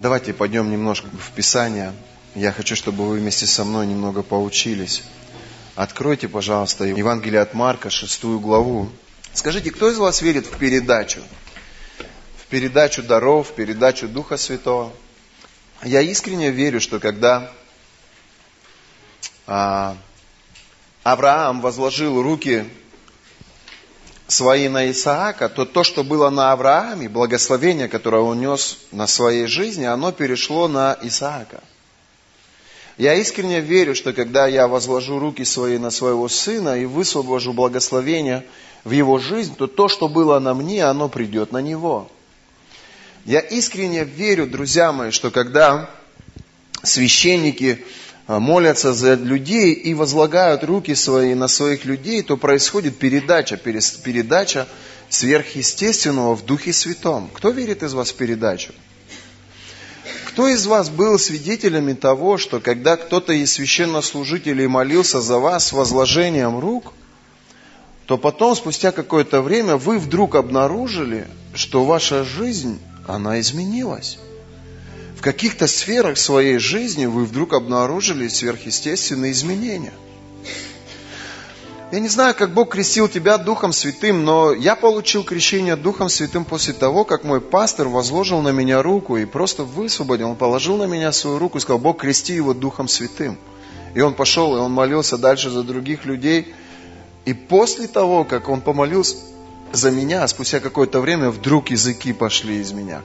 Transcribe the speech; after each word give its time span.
Давайте 0.00 0.32
пойдем 0.32 0.70
немножко 0.70 1.08
в 1.08 1.32
Писание. 1.32 1.92
Я 2.34 2.52
хочу, 2.52 2.74
чтобы 2.74 3.06
вы 3.06 3.18
вместе 3.18 3.44
со 3.44 3.64
мной 3.64 3.86
немного 3.86 4.22
поучились. 4.22 5.02
Откройте, 5.74 6.26
пожалуйста, 6.26 6.84
Евангелие 6.84 7.42
от 7.42 7.52
Марка, 7.52 7.90
шестую 7.90 8.40
главу. 8.40 8.88
Скажите, 9.34 9.70
кто 9.70 9.90
из 9.90 9.98
вас 9.98 10.22
верит 10.22 10.46
в 10.46 10.56
передачу? 10.56 11.20
В 12.38 12.46
передачу 12.46 13.02
даров, 13.02 13.50
в 13.50 13.52
передачу 13.52 14.08
Духа 14.08 14.38
Святого? 14.38 14.90
Я 15.82 16.00
искренне 16.00 16.50
верю, 16.50 16.80
что 16.80 16.98
когда 16.98 17.52
а, 19.46 19.98
Авраам 21.02 21.60
возложил 21.60 22.22
руки 22.22 22.64
свои 24.30 24.68
на 24.68 24.90
Исаака, 24.90 25.48
то 25.48 25.64
то, 25.64 25.84
что 25.84 26.04
было 26.04 26.30
на 26.30 26.52
Аврааме, 26.52 27.08
благословение, 27.08 27.88
которое 27.88 28.22
он 28.22 28.40
нес 28.40 28.78
на 28.92 29.06
своей 29.06 29.46
жизни, 29.46 29.84
оно 29.84 30.12
перешло 30.12 30.68
на 30.68 30.96
Исаака. 31.02 31.62
Я 32.96 33.14
искренне 33.14 33.60
верю, 33.60 33.94
что 33.94 34.12
когда 34.12 34.46
я 34.46 34.68
возложу 34.68 35.18
руки 35.18 35.44
свои 35.44 35.78
на 35.78 35.90
своего 35.90 36.28
сына 36.28 36.78
и 36.78 36.84
высвобожу 36.84 37.52
благословение 37.52 38.44
в 38.84 38.90
его 38.90 39.18
жизнь, 39.18 39.56
то 39.56 39.66
то, 39.66 39.88
что 39.88 40.08
было 40.08 40.38
на 40.38 40.54
мне, 40.54 40.84
оно 40.84 41.08
придет 41.08 41.52
на 41.52 41.62
него. 41.62 42.10
Я 43.24 43.40
искренне 43.40 44.04
верю, 44.04 44.46
друзья 44.46 44.92
мои, 44.92 45.10
что 45.10 45.30
когда 45.30 45.90
священники 46.82 47.84
молятся 48.38 48.92
за 48.92 49.14
людей 49.14 49.72
и 49.72 49.92
возлагают 49.92 50.62
руки 50.62 50.94
свои 50.94 51.34
на 51.34 51.48
своих 51.48 51.84
людей, 51.84 52.22
то 52.22 52.36
происходит 52.36 52.98
передача, 52.98 53.56
передача 53.56 54.68
сверхъестественного 55.08 56.36
в 56.36 56.44
Духе 56.44 56.72
Святом. 56.72 57.28
Кто 57.34 57.50
верит 57.50 57.82
из 57.82 57.92
вас 57.94 58.12
в 58.12 58.14
передачу? 58.14 58.72
Кто 60.26 60.46
из 60.46 60.64
вас 60.66 60.90
был 60.90 61.18
свидетелями 61.18 61.94
того, 61.94 62.38
что 62.38 62.60
когда 62.60 62.96
кто-то 62.96 63.32
из 63.32 63.52
священнослужителей 63.52 64.68
молился 64.68 65.20
за 65.20 65.38
вас 65.38 65.66
с 65.66 65.72
возложением 65.72 66.60
рук, 66.60 66.92
то 68.06 68.16
потом, 68.16 68.54
спустя 68.54 68.92
какое-то 68.92 69.42
время, 69.42 69.76
вы 69.76 69.98
вдруг 69.98 70.36
обнаружили, 70.36 71.26
что 71.52 71.84
ваша 71.84 72.22
жизнь, 72.22 72.78
она 73.08 73.40
изменилась 73.40 74.18
в 75.20 75.22
каких-то 75.22 75.66
сферах 75.66 76.16
своей 76.16 76.56
жизни 76.56 77.04
вы 77.04 77.26
вдруг 77.26 77.52
обнаружили 77.52 78.26
сверхъестественные 78.26 79.32
изменения. 79.32 79.92
Я 81.92 82.00
не 82.00 82.08
знаю, 82.08 82.34
как 82.34 82.54
Бог 82.54 82.70
крестил 82.70 83.06
тебя 83.06 83.36
Духом 83.36 83.74
Святым, 83.74 84.24
но 84.24 84.54
я 84.54 84.76
получил 84.76 85.22
крещение 85.22 85.76
Духом 85.76 86.08
Святым 86.08 86.46
после 86.46 86.72
того, 86.72 87.04
как 87.04 87.22
мой 87.22 87.42
пастор 87.42 87.88
возложил 87.88 88.40
на 88.40 88.48
меня 88.48 88.80
руку 88.80 89.18
и 89.18 89.26
просто 89.26 89.62
высвободил. 89.62 90.30
Он 90.30 90.36
положил 90.36 90.78
на 90.78 90.84
меня 90.84 91.12
свою 91.12 91.38
руку 91.38 91.58
и 91.58 91.60
сказал, 91.60 91.80
Бог, 91.80 92.00
крести 92.00 92.32
его 92.32 92.54
Духом 92.54 92.88
Святым. 92.88 93.36
И 93.94 94.00
он 94.00 94.14
пошел, 94.14 94.56
и 94.56 94.58
он 94.58 94.72
молился 94.72 95.18
дальше 95.18 95.50
за 95.50 95.62
других 95.64 96.06
людей. 96.06 96.54
И 97.26 97.34
после 97.34 97.88
того, 97.88 98.24
как 98.24 98.48
он 98.48 98.62
помолился, 98.62 99.16
за 99.72 99.90
меня, 99.90 100.24
а 100.24 100.28
спустя 100.28 100.60
какое-то 100.60 101.00
время 101.00 101.30
вдруг 101.30 101.70
языки 101.70 102.12
пошли 102.12 102.58
из 102.58 102.72
меня. 102.72 103.02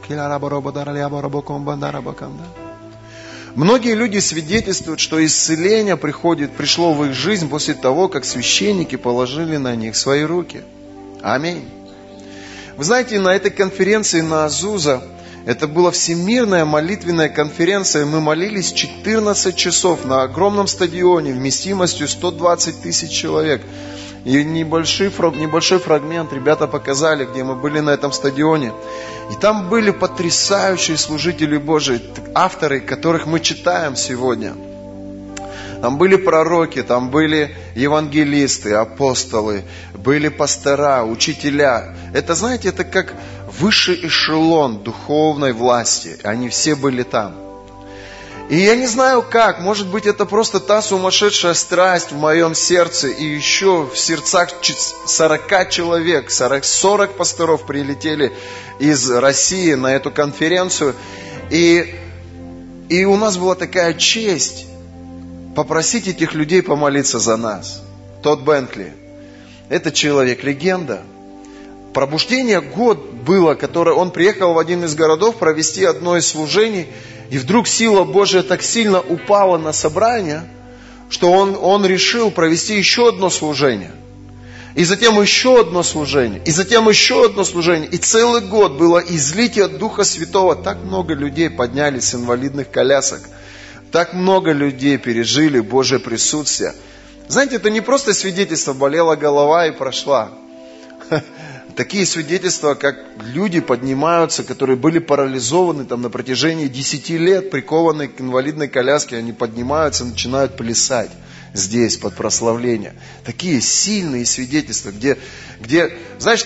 Многие 3.56 3.96
люди 3.96 4.18
свидетельствуют, 4.18 5.00
что 5.00 5.26
исцеление 5.26 5.96
приходит, 5.96 6.52
пришло 6.52 6.94
в 6.94 7.06
их 7.06 7.14
жизнь 7.14 7.48
после 7.48 7.74
того, 7.74 8.10
как 8.10 8.26
священники 8.26 8.98
положили 8.98 9.56
на 9.56 9.76
них 9.76 9.96
свои 9.96 10.24
руки. 10.24 10.62
Аминь. 11.22 11.64
Вы 12.76 12.84
знаете, 12.84 13.20
на 13.20 13.34
этой 13.34 13.52
конференции 13.52 14.20
на 14.20 14.46
Азуза, 14.46 15.02
это 15.46 15.68
была 15.68 15.92
всемирная 15.92 16.66
молитвенная 16.66 17.30
конференция, 17.30 18.06
мы 18.06 18.20
молились 18.20 18.74
14 18.74 19.56
часов 19.56 20.04
на 20.04 20.24
огромном 20.24 20.68
стадионе 20.68 21.32
вместимостью 21.32 22.10
120 22.10 22.82
тысяч 22.82 23.12
человек. 23.12 23.62
И 24.26 24.44
небольшой, 24.44 25.12
небольшой 25.38 25.78
фрагмент 25.78 26.34
ребята 26.34 26.66
показали, 26.66 27.26
где 27.26 27.44
мы 27.44 27.56
были 27.56 27.80
на 27.80 27.92
этом 27.92 28.12
стадионе. 28.12 28.74
И 29.32 29.36
там 29.36 29.70
были 29.70 29.92
потрясающие 29.92 30.98
служители 30.98 31.58
Божии, 31.58 32.02
авторы, 32.34 32.80
которых 32.80 33.28
мы 33.28 33.40
читаем 33.40 33.96
сегодня. 33.96 34.56
Там 35.82 36.00
были 36.00 36.16
пророки, 36.16 36.82
там 36.82 37.12
были 37.12 37.56
евангелисты, 37.76 38.74
апостолы, 38.74 39.64
были 39.94 40.30
пастора, 40.30 41.04
учителя. 41.04 41.96
Это, 42.12 42.34
знаете, 42.34 42.70
это 42.70 42.84
как 42.84 43.14
высший 43.60 44.08
эшелон 44.08 44.80
духовной 44.80 45.54
власти. 45.54 46.18
Они 46.24 46.50
все 46.50 46.74
были 46.74 47.04
там. 47.04 47.36
И 48.48 48.58
я 48.58 48.76
не 48.76 48.86
знаю 48.86 49.24
как, 49.24 49.60
может 49.60 49.88
быть 49.88 50.06
это 50.06 50.26
просто 50.26 50.60
та 50.60 50.82
сумасшедшая 50.84 51.56
страсть 51.56 52.12
в 52.12 52.18
моем 52.18 52.54
сердце 52.54 53.08
и 53.08 53.24
еще 53.26 53.90
в 53.92 53.98
сердцах 53.98 54.50
40 54.62 55.70
человек, 55.72 56.30
40, 56.30 56.64
40 56.64 57.18
пасторов 57.18 57.66
прилетели 57.66 58.32
из 58.78 59.10
России 59.10 59.74
на 59.74 59.96
эту 59.96 60.12
конференцию. 60.12 60.96
И, 61.50 61.96
и 62.88 63.06
у 63.06 63.16
нас 63.16 63.38
была 63.38 63.56
такая 63.56 63.96
честь 63.96 64.68
попросить 65.56 66.08
этих 66.08 66.36
людей 66.36 66.62
помолиться 66.62 67.18
за 67.18 67.38
нас. 67.38 67.82
Тот 68.22 68.42
Бенкли. 68.42 68.94
Это 69.70 69.92
человек, 69.92 70.44
легенда. 70.44 71.02
Пробуждение 71.96 72.62
год 72.62 73.14
было, 73.26 73.56
которое 73.56 73.96
он 73.96 74.12
приехал 74.12 74.54
в 74.54 74.60
один 74.60 74.84
из 74.84 74.94
городов 74.94 75.38
провести 75.38 75.84
одно 75.84 76.16
из 76.16 76.28
служений– 76.28 76.86
и 77.30 77.38
вдруг 77.38 77.68
сила 77.68 78.04
Божия 78.04 78.44
так 78.44 78.62
сильно 78.62 79.02
упала 79.02 79.58
на 79.58 79.74
собрание, 79.74 80.44
что 81.10 81.32
он, 81.32 81.58
он 81.60 81.86
решил 81.86 82.32
провести 82.32 82.78
еще 82.78 83.10
одно 83.10 83.30
служение. 83.30 83.92
И 84.76 84.84
затем 84.84 85.22
еще 85.22 85.62
одно 85.62 85.84
служение. 85.84 86.42
И 86.44 86.52
затем 86.52 86.90
еще 86.90 87.26
одно 87.26 87.46
служение. 87.46 87.90
И 87.90 87.98
целый 87.98 88.42
год 88.42 88.74
было 88.74 89.00
излитие 89.00 89.70
Духа 89.70 90.04
Святого. 90.04 90.56
Так 90.56 90.84
много 90.84 91.14
людей 91.14 91.50
поднялись 91.50 92.10
с 92.10 92.16
инвалидных 92.16 92.70
колясок. 92.70 93.22
Так 93.92 94.14
много 94.14 94.52
людей 94.52 94.98
пережили 94.98 95.62
Божье 95.62 95.98
присутствие. 96.00 96.74
Знаете, 97.30 97.56
это 97.56 97.70
не 97.70 97.80
просто 97.80 98.14
свидетельство, 98.14 98.74
болела 98.74 99.16
голова 99.16 99.68
и 99.68 99.72
прошла 99.72 100.30
такие 101.76 102.06
свидетельства, 102.06 102.74
как 102.74 102.98
люди 103.22 103.60
поднимаются, 103.60 104.44
которые 104.44 104.78
были 104.78 105.00
парализованы 105.00 105.86
там, 105.86 106.02
на 106.02 106.10
протяжении 106.10 106.68
10 106.68 107.10
лет, 107.12 107.52
прикованы 107.52 108.08
к 108.08 108.20
инвалидной 108.22 108.68
коляске, 108.68 109.18
они 109.18 109.34
поднимаются, 109.34 110.06
начинают 110.06 110.58
плясать 110.58 111.12
здесь 111.54 111.98
под 111.98 112.16
прославление. 112.16 112.94
Такие 113.24 113.62
сильные 113.62 114.26
свидетельства, 114.26 114.92
где, 114.92 115.18
где 115.60 115.98
знаешь, 116.18 116.46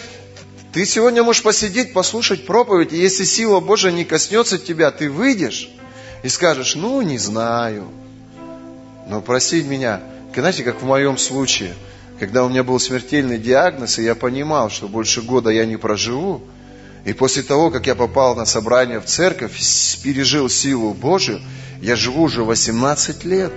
ты 0.74 0.86
сегодня 0.86 1.24
можешь 1.24 1.44
посидеть, 1.44 1.94
послушать 1.94 2.46
проповедь, 2.46 2.94
и 2.94 2.98
если 2.98 3.24
сила 3.24 3.60
Божия 3.60 3.92
не 3.92 4.06
коснется 4.06 4.58
тебя, 4.58 4.92
ты 4.92 5.10
выйдешь 5.10 5.70
и 6.24 6.30
скажешь, 6.30 6.76
ну, 6.76 7.02
не 7.02 7.18
знаю. 7.18 7.88
Но 9.08 9.22
прости 9.22 9.64
меня, 9.64 10.02
знаете, 10.34 10.64
как 10.64 10.82
в 10.82 10.86
моем 10.86 11.18
случае– 11.18 11.74
когда 12.20 12.44
у 12.44 12.50
меня 12.50 12.64
был 12.64 12.80
смертельный 12.80 13.38
диагноз, 13.38 13.98
и 13.98 14.04
я 14.04 14.14
понимал, 14.14 14.70
что 14.70 14.88
больше 14.88 15.22
года 15.22 15.50
я 15.50 15.66
не 15.66 15.78
проживу, 15.78 16.42
и 17.06 17.14
после 17.14 17.44
того, 17.44 17.72
как 17.72 17.88
я 17.88 17.96
попал 17.96 18.36
на 18.36 18.46
собрание 18.46 19.00
в 19.00 19.06
церковь, 19.06 19.58
пережил 20.04 20.50
силу 20.50 20.94
Божию, 20.94 21.42
я 21.82 21.96
живу 21.96 22.24
уже 22.24 22.44
18 22.44 23.24
лет 23.24 23.54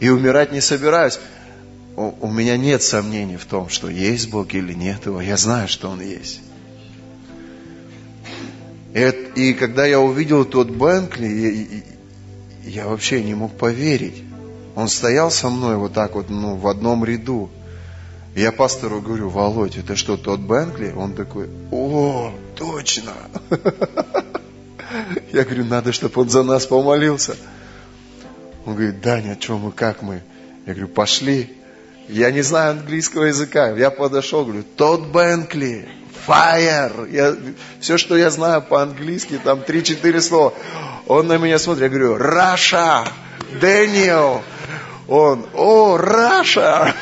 и 0.00 0.08
умирать 0.08 0.52
не 0.52 0.60
собираюсь. 0.60 1.20
У 1.96 2.28
меня 2.28 2.56
нет 2.56 2.82
сомнений 2.82 3.36
в 3.36 3.44
том, 3.44 3.68
что 3.68 3.88
есть 3.88 4.28
Бог 4.28 4.52
или 4.54 4.72
нет 4.72 5.06
его. 5.06 5.20
Я 5.20 5.36
знаю, 5.36 5.68
что 5.68 5.88
Он 5.88 6.00
есть. 6.00 6.40
И, 8.92 9.54
когда 9.54 9.86
я 9.86 10.00
увидел 10.00 10.44
тот 10.44 10.70
Бенкли, 10.70 11.82
я, 12.64 12.82
я 12.82 12.88
вообще 12.88 13.22
не 13.22 13.34
мог 13.34 13.56
поверить. 13.56 14.22
Он 14.74 14.88
стоял 14.88 15.30
со 15.30 15.50
мной 15.50 15.76
вот 15.76 15.92
так 15.92 16.16
вот 16.16 16.30
ну, 16.30 16.56
в 16.56 16.66
одном 16.66 17.04
ряду. 17.04 17.50
Я 18.34 18.50
пастору 18.50 19.00
говорю, 19.00 19.28
Володь, 19.28 19.76
это 19.76 19.94
что, 19.94 20.16
тот 20.16 20.40
Бенкли? 20.40 20.92
Он 20.96 21.14
такой, 21.14 21.48
о, 21.70 22.32
точно. 22.56 23.12
Я 25.32 25.44
говорю, 25.44 25.64
надо, 25.64 25.92
чтобы 25.92 26.20
он 26.20 26.28
за 26.28 26.42
нас 26.42 26.66
помолился. 26.66 27.36
Он 28.66 28.74
говорит, 28.74 29.00
Даня, 29.00 29.36
что 29.38 29.56
мы, 29.58 29.70
как 29.70 30.02
мы? 30.02 30.22
Я 30.66 30.72
говорю, 30.72 30.88
пошли. 30.88 31.56
Я 32.08 32.32
не 32.32 32.42
знаю 32.42 32.72
английского 32.72 33.24
языка. 33.24 33.70
Я 33.70 33.90
подошел, 33.90 34.44
говорю, 34.44 34.64
Todd 34.76 35.06
Bentley, 35.06 35.88
fire. 36.26 37.10
Я, 37.10 37.36
все, 37.78 37.98
что 37.98 38.16
я 38.16 38.30
знаю 38.30 38.62
по-английски, 38.62 39.40
там 39.42 39.60
3-4 39.60 40.20
слова. 40.20 40.54
Он 41.06 41.28
на 41.28 41.38
меня 41.38 41.58
смотрит, 41.60 41.84
я 41.84 41.88
говорю, 41.88 42.16
Russia, 42.16 43.06
Daniel. 43.60 44.42
Он, 45.06 45.46
о, 45.54 45.98
Russia. 45.98 46.94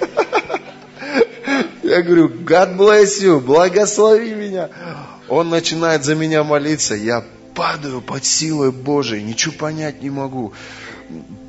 Я 1.88 2.02
говорю, 2.02 2.28
God 2.28 2.76
bless 2.76 3.22
you, 3.22 3.40
благослови 3.40 4.34
меня. 4.34 4.70
Он 5.28 5.48
начинает 5.48 6.04
за 6.04 6.14
меня 6.14 6.44
молиться. 6.44 6.94
Я 6.94 7.24
падаю 7.54 8.00
под 8.02 8.24
силой 8.24 8.70
Божией, 8.70 9.22
ничего 9.22 9.54
понять 9.54 10.02
не 10.02 10.10
могу. 10.10 10.52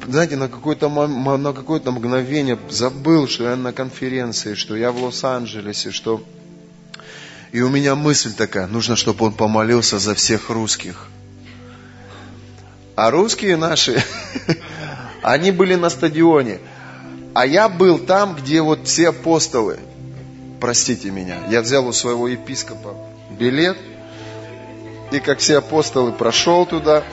Знаете, 0.07 0.37
на 0.37 0.47
какое-то, 0.47 0.87
на 0.89 1.53
какое-то 1.53 1.91
мгновение 1.91 2.57
забыл, 2.69 3.27
что 3.27 3.43
я 3.43 3.55
на 3.55 3.73
конференции, 3.73 4.53
что 4.53 4.75
я 4.75 4.91
в 4.91 5.03
Лос-Анджелесе, 5.03 5.91
что... 5.91 6.23
И 7.51 7.61
у 7.61 7.69
меня 7.69 7.95
мысль 7.95 8.31
такая, 8.33 8.67
нужно, 8.67 8.95
чтобы 8.95 9.25
он 9.25 9.33
помолился 9.33 9.99
за 9.99 10.15
всех 10.15 10.49
русских. 10.49 11.07
А 12.95 13.11
русские 13.11 13.57
наши, 13.57 14.01
они 15.21 15.51
были 15.51 15.75
на 15.75 15.89
стадионе. 15.89 16.59
А 17.33 17.45
я 17.45 17.67
был 17.69 17.99
там, 17.99 18.35
где 18.35 18.61
вот 18.61 18.87
все 18.87 19.09
апостолы. 19.09 19.79
Простите 20.59 21.09
меня. 21.11 21.37
Я 21.49 21.61
взял 21.61 21.87
у 21.87 21.93
своего 21.93 22.27
епископа 22.27 22.95
билет. 23.29 23.77
И 25.11 25.19
как 25.19 25.39
все 25.39 25.57
апостолы 25.57 26.11
прошел 26.11 26.65
туда. 26.65 27.03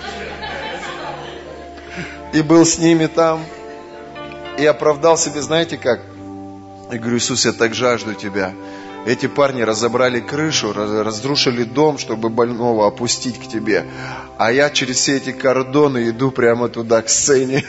И 2.33 2.43
был 2.43 2.67
с 2.67 2.79
ними 2.79 3.07
там. 3.07 3.45
И 4.59 4.67
оправдал 4.67 5.17
себе, 5.17 5.43
знаете 5.43 5.77
как? 5.77 6.01
Я 6.91 6.99
говорю, 6.99 7.19
Иисус, 7.19 7.45
я 7.45 7.53
так 7.53 7.75
жажду 7.75 8.15
Тебя. 8.15 8.53
Эти 9.07 9.27
парни 9.27 9.63
разобрали 9.63 10.19
крышу, 10.19 10.73
разрушили 10.73 11.63
дом, 11.63 11.97
чтобы 11.97 12.29
больного 12.29 12.89
опустить 12.89 13.39
к 13.39 13.47
тебе. 13.49 13.87
А 14.37 14.51
я 14.51 14.69
через 14.69 14.97
все 14.97 15.19
эти 15.19 15.31
кордоны 15.31 16.09
иду 16.09 16.33
прямо 16.33 16.69
туда, 16.69 17.03
к 17.03 17.09
сцене. 17.09 17.65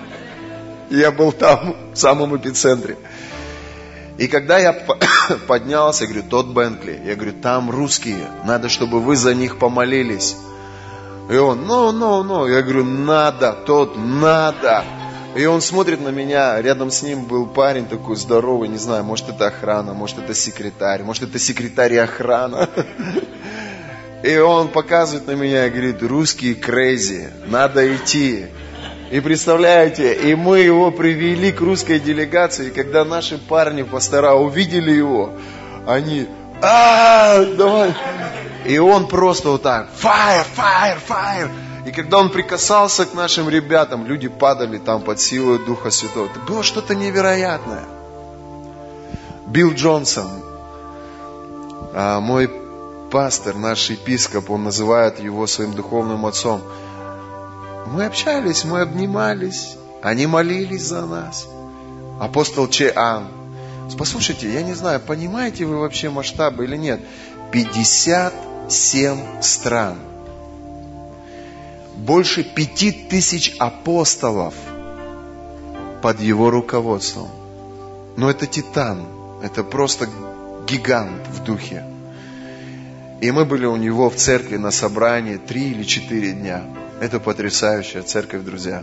Я 0.90 1.12
был 1.12 1.30
там, 1.30 1.76
в 1.92 1.96
самом 1.96 2.36
эпицентре. 2.36 2.96
И 4.18 4.26
когда 4.26 4.58
я 4.58 4.72
поднялся, 5.46 6.04
я 6.04 6.10
говорю, 6.10 6.28
тот 6.28 6.46
Бентли, 6.48 7.00
я 7.04 7.14
говорю, 7.14 7.32
там 7.32 7.70
русские, 7.70 8.26
надо, 8.44 8.68
чтобы 8.68 9.00
вы 9.00 9.16
за 9.16 9.34
них 9.34 9.58
помолились. 9.58 10.36
И 11.30 11.36
он, 11.36 11.66
ну, 11.66 11.92
ну, 11.92 12.22
ну, 12.22 12.46
я 12.46 12.62
говорю, 12.62 12.84
надо, 12.84 13.52
тот, 13.52 13.96
надо. 13.96 14.84
И 15.36 15.44
он 15.44 15.60
смотрит 15.60 16.00
на 16.00 16.08
меня, 16.08 16.60
рядом 16.60 16.90
с 16.90 17.02
ним 17.02 17.26
был 17.26 17.46
парень 17.46 17.86
такой 17.86 18.16
здоровый, 18.16 18.68
не 18.68 18.78
знаю, 18.78 19.04
может 19.04 19.28
это 19.28 19.46
охрана, 19.46 19.94
может 19.94 20.18
это 20.18 20.34
секретарь, 20.34 21.02
может 21.04 21.22
это 21.22 21.38
секретарь 21.38 21.94
и 21.94 21.98
охрана. 21.98 22.68
И 24.24 24.36
он 24.36 24.66
показывает 24.66 25.28
на 25.28 25.36
меня 25.36 25.66
и 25.66 25.70
говорит, 25.70 26.02
русские 26.02 26.56
крейзи, 26.56 27.30
надо 27.46 27.94
идти. 27.94 28.46
И 29.10 29.20
представляете, 29.20 30.12
и 30.12 30.34
мы 30.34 30.58
его 30.58 30.90
привели 30.90 31.50
к 31.50 31.62
русской 31.62 31.98
делегации, 31.98 32.68
и 32.68 32.70
когда 32.70 33.06
наши 33.06 33.38
парни, 33.38 33.82
пастора, 33.82 34.34
увидели 34.34 34.90
его, 34.90 35.32
они, 35.86 36.26
а, 36.60 37.42
давай. 37.56 37.94
И 38.66 38.76
он 38.76 39.08
просто 39.08 39.50
вот 39.50 39.62
так, 39.62 39.88
fire, 39.98 40.44
fire, 40.54 40.98
fire. 41.08 41.48
И 41.86 41.90
когда 41.90 42.18
он 42.18 42.28
прикасался 42.28 43.06
к 43.06 43.14
нашим 43.14 43.48
ребятам, 43.48 44.06
люди 44.06 44.28
падали 44.28 44.76
там 44.76 45.00
под 45.00 45.18
силой 45.18 45.58
Духа 45.64 45.90
Святого. 45.90 46.26
Это 46.26 46.40
было 46.40 46.62
что-то 46.62 46.94
невероятное. 46.94 47.84
Билл 49.46 49.72
Джонсон, 49.72 50.28
а, 51.94 52.20
мой 52.20 52.50
пастор, 53.10 53.54
наш 53.54 53.88
епископ, 53.88 54.50
он 54.50 54.64
называет 54.64 55.18
его 55.18 55.46
своим 55.46 55.72
духовным 55.72 56.26
отцом– 56.26 56.60
мы 57.92 58.04
общались, 58.04 58.64
мы 58.64 58.80
обнимались, 58.80 59.76
они 60.02 60.26
молились 60.26 60.82
за 60.82 61.06
нас. 61.06 61.46
Апостол 62.20 62.68
Чеан. 62.68 63.28
Послушайте, 63.96 64.52
я 64.52 64.62
не 64.62 64.74
знаю, 64.74 65.00
понимаете 65.00 65.64
вы 65.64 65.78
вообще 65.78 66.10
масштабы 66.10 66.64
или 66.64 66.76
нет. 66.76 67.00
57 67.52 69.40
стран. 69.40 69.96
Больше 71.96 72.44
пяти 72.44 72.92
тысяч 72.92 73.56
апостолов 73.58 74.54
под 76.02 76.20
его 76.20 76.50
руководством. 76.50 77.28
Но 78.16 78.30
это 78.30 78.46
титан, 78.46 79.06
это 79.42 79.64
просто 79.64 80.08
гигант 80.66 81.26
в 81.28 81.42
духе. 81.44 81.84
И 83.20 83.30
мы 83.30 83.44
были 83.44 83.66
у 83.66 83.76
него 83.76 84.10
в 84.10 84.16
церкви 84.16 84.56
на 84.56 84.70
собрании 84.70 85.38
три 85.38 85.70
или 85.70 85.82
четыре 85.82 86.32
дня. 86.32 86.62
Это 87.00 87.20
потрясающая 87.20 88.02
церковь, 88.02 88.42
друзья. 88.42 88.82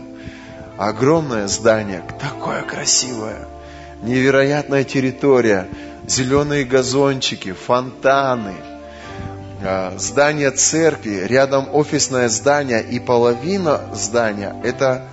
Огромное 0.78 1.48
здание, 1.48 2.02
такое 2.20 2.62
красивое, 2.62 3.46
невероятная 4.02 4.84
территория, 4.84 5.68
зеленые 6.06 6.64
газончики, 6.64 7.52
фонтаны, 7.52 8.54
а, 9.62 9.94
здание 9.98 10.50
церкви, 10.50 11.24
рядом 11.26 11.74
офисное 11.74 12.28
здание 12.28 12.82
и 12.82 13.00
половина 13.00 13.80
здания– 13.94 14.54
это 14.64 15.04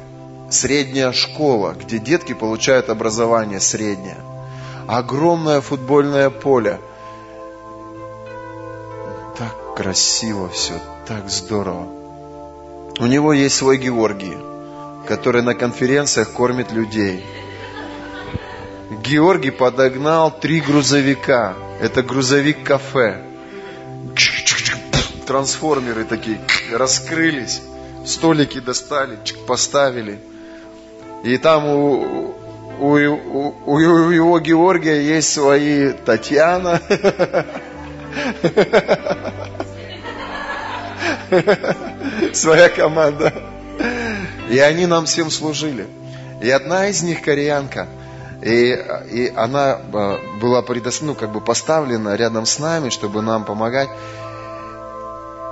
средняя 0.50 1.12
школа, 1.12 1.76
где 1.80 1.98
детки 1.98 2.34
получают 2.34 2.90
образование 2.90 3.60
среднее. 3.60 4.18
Огромное 4.88 5.62
футбольное 5.62 6.30
поле. 6.30 6.80
Так 9.38 9.76
красиво 9.76 10.50
все, 10.50 10.74
так 11.08 11.30
здорово. 11.30 12.03
У 13.00 13.08
него 13.08 13.34
есть 13.34 13.56
свой 13.56 13.78
Георгий, 13.78 14.38
который 15.08 15.42
на 15.42 15.56
конференциях 15.56 16.32
кормит 16.32 16.72
людей. 16.72 17.26
Георгий 19.02 19.50
подогнал 19.50 20.30
три 20.32 20.62
грузовика. 20.62 21.56
Это 21.82 22.04
грузовик-кафе. 22.04 23.24
Трансформеры 25.26 26.06
такие 26.06 26.40
раскрылись. 26.72 27.64
Столики 28.06 28.60
достали, 28.60 29.18
поставили. 29.48 30.20
И 31.24 31.38
там 31.38 31.66
у, 31.66 32.36
у, 32.80 32.90
у, 32.90 33.56
у 33.66 33.80
его 33.80 34.40
Георгия 34.40 35.02
есть 35.02 35.34
свои 35.34 35.94
Татьяна. 35.94 36.80
Своя 42.34 42.70
команда. 42.70 43.34
И 44.50 44.60
они 44.60 44.86
нам 44.86 45.06
всем 45.06 45.32
служили. 45.32 45.88
И 46.42 46.50
одна 46.50 46.88
из 46.88 47.02
них 47.04 47.22
кореянка. 47.22 47.88
И, 48.42 48.78
и 49.12 49.34
она 49.36 49.80
э, 49.80 50.18
была 50.42 50.62
предос... 50.62 51.02
ну, 51.02 51.16
как 51.16 51.32
бы 51.32 51.40
поставлена 51.40 52.16
рядом 52.16 52.46
с 52.46 52.60
нами, 52.60 52.90
чтобы 52.90 53.22
нам 53.22 53.46
помогать. 53.46 53.90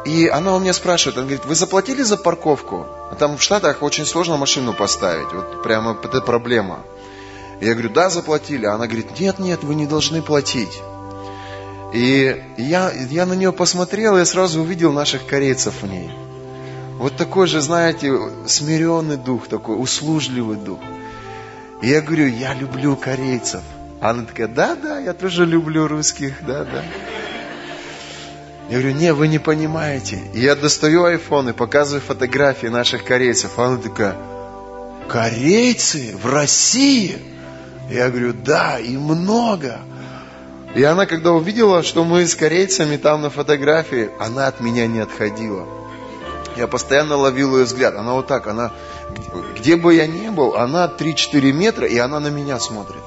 И 0.06 0.28
она 0.28 0.56
у 0.56 0.60
меня 0.60 0.74
спрашивает, 0.74 1.18
она 1.18 1.28
говорит, 1.28 1.46
вы 1.46 1.56
заплатили 1.56 2.02
за 2.02 2.18
парковку? 2.18 2.88
Там 3.20 3.38
в 3.38 3.42
Штатах 3.42 3.82
очень 3.82 4.06
сложно 4.06 4.36
машину 4.36 4.74
поставить, 4.74 5.32
вот 5.32 5.64
прямо 5.64 5.98
это 6.04 6.22
проблема. 6.22 6.80
Я 7.62 7.74
говорю, 7.74 7.90
да, 7.92 8.10
заплатили. 8.10 8.66
Она 8.66 8.88
говорит, 8.88 9.20
нет, 9.20 9.38
нет, 9.38 9.64
вы 9.64 9.76
не 9.76 9.86
должны 9.86 10.24
платить. 10.24 10.82
И 11.94 12.42
я, 12.58 12.92
я 12.92 13.26
на 13.26 13.34
нее 13.34 13.52
посмотрел, 13.52 14.18
и 14.18 14.26
сразу 14.26 14.62
увидел 14.62 14.94
наших 14.94 15.26
корейцев 15.26 15.82
в 15.82 15.88
ней. 15.88 16.10
Вот 16.98 17.18
такой 17.18 17.48
же, 17.48 17.62
знаете, 17.62 18.14
смиренный 18.48 19.18
дух, 19.18 19.48
такой 19.48 19.82
услужливый 19.82 20.58
дух. 20.58 20.80
И 21.82 21.90
я 21.90 22.02
говорю, 22.02 22.28
я 22.28 22.54
люблю 22.54 22.96
корейцев. 22.96 23.62
Она 24.00 24.24
такая, 24.24 24.48
да, 24.48 24.76
да, 24.76 25.00
я 25.00 25.14
тоже 25.14 25.46
люблю 25.46 25.88
русских, 25.88 26.46
да, 26.46 26.64
да. 26.64 26.84
Я 28.70 28.80
говорю, 28.80 28.96
не, 28.96 29.14
вы 29.14 29.28
не 29.28 29.40
понимаете. 29.40 30.20
И 30.34 30.40
я 30.40 30.56
достаю 30.56 31.06
iPhone 31.06 31.50
и 31.50 31.54
показываю 31.54 32.02
фотографии 32.02 32.68
наших 32.68 33.04
корейцев. 33.04 33.60
Она 33.60 33.78
такая, 33.78 34.16
корейцы 35.10 36.16
в 36.16 36.26
России? 36.32 37.18
Я 37.90 38.10
говорю, 38.10 38.34
да, 38.34 38.80
и 38.80 38.96
много. 38.96 39.82
И 40.76 40.84
она, 40.84 41.06
когда 41.06 41.32
увидела, 41.32 41.84
что 41.84 42.04
мы 42.06 42.26
с 42.26 42.36
корейцами 42.36 42.98
там 42.98 43.22
на 43.22 43.30
фотографии, 43.30 44.10
она 44.20 44.48
от 44.48 44.62
меня 44.62 44.88
не 44.88 45.00
отходила. 45.00 45.68
Я 46.56 46.68
постоянно 46.68 47.18
ловил 47.18 47.58
ее 47.58 47.66
взгляд. 47.66 47.96
Она 47.96 48.14
вот 48.14 48.28
так, 48.28 48.48
она, 48.48 48.72
где 49.58 49.76
бы 49.76 49.94
я 49.96 50.08
ни 50.08 50.30
был, 50.30 50.56
она 50.56 50.86
3-4 50.86 51.52
метра, 51.52 51.88
и 51.88 51.98
она 51.98 52.20
на 52.20 52.28
меня 52.28 52.60
смотрит. 52.60 53.02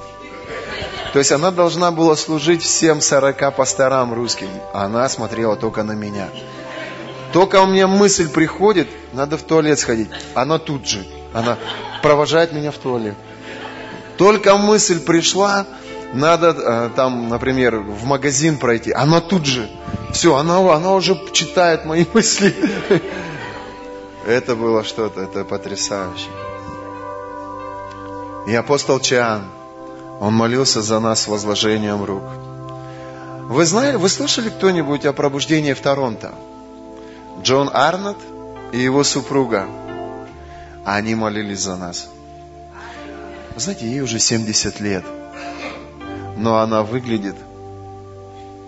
То 1.13 1.19
есть 1.19 1.31
она 1.31 1.49
должна 1.49 1.91
была 1.91 2.15
служить 2.15 2.61
всем 2.61 3.01
40 3.01 3.55
пасторам 3.55 4.13
русским, 4.13 4.49
а 4.73 4.85
она 4.85 5.07
смотрела 5.07 5.55
только 5.55 5.83
на 5.83 5.93
меня. 5.93 6.29
Только 7.31 7.61
у 7.61 7.67
меня 7.67 7.87
мысль 7.87 8.29
приходит, 8.29 8.87
надо 9.13 9.37
в 9.37 9.43
туалет 9.43 9.79
сходить. 9.79 10.09
Она 10.33 10.59
тут 10.59 10.87
же, 10.87 11.05
она 11.33 11.57
провожает 12.03 12.53
меня 12.53 12.71
в 12.71 12.77
туалет. 12.77 13.15
Только 14.17 14.57
мысль 14.57 14.99
пришла, 14.99 15.65
надо 16.15 16.55
э, 16.57 16.89
там, 16.95 17.29
например, 17.29 17.77
в 17.77 18.05
магазин 18.05 18.57
пройти, 18.57 18.91
она 18.91 19.21
тут 19.21 19.45
же, 19.45 19.69
все, 20.13 20.35
она, 20.35 20.57
она 20.57 20.93
уже 20.93 21.19
читает 21.31 21.85
мои 21.85 22.05
мысли. 22.13 22.55
Это 24.25 24.55
было 24.55 24.83
что-то, 24.83 25.21
это 25.21 25.43
потрясающе. 25.43 26.29
И 28.47 28.55
апостол 28.55 28.99
Чиан, 28.99 29.43
он 30.19 30.33
молился 30.33 30.81
за 30.81 30.99
нас 30.99 31.27
возложением 31.27 32.03
рук. 32.03 32.23
Вы 33.49 33.65
знали, 33.65 33.95
вы 33.95 34.09
слышали 34.09 34.49
кто-нибудь 34.49 35.05
о 35.05 35.13
пробуждении 35.13 35.73
в 35.73 35.81
Торонто? 35.81 36.33
Джон 37.43 37.69
Арнольд 37.73 38.17
и 38.71 38.79
его 38.79 39.03
супруга, 39.03 39.67
они 40.83 41.13
молились 41.15 41.59
за 41.59 41.75
нас. 41.75 42.07
Знаете, 43.55 43.85
ей 43.85 44.01
уже 44.01 44.19
70 44.19 44.79
лет, 44.79 45.05
но 46.35 46.59
она 46.59 46.83
выглядит 46.83 47.35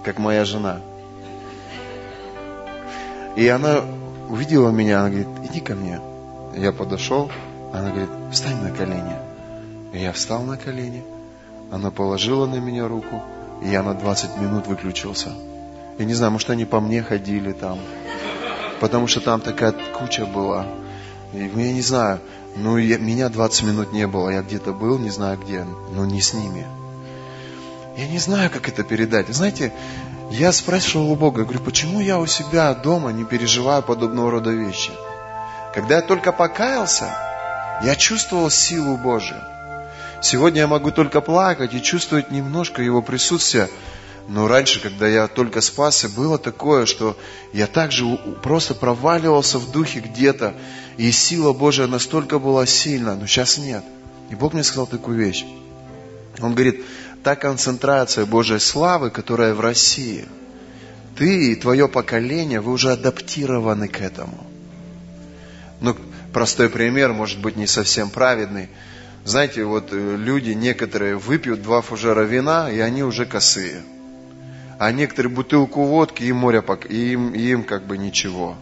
как 0.04 0.20
моя 0.20 0.46
жена. 0.46 0.80
И 3.36 3.48
она 3.48 3.82
увидела 4.30 4.70
меня, 4.72 5.02
она 5.02 5.10
говорит, 5.10 5.28
иди 5.44 5.60
ко 5.60 5.76
мне. 5.76 6.00
Я 6.56 6.72
подошел, 6.72 7.30
она 7.74 7.90
говорит, 7.90 8.10
встань 8.32 8.62
на 8.62 8.72
колени. 8.72 9.16
И 9.94 10.00
я 10.00 10.12
встал 10.12 10.44
на 10.44 10.58
колени. 10.58 11.04
Она 11.72 11.92
положила 11.92 12.46
на 12.46 12.56
меня 12.56 12.88
руку, 12.88 13.22
и 13.62 13.70
я 13.70 13.84
на 13.84 13.94
20 13.94 14.38
минут 14.38 14.68
выключился. 14.68 15.30
Я 15.98 16.06
не 16.06 16.14
знаю, 16.14 16.32
может, 16.32 16.50
они 16.50 16.66
по 16.66 16.80
мне 16.80 17.04
ходили 17.04 17.52
там. 17.52 17.80
Потому 18.80 19.08
что 19.08 19.20
там 19.20 19.42
такая 19.42 19.74
куча 19.98 20.26
была. 20.26 20.66
И 21.34 21.40
я 21.40 21.74
не 21.74 21.82
знаю, 21.82 22.20
ну, 22.56 22.78
я, 22.78 22.98
меня 22.98 23.30
20 23.30 23.64
минут 23.64 23.92
не 23.92 24.08
было. 24.08 24.30
Я 24.30 24.42
где-то 24.42 24.72
был, 24.72 24.98
не 24.98 25.10
знаю 25.10 25.38
где, 25.38 25.66
но 25.94 26.06
не 26.06 26.22
с 26.22 26.34
ними. 26.34 26.66
Я 27.98 28.08
не 28.08 28.20
знаю, 28.20 28.52
как 28.52 28.70
это 28.70 28.84
передать. 28.84 29.28
Знаете, 29.30 29.74
я 30.30 30.52
спрашивал 30.52 31.12
у 31.12 31.16
Бога, 31.16 31.44
говорю, 31.44 31.62
почему 31.62 32.00
я 32.00 32.20
у 32.20 32.28
себя 32.28 32.72
дома 32.76 33.12
не 33.12 33.26
переживаю 33.26 33.82
подобного 33.82 34.30
рода 34.30 34.52
вещи? 34.52 34.92
Когда 35.74 35.96
я 35.96 36.02
только 36.02 36.32
покаялся, 36.32 37.10
я 37.84 37.96
чувствовал 37.96 38.52
силу 38.52 38.98
Божию. 38.98 39.42
Сегодня 40.22 40.62
я 40.62 40.68
могу 40.68 40.92
только 40.92 41.22
плакать 41.22 41.74
и 41.74 41.82
чувствовать 41.82 42.30
немножко 42.30 42.84
Его 42.84 43.02
присутствия. 43.02 43.68
Но 44.28 44.48
раньше, 44.48 44.80
когда 44.80 45.08
я 45.08 45.28
только 45.28 45.62
спасся, 45.62 46.08
было 46.08 46.38
такое, 46.38 46.86
что 46.86 47.18
я 47.52 47.66
также 47.66 48.06
просто 48.44 48.76
проваливался 48.76 49.58
в 49.58 49.72
духе 49.72 50.02
где-то, 50.02 50.54
и 50.98 51.12
сила 51.12 51.52
Божия 51.52 51.88
настолько 51.88 52.38
была 52.38 52.68
сильна, 52.68 53.16
но 53.16 53.26
сейчас 53.26 53.58
нет. 53.58 53.84
И 54.30 54.36
Бог 54.36 54.54
мне 54.54 54.64
сказал 54.64 54.86
такую 54.86 55.18
вещь. 55.18 55.46
Он 56.42 56.54
говорит, 56.54 56.84
та 57.28 57.36
концентрация 57.36 58.26
Божьей 58.26 58.60
славы, 58.60 59.10
которая 59.10 59.54
в 59.54 59.60
России, 59.60 60.24
ты 61.18 61.52
и 61.52 61.56
твое 61.56 61.90
поколение, 61.90 62.62
вы 62.62 62.72
уже 62.72 62.94
адаптированы 62.94 63.90
к 63.90 64.00
этому. 64.00 64.48
Ну, 65.82 65.98
простой 66.32 66.70
пример, 66.70 67.12
может 67.12 67.42
быть, 67.42 67.58
не 67.58 67.68
совсем 67.68 68.12
праведный. 68.12 68.70
Знаете, 69.26 69.66
вот 69.66 69.90
э, 69.92 70.16
люди 70.16 70.52
некоторые 70.52 71.18
выпьют 71.18 71.62
два 71.62 71.82
фужера 71.82 72.22
вина, 72.22 72.72
и 72.72 72.80
они 72.80 73.04
уже 73.04 73.26
косые. 73.26 73.82
А 74.80 74.94
некоторые 74.94 75.30
бутылку 75.30 75.84
водки 75.84 76.24
и 76.24 76.32
море, 76.32 76.64
и 76.88 77.12
им, 77.12 77.32
и 77.32 77.42
им 77.42 77.66
как 77.66 77.86
бы 77.86 77.98
ничего. 77.98 78.56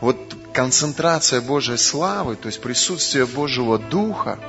Вот 0.00 0.36
концентрация 0.52 1.40
Божьей 1.40 1.78
славы, 1.78 2.34
то 2.34 2.48
есть 2.48 2.60
присутствие 2.60 3.26
Божьего 3.26 3.78
Духа, 3.78 4.40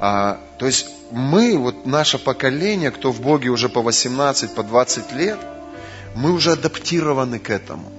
а, 0.00 0.40
то 0.58 0.66
есть 0.66 0.88
мы, 1.10 1.56
вот 1.58 1.86
наше 1.86 2.18
поколение, 2.18 2.90
кто 2.90 3.12
в 3.12 3.20
Боге 3.20 3.48
уже 3.48 3.68
по 3.68 3.82
18, 3.82 4.54
по 4.54 4.62
20 4.62 5.12
лет, 5.12 5.38
мы 6.14 6.32
уже 6.32 6.52
адаптированы 6.52 7.38
к 7.38 7.50
этому. 7.50 7.90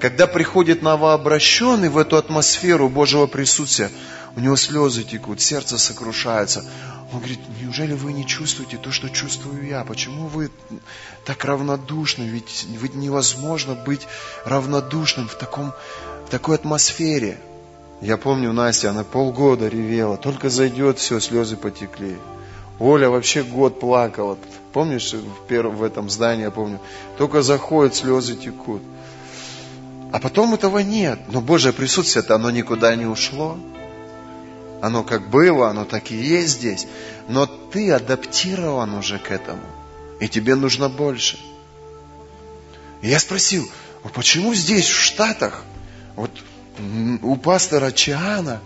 Когда 0.00 0.26
приходит 0.26 0.82
новообращенный 0.82 1.88
в 1.88 1.98
эту 1.98 2.16
атмосферу 2.16 2.88
Божьего 2.88 3.26
присутствия, 3.26 3.90
у 4.36 4.40
него 4.40 4.56
слезы 4.56 5.04
текут, 5.04 5.40
сердце 5.40 5.78
сокрушается. 5.78 6.64
Он 7.12 7.18
говорит, 7.18 7.38
неужели 7.60 7.94
вы 7.94 8.12
не 8.12 8.26
чувствуете 8.26 8.76
то, 8.76 8.90
что 8.90 9.08
чувствую 9.08 9.66
я? 9.66 9.84
Почему 9.84 10.26
вы 10.26 10.50
так 11.24 11.44
равнодушны? 11.44 12.24
Ведь, 12.24 12.66
ведь 12.68 12.94
невозможно 12.94 13.74
быть 13.74 14.08
равнодушным 14.44 15.28
в, 15.28 15.36
таком, 15.36 15.72
в 16.26 16.30
такой 16.30 16.56
атмосфере. 16.56 17.38
Я 18.00 18.16
помню, 18.16 18.52
Настя, 18.52 18.90
она 18.90 19.04
полгода 19.04 19.68
ревела. 19.68 20.16
Только 20.16 20.50
зайдет, 20.50 20.98
все, 20.98 21.20
слезы 21.20 21.56
потекли. 21.56 22.16
Оля 22.78 23.08
вообще 23.08 23.42
год 23.42 23.80
плакала. 23.80 24.36
Помнишь, 24.72 25.12
в, 25.12 25.46
первом, 25.46 25.76
в 25.76 25.82
этом 25.82 26.10
здании, 26.10 26.42
я 26.42 26.50
помню, 26.50 26.80
только 27.16 27.42
заходит, 27.42 27.94
слезы 27.94 28.34
текут. 28.34 28.82
А 30.12 30.18
потом 30.18 30.54
этого 30.54 30.78
нет. 30.78 31.20
Но 31.28 31.40
Божье 31.40 31.72
присутствие-то, 31.72 32.34
оно 32.34 32.50
никуда 32.50 32.94
не 32.94 33.06
ушло. 33.06 33.56
Оно 34.80 35.02
как 35.02 35.30
было, 35.30 35.70
оно 35.70 35.84
так 35.84 36.10
и 36.10 36.16
есть 36.16 36.54
здесь. 36.54 36.86
Но 37.28 37.46
ты 37.46 37.90
адаптирован 37.92 38.94
уже 38.94 39.18
к 39.18 39.30
этому. 39.30 39.62
И 40.20 40.28
тебе 40.28 40.56
нужно 40.56 40.88
больше. 40.88 41.38
И 43.00 43.08
я 43.08 43.18
спросил, 43.18 43.68
а 44.02 44.08
почему 44.08 44.54
здесь, 44.54 44.88
в 44.88 45.00
Штатах, 45.00 45.64
вот 46.16 46.30
у 47.22 47.36
пастора 47.36 47.92
Чиана, 47.92 48.60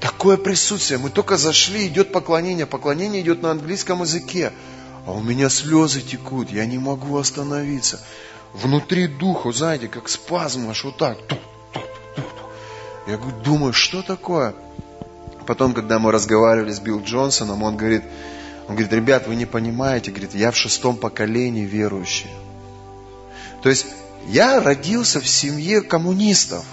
такое 0.00 0.36
присутствие. 0.36 0.98
Мы 0.98 1.10
только 1.10 1.36
зашли, 1.36 1.86
идет 1.86 2.12
поклонение. 2.12 2.66
Поклонение 2.66 3.22
идет 3.22 3.42
на 3.42 3.50
английском 3.50 4.02
языке. 4.02 4.52
А 5.06 5.12
у 5.12 5.22
меня 5.22 5.48
слезы 5.48 6.00
текут, 6.00 6.50
я 6.50 6.66
не 6.66 6.78
могу 6.78 7.16
остановиться. 7.16 8.00
Внутри 8.52 9.06
духа, 9.06 9.52
знаете, 9.52 9.86
как 9.86 10.08
спазм 10.08 10.68
аж 10.68 10.84
вот 10.84 10.96
так. 10.96 11.18
Я 13.06 13.18
говорю, 13.18 13.36
думаю, 13.44 13.72
что 13.72 14.02
такое? 14.02 14.54
Потом, 15.46 15.74
когда 15.74 16.00
мы 16.00 16.10
разговаривали 16.10 16.72
с 16.72 16.80
Билл 16.80 17.00
Джонсоном, 17.02 17.62
он 17.62 17.76
говорит, 17.76 18.02
он 18.68 18.74
говорит, 18.74 18.92
ребят, 18.92 19.28
вы 19.28 19.36
не 19.36 19.46
понимаете, 19.46 20.10
говорит, 20.10 20.34
я 20.34 20.50
в 20.50 20.56
шестом 20.56 20.96
поколении 20.96 21.64
верующий. 21.64 22.30
То 23.62 23.68
есть 23.68 23.86
я 24.26 24.60
родился 24.60 25.20
в 25.20 25.28
семье 25.28 25.82
коммунистов. 25.82 26.64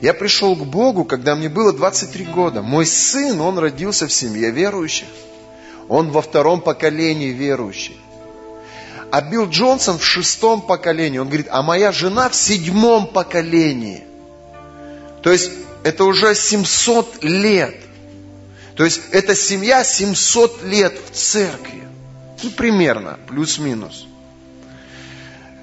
Я 0.00 0.14
пришел 0.14 0.54
к 0.54 0.64
Богу, 0.64 1.04
когда 1.04 1.34
мне 1.34 1.48
было 1.48 1.72
23 1.72 2.24
года. 2.26 2.62
Мой 2.62 2.86
сын, 2.86 3.40
он 3.40 3.58
родился 3.58 4.06
в 4.06 4.12
семье 4.12 4.50
верующих. 4.50 5.08
Он 5.88 6.10
во 6.10 6.22
втором 6.22 6.60
поколении 6.60 7.30
верующий. 7.30 7.96
А 9.10 9.22
Билл 9.22 9.48
Джонсон 9.48 9.98
в 9.98 10.04
шестом 10.04 10.60
поколении. 10.60 11.18
Он 11.18 11.26
говорит, 11.26 11.48
а 11.50 11.62
моя 11.62 11.92
жена 11.92 12.28
в 12.28 12.34
седьмом 12.34 13.08
поколении. 13.08 14.04
То 15.22 15.32
есть 15.32 15.50
это 15.82 16.04
уже 16.04 16.34
700 16.34 17.24
лет. 17.24 17.74
То 18.76 18.84
есть 18.84 19.00
эта 19.10 19.34
семья 19.34 19.82
700 19.82 20.62
лет 20.64 20.96
в 21.10 21.16
церкви. 21.16 21.82
Ну, 22.42 22.50
примерно, 22.50 23.18
плюс-минус. 23.26 24.06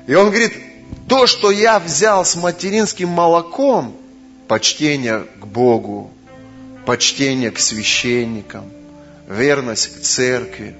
И 0.07 0.13
он 0.13 0.27
говорит, 0.27 0.53
то, 1.07 1.25
что 1.25 1.51
я 1.51 1.79
взял 1.79 2.25
с 2.25 2.35
материнским 2.35 3.07
молоком, 3.07 3.95
почтение 4.47 5.25
к 5.39 5.45
Богу, 5.45 6.11
почтение 6.85 7.51
к 7.51 7.59
священникам, 7.59 8.71
верность 9.27 9.95
к 9.95 10.01
церкви, 10.01 10.75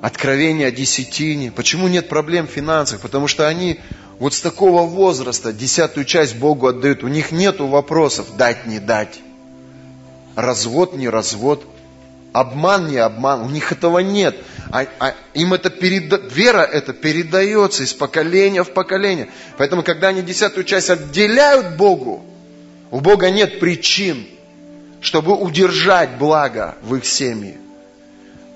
откровение 0.00 0.68
о 0.68 0.70
десятине. 0.70 1.50
Почему 1.50 1.88
нет 1.88 2.08
проблем 2.08 2.46
в 2.46 2.50
финансах? 2.50 3.00
Потому 3.00 3.28
что 3.28 3.46
они 3.46 3.80
вот 4.18 4.34
с 4.34 4.40
такого 4.40 4.82
возраста 4.82 5.52
десятую 5.52 6.04
часть 6.04 6.36
Богу 6.36 6.68
отдают. 6.68 7.04
У 7.04 7.08
них 7.08 7.30
нет 7.30 7.60
вопросов 7.60 8.36
дать, 8.36 8.66
не 8.66 8.78
дать. 8.78 9.20
Развод, 10.34 10.94
не 10.94 11.08
развод. 11.08 11.64
Обман, 12.32 12.88
не 12.88 12.98
обман. 12.98 13.42
У 13.42 13.50
них 13.50 13.72
этого 13.72 13.98
нет. 13.98 14.36
А, 14.70 14.86
а 15.00 15.14
им 15.34 15.54
это 15.54 15.70
переда... 15.70 16.16
вера 16.16 16.62
это 16.62 16.92
передается 16.92 17.82
из 17.82 17.92
поколения 17.94 18.62
в 18.62 18.72
поколение. 18.72 19.28
Поэтому, 19.56 19.82
когда 19.82 20.08
они 20.08 20.22
десятую 20.22 20.64
часть 20.64 20.90
отделяют 20.90 21.76
Богу, 21.76 22.24
у 22.90 23.00
Бога 23.00 23.30
нет 23.30 23.60
причин, 23.60 24.26
чтобы 25.00 25.34
удержать 25.34 26.18
благо 26.18 26.76
в 26.82 26.94
их 26.96 27.04
семье. 27.04 27.56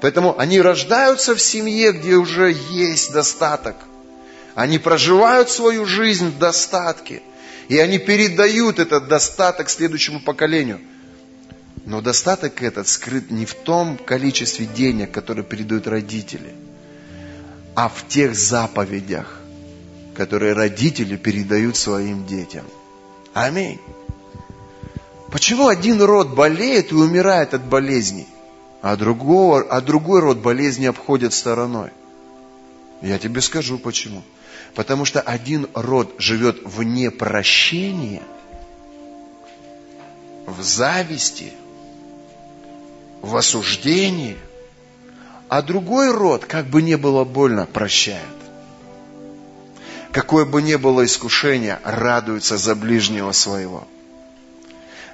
Поэтому 0.01 0.39
они 0.39 0.61
рождаются 0.61 1.35
в 1.35 1.41
семье, 1.41 1.93
где 1.93 2.15
уже 2.15 2.55
есть 2.71 3.13
достаток– 3.13 3.77
они 4.55 4.79
проживают 4.79 5.51
свою 5.51 5.87
жизнь 5.87 6.29
в 6.29 6.39
достатке. 6.39 7.23
И 7.69 7.79
они 7.79 7.99
передают 7.99 8.79
этот 8.79 9.09
достаток 9.09 9.71
следующему 9.71 10.21
поколению. 10.21 10.81
Но 11.87 12.01
достаток 12.01 12.63
этот 12.63 12.87
скрыт 12.87 13.31
не 13.31 13.47
в 13.47 13.55
том 13.55 13.97
количестве 13.97 14.67
денег, 14.67 15.11
которые 15.11 15.45
передают 15.45 15.87
родители, 15.87 16.53
а 17.75 17.89
в 17.89 18.07
тех 18.09 18.37
заповедях, 18.37 19.41
которые 20.15 20.53
родители 20.53 21.17
передают 21.17 21.77
своим 21.77 22.27
детям. 22.27 22.65
Аминь. 23.33 23.81
Почему 25.33 25.69
один 25.69 26.03
род 26.03 26.35
болеет 26.35 26.93
и 26.93 26.95
умирает 26.95 27.55
от 27.55 27.65
болезней, 27.65 28.29
а, 28.83 28.97
другого, 28.97 29.63
а 29.63 29.81
другой 29.81 30.21
род 30.21 30.39
болезни 30.39 30.85
обходит 30.85 31.33
стороной? 31.33 31.89
Я 33.01 33.19
тебе 33.19 33.41
скажу 33.41 33.79
почему. 33.79 34.23
Потому 34.75 35.07
что 35.07 35.23
один 35.23 35.69
род 35.73 36.15
живет 36.19 36.61
в 36.65 36.83
непрощении, 36.83 38.23
в 40.47 40.61
зависти, 40.61 41.55
в 43.23 43.35
осуждении, 43.35 44.37
а 45.49 45.63
другой 45.63 46.11
род, 46.11 46.45
как 46.45 46.67
бы 46.67 46.83
не 46.83 46.97
было 46.99 47.25
больно, 47.25 47.65
прощает. 47.65 48.21
какое 50.11 50.45
бы 50.45 50.61
ни 50.61 50.75
было 50.75 51.07
искушение, 51.07 51.81
радуются 51.85 52.59
за 52.59 52.75
ближнего 52.75 53.33
своего. 53.33 53.87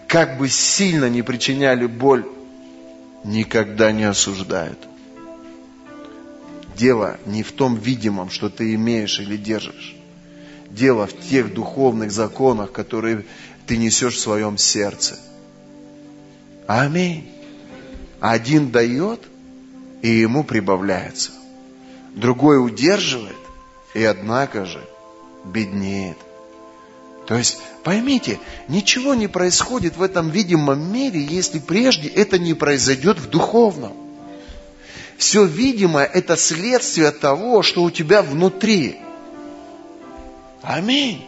Как 0.08 0.38
бы 0.38 0.48
сильно 0.48 1.10
не 1.10 1.20
причиняли 1.20 1.84
боль, 1.84 2.24
никогда 3.24 3.92
не 3.92 4.04
осуждают. 4.04 4.78
Дело 6.76 7.18
не 7.26 7.42
в 7.42 7.52
том 7.52 7.76
видимом, 7.76 8.30
что 8.30 8.48
ты 8.48 8.74
имеешь 8.74 9.20
или 9.20 9.36
держишь. 9.36 9.94
Дело 10.70 11.06
в 11.06 11.20
тех 11.28 11.52
духовных 11.52 12.10
законах, 12.10 12.72
которые 12.72 13.26
ты 13.66 13.76
несешь 13.76 14.14
в 14.14 14.20
своем 14.20 14.56
сердце. 14.56 15.18
Аминь. 16.66 17.30
Один 18.20 18.70
дает, 18.70 19.20
и 20.00 20.08
ему 20.08 20.42
прибавляется. 20.42 21.32
Другой 22.14 22.64
удерживает, 22.64 23.36
и 23.92 24.02
однако 24.04 24.64
же 24.64 24.82
беднеет. 25.44 26.16
То 27.28 27.36
есть, 27.36 27.58
поймите, 27.84 28.40
ничего 28.68 29.12
не 29.12 29.26
происходит 29.26 29.98
в 29.98 30.02
этом 30.02 30.30
видимом 30.30 30.90
мире, 30.90 31.22
если 31.22 31.58
прежде 31.58 32.08
это 32.08 32.38
не 32.38 32.54
произойдет 32.54 33.18
в 33.18 33.28
духовном. 33.28 33.92
Все 35.18 35.44
видимое– 35.44 36.06
это 36.14 36.38
следствие 36.38 37.10
того, 37.10 37.62
что 37.62 37.82
у 37.82 37.90
тебя 37.90 38.22
внутри. 38.22 38.96
Аминь. 40.62 41.22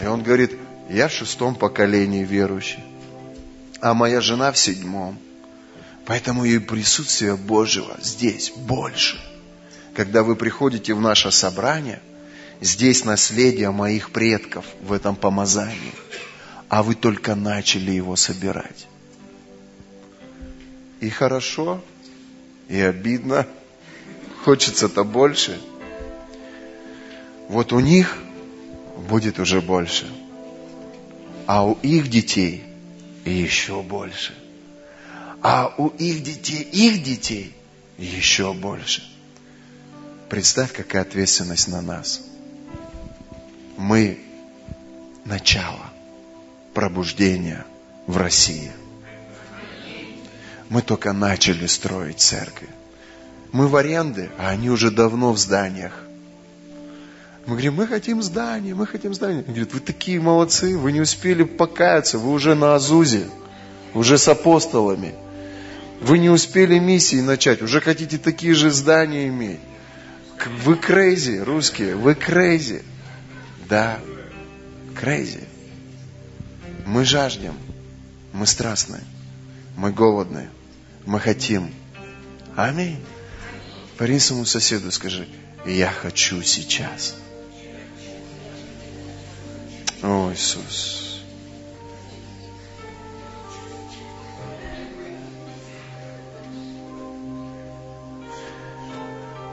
И 0.00 0.06
он 0.06 0.22
говорит, 0.22 0.58
я 0.88 1.08
в 1.08 1.12
шестом 1.12 1.54
поколении 1.54 2.24
верующий, 2.24 2.82
а 3.82 3.92
моя 3.92 4.22
жена 4.22 4.52
в 4.52 4.56
седьмом. 4.56 5.18
Поэтому 6.06 6.46
и 6.46 6.58
присутствие 6.58 7.36
Божьего 7.36 7.98
здесь 8.00 8.50
больше. 8.56 9.20
Когда 9.94 10.22
вы 10.22 10.34
приходите 10.34 10.94
в 10.94 11.00
наше 11.02 11.30
собрание, 11.30 12.00
здесь 12.62 13.04
наследие 13.04 13.70
моих 13.70 14.10
предков 14.10 14.64
в 14.80 14.94
этом 14.94 15.16
помазании, 15.16 15.92
а 16.70 16.82
вы 16.82 16.94
только 16.94 17.34
начали 17.34 17.90
его 17.90 18.16
собирать. 18.16 18.86
И 21.00 21.10
хорошо, 21.10 21.82
и 22.68 22.80
обидно, 22.80 23.46
хочется-то 24.44 25.04
больше. 25.04 25.60
Вот 27.48 27.74
у 27.74 27.80
них 27.80 28.16
будет 29.08 29.38
уже 29.38 29.60
больше, 29.60 30.08
а 31.46 31.66
у 31.66 31.74
их 31.82 32.08
детей 32.08 32.64
еще 33.26 33.82
больше 33.82 34.32
а 35.42 35.74
у 35.76 35.88
их 35.88 36.22
детей, 36.22 36.62
их 36.62 37.02
детей 37.02 37.52
еще 37.98 38.54
больше. 38.54 39.02
Представь, 40.28 40.72
какая 40.72 41.02
ответственность 41.02 41.68
на 41.68 41.82
нас. 41.82 42.22
Мы 43.76 44.18
начало 45.24 45.90
пробуждения 46.74 47.64
в 48.06 48.16
России. 48.16 48.72
Мы 50.68 50.82
только 50.82 51.12
начали 51.12 51.66
строить 51.66 52.20
церкви. 52.20 52.68
Мы 53.52 53.68
в 53.68 53.76
аренде, 53.76 54.30
а 54.38 54.48
они 54.48 54.70
уже 54.70 54.90
давно 54.90 55.32
в 55.32 55.38
зданиях. 55.38 55.92
Мы 57.44 57.54
говорим, 57.54 57.74
мы 57.74 57.86
хотим 57.86 58.22
здание, 58.22 58.74
мы 58.74 58.86
хотим 58.86 59.12
здание. 59.12 59.42
Они 59.44 59.54
говорят, 59.54 59.74
вы 59.74 59.80
такие 59.80 60.20
молодцы, 60.20 60.78
вы 60.78 60.92
не 60.92 61.00
успели 61.00 61.42
покаяться, 61.42 62.18
вы 62.18 62.30
уже 62.32 62.54
на 62.54 62.76
Азузе, 62.76 63.26
уже 63.94 64.16
с 64.16 64.28
апостолами. 64.28 65.14
Вы 66.00 66.18
не 66.18 66.30
успели 66.30 66.78
миссии 66.78 67.20
начать, 67.20 67.60
уже 67.62 67.80
хотите 67.80 68.18
такие 68.18 68.54
же 68.54 68.70
здания 68.70 69.28
иметь. 69.28 69.60
Вы 70.64 70.76
crazy, 70.76 71.38
русские, 71.38 71.96
вы 71.96 72.14
crazy. 72.14 72.82
Да, 73.72 73.98
crazy. 74.94 75.48
Мы 76.84 77.06
жаждем, 77.06 77.54
мы 78.34 78.46
страстные, 78.46 79.00
мы 79.78 79.90
голодные, 79.90 80.50
мы 81.06 81.18
хотим. 81.18 81.72
Аминь. 82.54 83.02
Парень 83.96 84.20
своему 84.20 84.44
соседу 84.44 84.92
скажи, 84.92 85.26
я 85.64 85.90
хочу 85.90 86.42
сейчас. 86.42 87.16
О, 90.02 90.30
Иисус. 90.34 91.22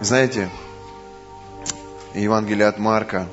Знаете, 0.02 0.50
Евангелие 2.14 2.68
от 2.68 2.80
Марка, 2.80 3.30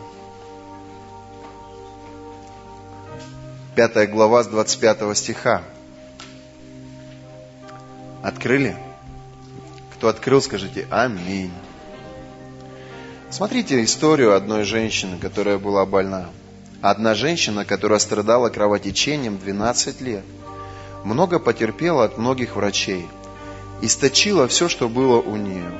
5 3.76 4.10
глава 4.10 4.42
с 4.42 4.46
25 4.46 5.14
стиха. 5.14 5.60
Открыли? 8.22 8.74
Кто 9.92 10.08
открыл, 10.08 10.40
скажите 10.40 10.86
Аминь. 10.90 11.52
Смотрите 13.28 13.84
историю 13.84 14.34
одной 14.34 14.64
женщины, 14.64 15.18
которая 15.18 15.58
была 15.58 15.84
больна. 15.84 16.30
Одна 16.80 17.14
женщина, 17.14 17.66
которая 17.66 17.98
страдала 17.98 18.48
кровотечением 18.48 19.36
12 19.36 20.00
лет. 20.00 20.24
Много 21.04 21.38
потерпела 21.38 22.04
от 22.04 22.16
многих 22.16 22.56
врачей. 22.56 23.06
Источила 23.82 24.48
все, 24.48 24.70
что 24.70 24.88
было 24.88 25.20
у 25.20 25.36
нее 25.36 25.70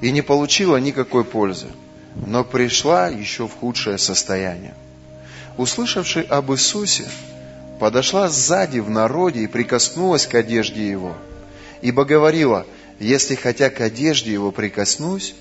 и 0.00 0.12
не 0.12 0.22
получила 0.22 0.76
никакой 0.76 1.24
пользы, 1.24 1.66
но 2.14 2.44
пришла 2.44 3.08
еще 3.08 3.48
в 3.48 3.54
худшее 3.58 3.98
состояние. 3.98 4.74
Услышавший 5.56 6.22
об 6.22 6.52
Иисусе, 6.52 7.04
подошла 7.78 8.28
сзади 8.28 8.78
в 8.80 8.90
народе 8.90 9.40
и 9.40 9.46
прикоснулась 9.46 10.26
к 10.26 10.34
одежде 10.34 10.88
Его, 10.88 11.16
ибо 11.82 12.04
говорила, 12.04 12.66
если 12.98 13.34
хотя 13.34 13.70
к 13.70 13.80
одежде 13.80 14.32
Его 14.32 14.50
прикоснусь, 14.50 15.34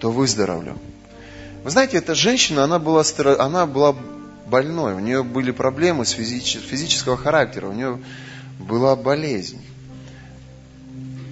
то 0.00 0.10
выздоровлю. 0.10 0.78
Вы 1.62 1.70
знаете, 1.70 1.98
эта 1.98 2.14
женщина, 2.14 2.64
она 2.64 2.78
была, 2.78 3.04
она 3.38 3.66
была 3.66 3.94
больной, 4.46 4.94
у 4.94 4.98
нее 4.98 5.22
были 5.22 5.50
проблемы 5.50 6.04
с 6.04 6.12
физического 6.12 7.16
характера, 7.16 7.68
у 7.68 7.72
нее 7.72 8.00
была 8.58 8.96
болезнь. 8.96 9.60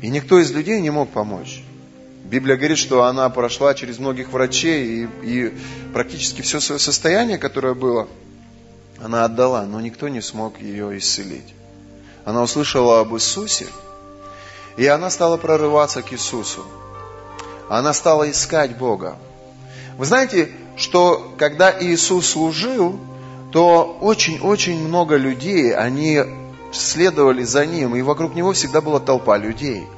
И 0.02 0.08
никто 0.08 0.38
из 0.38 0.52
людей 0.52 0.80
не 0.80 0.90
мог 0.90 1.10
помочь. 1.10 1.62
Библия 2.24 2.56
говорит, 2.56 2.78
что 2.78 3.04
она 3.04 3.28
прошла 3.30 3.74
через 3.74 3.98
многих 3.98 4.32
врачей 4.32 4.84
и, 4.84 5.08
и 5.22 5.54
практически 5.94 6.42
все 6.42 6.60
свое 6.60 6.78
состояние, 6.78 7.38
которое 7.38 7.74
было, 7.74 8.06
она 9.02 9.24
отдала, 9.24 9.62
но 9.64 9.80
никто 9.80 10.08
не 10.08 10.20
смог 10.20 10.60
ее 10.60 10.96
исцелить. 10.98 11.54
Она 12.24 12.42
услышала 12.42 13.00
об 13.00 13.14
Иисусе, 13.14 13.66
и 14.76 14.86
она 14.86 15.10
стала 15.10 15.36
прорываться 15.36 16.02
к 16.02 16.12
Иисусу. 16.12 16.64
Она 17.68 17.92
стала 17.92 18.30
искать 18.30 18.76
Бога. 18.76 19.16
Вы 19.96 20.04
знаете, 20.04 20.50
что 20.76 21.32
когда 21.38 21.74
Иисус 21.82 22.28
служил, 22.28 22.98
то 23.52 23.96
очень-очень 24.00 24.78
много 24.78 25.16
людей, 25.16 25.74
они 25.74 26.22
следовали 26.72 27.44
за 27.44 27.66
Ним, 27.66 27.96
и 27.96 28.02
вокруг 28.02 28.34
Него 28.34 28.52
всегда 28.52 28.80
была 28.80 29.00
толпа 29.00 29.36
людей– 29.36 29.86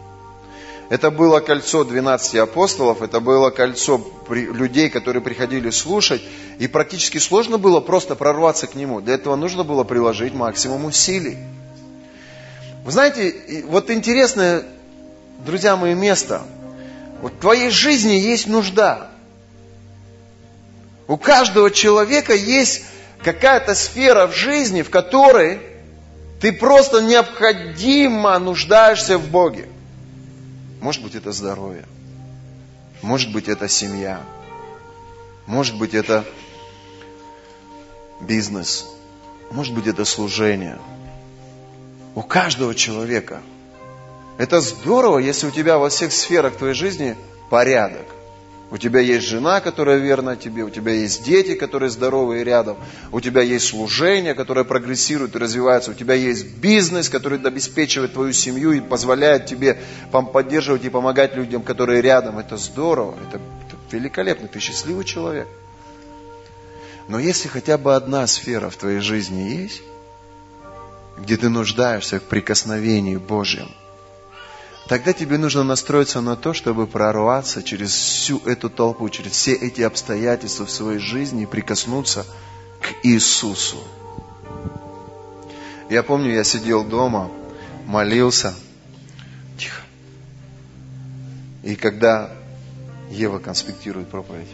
это 0.90 1.12
было 1.12 1.38
кольцо 1.38 1.85
12 1.85 2.35
апостолов, 2.35 3.00
это 3.00 3.20
было 3.20 3.50
кольцо 3.50 4.05
людей, 4.29 4.90
которые 4.90 5.22
приходили 5.22 5.70
слушать, 5.70 6.20
и 6.59 6.66
практически 6.66 7.18
сложно 7.18 7.59
было 7.59 7.79
просто 7.79 8.16
прорваться 8.16 8.66
к 8.66 8.74
нему. 8.74 9.00
Для 9.00 9.14
этого 9.14 9.37
нужно 9.37 9.62
было 9.62 9.85
приложить 9.85 10.35
максимум 10.35 10.87
усилий. 10.87 11.38
Вы 12.85 12.90
знаете, 12.90 13.64
вот 13.68 13.88
интересное, 13.88 14.64
друзья 15.46 15.76
мои, 15.76 15.94
место. 15.94 16.42
Вот 17.22 17.35
в 17.35 17.38
твоей 17.38 17.70
жизни 17.70 18.14
есть 18.14 18.48
нужда. 18.48 19.12
У 21.07 21.16
каждого 21.16 21.70
человека 21.70 22.35
есть 22.35 22.83
какая-то 23.22 23.76
сфера 23.76 24.26
в 24.26 24.35
жизни, 24.35 24.83
в 24.83 24.90
которой 24.90 25.61
ты 26.40 26.53
просто 26.53 27.00
необходимо 27.00 28.37
нуждаешься 28.40 29.18
в 29.18 29.29
Боге. 29.29 29.68
Может 30.80 31.02
быть, 31.02 31.14
это 31.14 31.32
здоровье. 31.32 31.84
Может 33.02 33.32
быть, 33.32 33.48
это 33.48 33.68
семья. 33.68 34.22
Может 35.46 35.76
быть, 35.76 35.94
это 35.94 36.24
бизнес. 38.20 38.86
Может 39.50 39.74
быть, 39.74 39.86
это 39.86 40.04
служение. 40.04 40.78
У 42.14 42.22
каждого 42.22 42.74
человека. 42.74 43.42
Это 44.38 44.60
здорово, 44.60 45.18
если 45.18 45.46
у 45.48 45.50
тебя 45.50 45.78
во 45.78 45.90
всех 45.90 46.12
сферах 46.12 46.56
твоей 46.56 46.74
жизни 46.74 47.16
порядок. 47.50 48.06
У 48.72 48.78
тебя 48.78 49.00
есть 49.00 49.26
жена, 49.26 49.61
которая 49.61 49.98
верна 49.98 50.37
тебе, 50.37 50.62
у 50.62 50.70
тебя 50.70 50.92
есть 50.92 51.24
дети, 51.24 51.56
которые 51.56 51.90
здоровые 51.90 52.44
рядом, 52.44 52.76
у 53.11 53.20
тебя 53.20 53.42
есть 53.42 53.66
служение, 53.66 54.35
которое 54.35 54.64
прогрессирует 54.64 55.35
и 55.35 55.38
развивается, 55.38 55.90
у 55.90 55.94
тебя 55.94 56.14
есть 56.14 56.46
бизнес, 56.59 57.09
который 57.09 57.40
обеспечивает 57.40 58.12
твою 58.12 58.33
семью 58.33 58.70
и 58.70 58.80
позволяет 58.80 59.46
тебе 59.46 59.80
поддерживать 60.33 60.85
и 60.85 60.88
помогать 60.88 61.35
людям, 61.35 61.62
которые 61.62 62.00
рядом. 62.00 62.38
Это 62.38 62.56
здорово, 62.56 63.16
это, 63.28 63.40
это 63.66 63.96
великолепно, 63.96 64.46
ты 64.46 64.61
счастливый 64.61 65.04
человек. 65.04 65.48
Но 67.09 67.18
если 67.18 67.48
хотя 67.48 67.76
бы 67.76 67.96
одна 67.96 68.24
сфера 68.28 68.70
в 68.70 68.76
твоей 68.76 69.00
жизни 69.00 69.50
есть, 69.50 69.83
где 71.18 71.37
ты 71.37 71.48
нуждаешься 71.48 72.20
в 72.20 72.22
прикосновении 72.22 73.16
Божьем, 73.16 73.68
тогда 74.90 75.12
тебе 75.12 75.38
нужно 75.38 75.62
настроиться 75.62 76.20
на 76.20 76.35
то, 76.35 76.53
чтобы 76.53 76.88
прорваться 76.88 77.62
через 77.62 77.92
всю 77.92 78.38
эту 78.38 78.68
толпу, 78.68 79.09
через 79.09 79.31
все 79.31 79.53
эти 79.53 79.83
обстоятельства 79.83 80.66
в 80.66 80.70
своей 80.72 80.98
жизни 80.98 81.44
и 81.44 81.46
прикоснуться 81.46 82.26
к 82.81 83.07
Иисусу. 83.07 83.76
Я 85.88 86.03
помню, 86.03 86.33
я 86.33 86.42
сидел 86.42 86.83
дома, 86.83 87.31
молился. 87.87 88.53
Тихо. 89.57 89.81
И 91.62 91.76
когда 91.76 92.33
Ева 93.12 93.38
конспектирует 93.38 94.09
проповедь, 94.09 94.48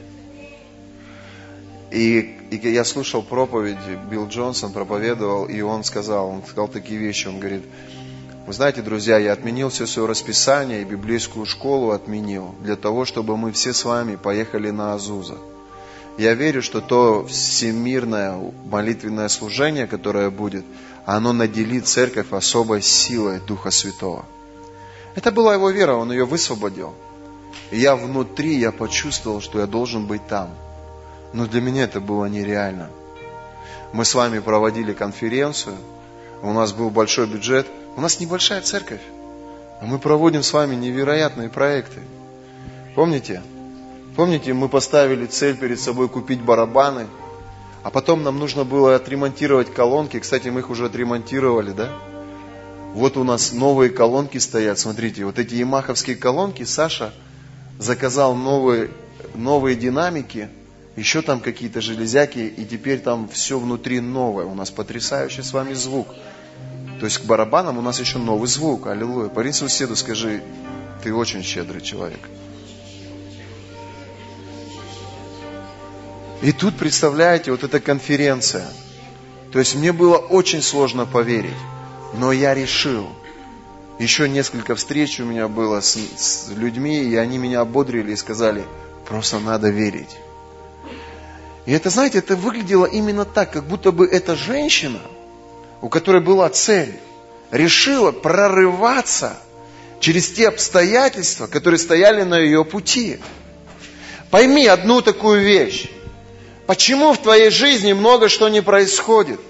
и, 1.90 2.38
и 2.51 2.68
я 2.68 2.85
слушал 2.85 3.22
проповедь, 3.22 3.79
Билл 4.11 4.29
Джонсон 4.29 4.75
проповедовал, 4.75 5.46
и 5.46 5.62
он 5.62 5.83
сказал, 5.83 6.29
он 6.29 6.42
сказал 6.42 6.68
такие 6.68 6.99
вещи, 7.01 7.27
он 7.27 7.38
говорит, 7.38 7.62
вы 8.46 8.52
знаете, 8.52 8.82
друзья, 8.82 9.18
я 9.18 9.32
отменил 9.32 9.68
все 9.68 9.87
свое 9.87 10.09
расписание 10.09 10.82
и 10.82 10.85
библейскую 10.85 11.46
школу 11.46 11.90
отменил 11.90 12.54
для 12.61 12.76
того, 12.76 13.04
чтобы 13.04 13.37
мы 13.37 13.52
все 13.52 13.72
с 13.72 13.85
вами 13.85 14.16
поехали 14.16 14.70
на 14.70 14.94
Азуза. 14.94 15.37
Я 16.16 16.35
верю, 16.35 16.62
что 16.62 16.80
то 16.80 17.26
всемирное 17.26 18.38
молитвенное 18.64 19.28
служение, 19.28 19.87
которое 19.87 20.30
будет, 20.30 20.64
оно 21.04 21.32
наделит 21.32 21.87
церковь 21.87 22.32
особой 22.32 22.80
силой 22.82 23.40
Духа 23.40 23.70
Святого. 23.70 24.24
Это 25.14 25.30
была 25.32 25.54
его 25.54 25.70
вера, 25.70 25.94
он 25.94 26.11
ее 26.12 26.24
высвободил. 26.24 26.94
И 27.70 27.78
я 27.78 27.96
внутри, 27.96 28.56
я 28.56 28.72
почувствовал, 28.72 29.40
что 29.40 29.61
я 29.61 29.66
должен 29.66 30.06
быть 30.06 30.26
там– 30.26 30.50
но 31.37 31.46
для 31.46 31.61
меня 31.61 31.85
это 31.85 32.00
было 32.00 32.26
нереально. 32.26 32.88
Мы 33.92 34.04
с 34.04 34.14
вами 34.14 34.38
проводили 34.38 34.94
конференцию, 34.94 35.76
у 36.42 36.52
нас 36.52 36.72
был 36.72 36.90
большой 36.90 37.26
бюджет, 37.26 37.66
у 37.96 38.00
нас 38.00 38.20
небольшая 38.20 38.61
церковь, 38.61 39.00
а 39.80 39.87
мы 39.87 39.98
проводим 39.98 40.42
с 40.42 40.52
вами 40.52 40.74
невероятные 40.74 41.48
проекты. 41.48 42.00
Помните? 42.94 43.42
Помните, 44.14 44.52
мы 44.52 44.68
поставили 44.68 45.26
цель 45.26 45.56
перед 45.56 45.80
собой 45.80 46.09
купить 46.09 46.40
барабаны, 46.40 47.06
а 47.82 47.90
потом 47.90 48.22
нам 48.22 48.38
нужно 48.38 48.64
было 48.64 48.94
отремонтировать 48.94 49.72
колонки. 49.72 50.18
Кстати, 50.18 50.48
мы 50.48 50.61
их 50.61 50.70
уже 50.70 50.87
отремонтировали, 50.87 51.72
да? 51.72 51.90
Вот 52.94 53.16
у 53.16 53.24
нас 53.24 53.52
новые 53.52 53.90
колонки 53.90 54.38
стоят, 54.38 54.78
смотрите, 54.78 55.24
вот 55.24 55.38
эти 55.38 55.54
ямаховские 55.54 56.16
колонки, 56.16 56.62
Саша 56.62 57.12
заказал 57.78 58.35
новые, 58.35 58.90
новые 59.35 59.76
динамики– 59.76 60.48
еще 60.96 61.20
там 61.20 61.40
какие-то 61.40 61.82
железяки, 61.82 62.38
и 62.38 62.64
теперь 62.64 63.00
там 63.00 63.28
все 63.28 63.59
внутри 63.59 64.00
новое. 64.00 64.46
У 64.46 64.54
нас 64.54 64.70
потрясающий 64.70 65.42
с 65.42 65.52
вами 65.52 65.74
звук. 65.74 66.09
То 66.98 67.04
есть 67.04 67.18
к 67.18 67.24
барабанам 67.24 67.78
у 67.78 67.82
нас 67.82 68.00
еще 68.00 68.18
новый 68.18 68.48
звук. 68.48 68.87
Аллилуйя. 68.87 69.28
Парень 69.28 69.52
соседу 69.52 69.96
скажи, 69.96 70.42
ты 71.02 71.14
очень 71.14 71.42
щедрый 71.42 71.82
человек. 71.82 72.20
И 76.42 76.52
тут, 76.52 76.76
представляете, 76.76 77.50
вот 77.50 77.64
эта 77.64 77.80
конференция. 77.80 78.68
То 79.52 79.59
есть 79.59 79.74
мне 79.74 79.92
было 79.92 80.16
очень 80.16 80.62
сложно 80.62 81.06
поверить, 81.06 81.56
но 82.14 82.32
я 82.32 82.54
решил. 82.54 83.09
Еще 83.98 84.28
несколько 84.28 84.74
встреч 84.74 85.18
у 85.20 85.24
меня 85.24 85.48
было 85.48 85.80
с, 85.80 85.96
с 85.96 86.48
людьми, 86.50 87.02
и 87.02 87.16
они 87.16 87.38
меня 87.38 87.61
ободрили 87.61 88.12
и 88.12 88.16
сказали, 88.16 88.64
просто 89.09 89.38
надо 89.38 89.70
верить. 89.70 90.18
И 91.64 91.72
это, 91.72 91.88
знаете, 91.88 92.18
это 92.18 92.37
выглядело 92.37 92.85
именно 92.85 93.24
так, 93.24 93.52
как 93.52 93.64
будто 93.64 93.90
бы 93.90 94.06
эта 94.06 94.37
женщина, 94.37 95.00
у 95.80 95.88
которой 95.88 96.20
была 96.20 96.48
цель, 96.48 96.94
решила 97.50 98.12
прорываться 98.12 99.36
через 100.00 100.30
те 100.30 100.48
обстоятельства, 100.48 101.46
которые 101.46 101.78
стояли 101.78 102.22
на 102.22 102.38
ее 102.38 102.64
пути. 102.64 103.18
Пойми 104.30 104.66
одну 104.66 105.00
такую 105.02 105.40
вещь. 105.40 105.88
Почему 106.66 107.12
в 107.12 107.18
твоей 107.18 107.50
жизни 107.50 107.92
много 107.92 108.28
что 108.28 108.48
не 108.48 108.60
происходит? 108.60 109.40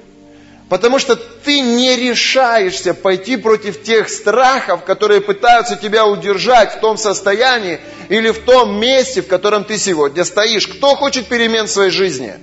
Потому 0.68 0.98
что 0.98 1.14
ты 1.14 1.60
не 1.60 1.94
решаешься 1.96 2.92
пойти 2.92 3.36
против 3.36 3.82
тех 3.82 4.08
страхов, 4.08 4.84
которые 4.84 5.20
пытаются 5.20 5.76
тебя 5.76 6.06
удержать 6.06 6.74
в 6.74 6.80
том 6.80 6.98
состоянии 6.98 7.80
или 8.08 8.30
в 8.30 8.40
том 8.40 8.78
месте, 8.78 9.22
в 9.22 9.28
котором 9.28 9.64
ты 9.64 9.78
сегодня 9.78 10.24
стоишь. 10.24 10.66
Кто 10.66 10.96
хочет 10.96 11.28
перемен 11.28 11.66
в 11.66 11.70
своей 11.70 11.90
жизни? 11.90 12.34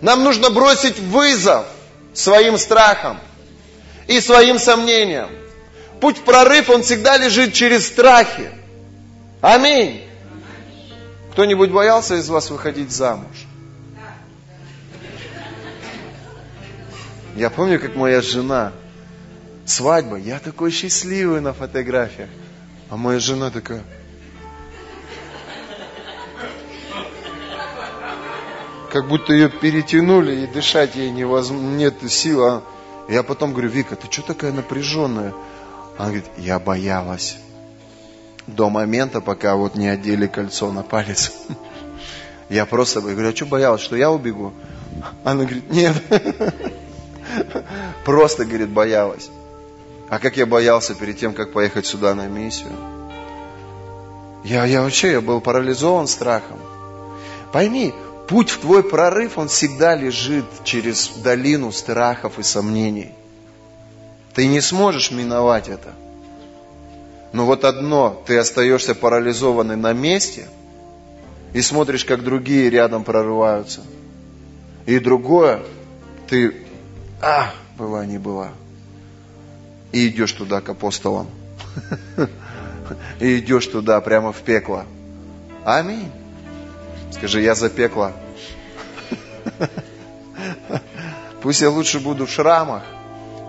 Нам 0.00 0.22
нужно 0.22 0.50
бросить 0.50 0.98
вызов 1.00 1.66
своим 2.12 2.58
страхам 2.58 3.18
и 4.06 4.20
своим 4.20 4.58
сомнениям. 4.58 5.30
Путь 6.00 6.18
в 6.18 6.22
прорыв, 6.22 6.70
он 6.70 6.82
всегда 6.82 7.16
лежит 7.16 7.52
через 7.52 7.86
страхи. 7.86 8.50
Аминь. 9.40 10.02
Кто-нибудь 11.32 11.70
боялся 11.70 12.16
из 12.16 12.28
вас 12.28 12.50
выходить 12.50 12.90
замуж? 12.90 13.46
Я 17.36 17.48
помню, 17.48 17.80
как 17.80 17.96
моя 17.96 18.20
жена, 18.20 18.72
свадьба, 19.64 20.16
я 20.16 20.38
такой 20.38 20.70
счастливый 20.70 21.40
на 21.40 21.54
фотографиях. 21.54 22.28
А 22.90 22.96
моя 22.96 23.18
жена 23.18 23.50
такая, 23.50 23.82
как 28.92 29.08
будто 29.08 29.32
ее 29.32 29.48
перетянули 29.48 30.42
и 30.42 30.46
дышать 30.46 30.96
ей 30.96 31.10
невозможно, 31.10 31.76
нет 31.76 31.94
сил. 32.10 32.44
А 32.44 32.62
я 33.08 33.22
потом 33.22 33.52
говорю, 33.52 33.70
Вика, 33.70 33.96
ты 33.96 34.06
что 34.10 34.20
такая 34.20 34.52
напряженная? 34.52 35.32
Она 35.96 36.08
говорит, 36.08 36.26
я 36.36 36.58
боялась. 36.58 37.38
До 38.46 38.68
момента, 38.68 39.22
пока 39.22 39.56
вот 39.56 39.76
не 39.76 39.88
одели 39.88 40.26
кольцо 40.26 40.70
на 40.70 40.82
палец. 40.82 41.32
Я 42.50 42.66
просто 42.66 43.00
говорю, 43.00 43.30
а 43.30 43.34
что 43.34 43.46
боялась, 43.46 43.80
что 43.80 43.96
я 43.96 44.10
убегу? 44.10 44.52
Она 45.24 45.44
говорит, 45.44 45.70
нет. 45.70 45.96
Просто, 48.04 48.44
говорит, 48.44 48.68
боялась. 48.68 49.30
А 50.10 50.18
как 50.18 50.36
я 50.36 50.44
боялся 50.44 50.94
перед 50.94 51.18
тем, 51.18 51.32
как 51.32 51.52
поехать 51.52 51.86
сюда 51.86 52.14
на 52.14 52.26
миссию? 52.26 52.72
Я, 54.44 54.66
я 54.66 54.82
вообще, 54.82 55.12
я 55.12 55.22
был 55.22 55.40
парализован 55.40 56.06
страхом. 56.08 56.58
Пойми, 57.52 57.94
путь 58.28 58.50
в 58.50 58.58
твой 58.60 58.82
прорыв, 58.82 59.38
он 59.38 59.48
всегда 59.48 59.94
лежит 59.94 60.44
через 60.64 61.08
долину 61.08 61.72
страхов 61.72 62.38
и 62.38 62.42
сомнений. 62.42 63.12
Ты 64.34 64.46
не 64.46 64.60
сможешь 64.60 65.10
миновать 65.10 65.68
это. 65.68 65.92
Но 67.32 67.46
вот 67.46 67.64
одно, 67.64 68.22
ты 68.26 68.38
остаешься 68.38 68.94
парализованный 68.94 69.76
на 69.76 69.92
месте 69.92 70.48
и 71.52 71.62
смотришь, 71.62 72.04
как 72.04 72.22
другие 72.22 72.70
рядом 72.70 73.04
прорываются. 73.04 73.82
И 74.86 74.98
другое, 74.98 75.62
ты 76.28 76.56
а, 77.20 77.50
была 77.78 78.04
не 78.04 78.18
была. 78.18 78.50
И 79.92 80.08
идешь 80.08 80.32
туда 80.32 80.60
к 80.60 80.68
апостолам. 80.68 81.28
И 83.20 83.38
идешь 83.38 83.66
туда 83.66 84.00
прямо 84.00 84.32
в 84.32 84.40
пекло. 84.40 84.84
Аминь. 85.64 86.10
Скажи, 87.22 87.40
я 87.42 87.54
за 87.54 87.70
пекло. 87.70 88.10
Пусть 91.40 91.60
я 91.60 91.70
лучше 91.70 92.00
буду 92.00 92.26
в 92.26 92.30
шрамах, 92.30 92.82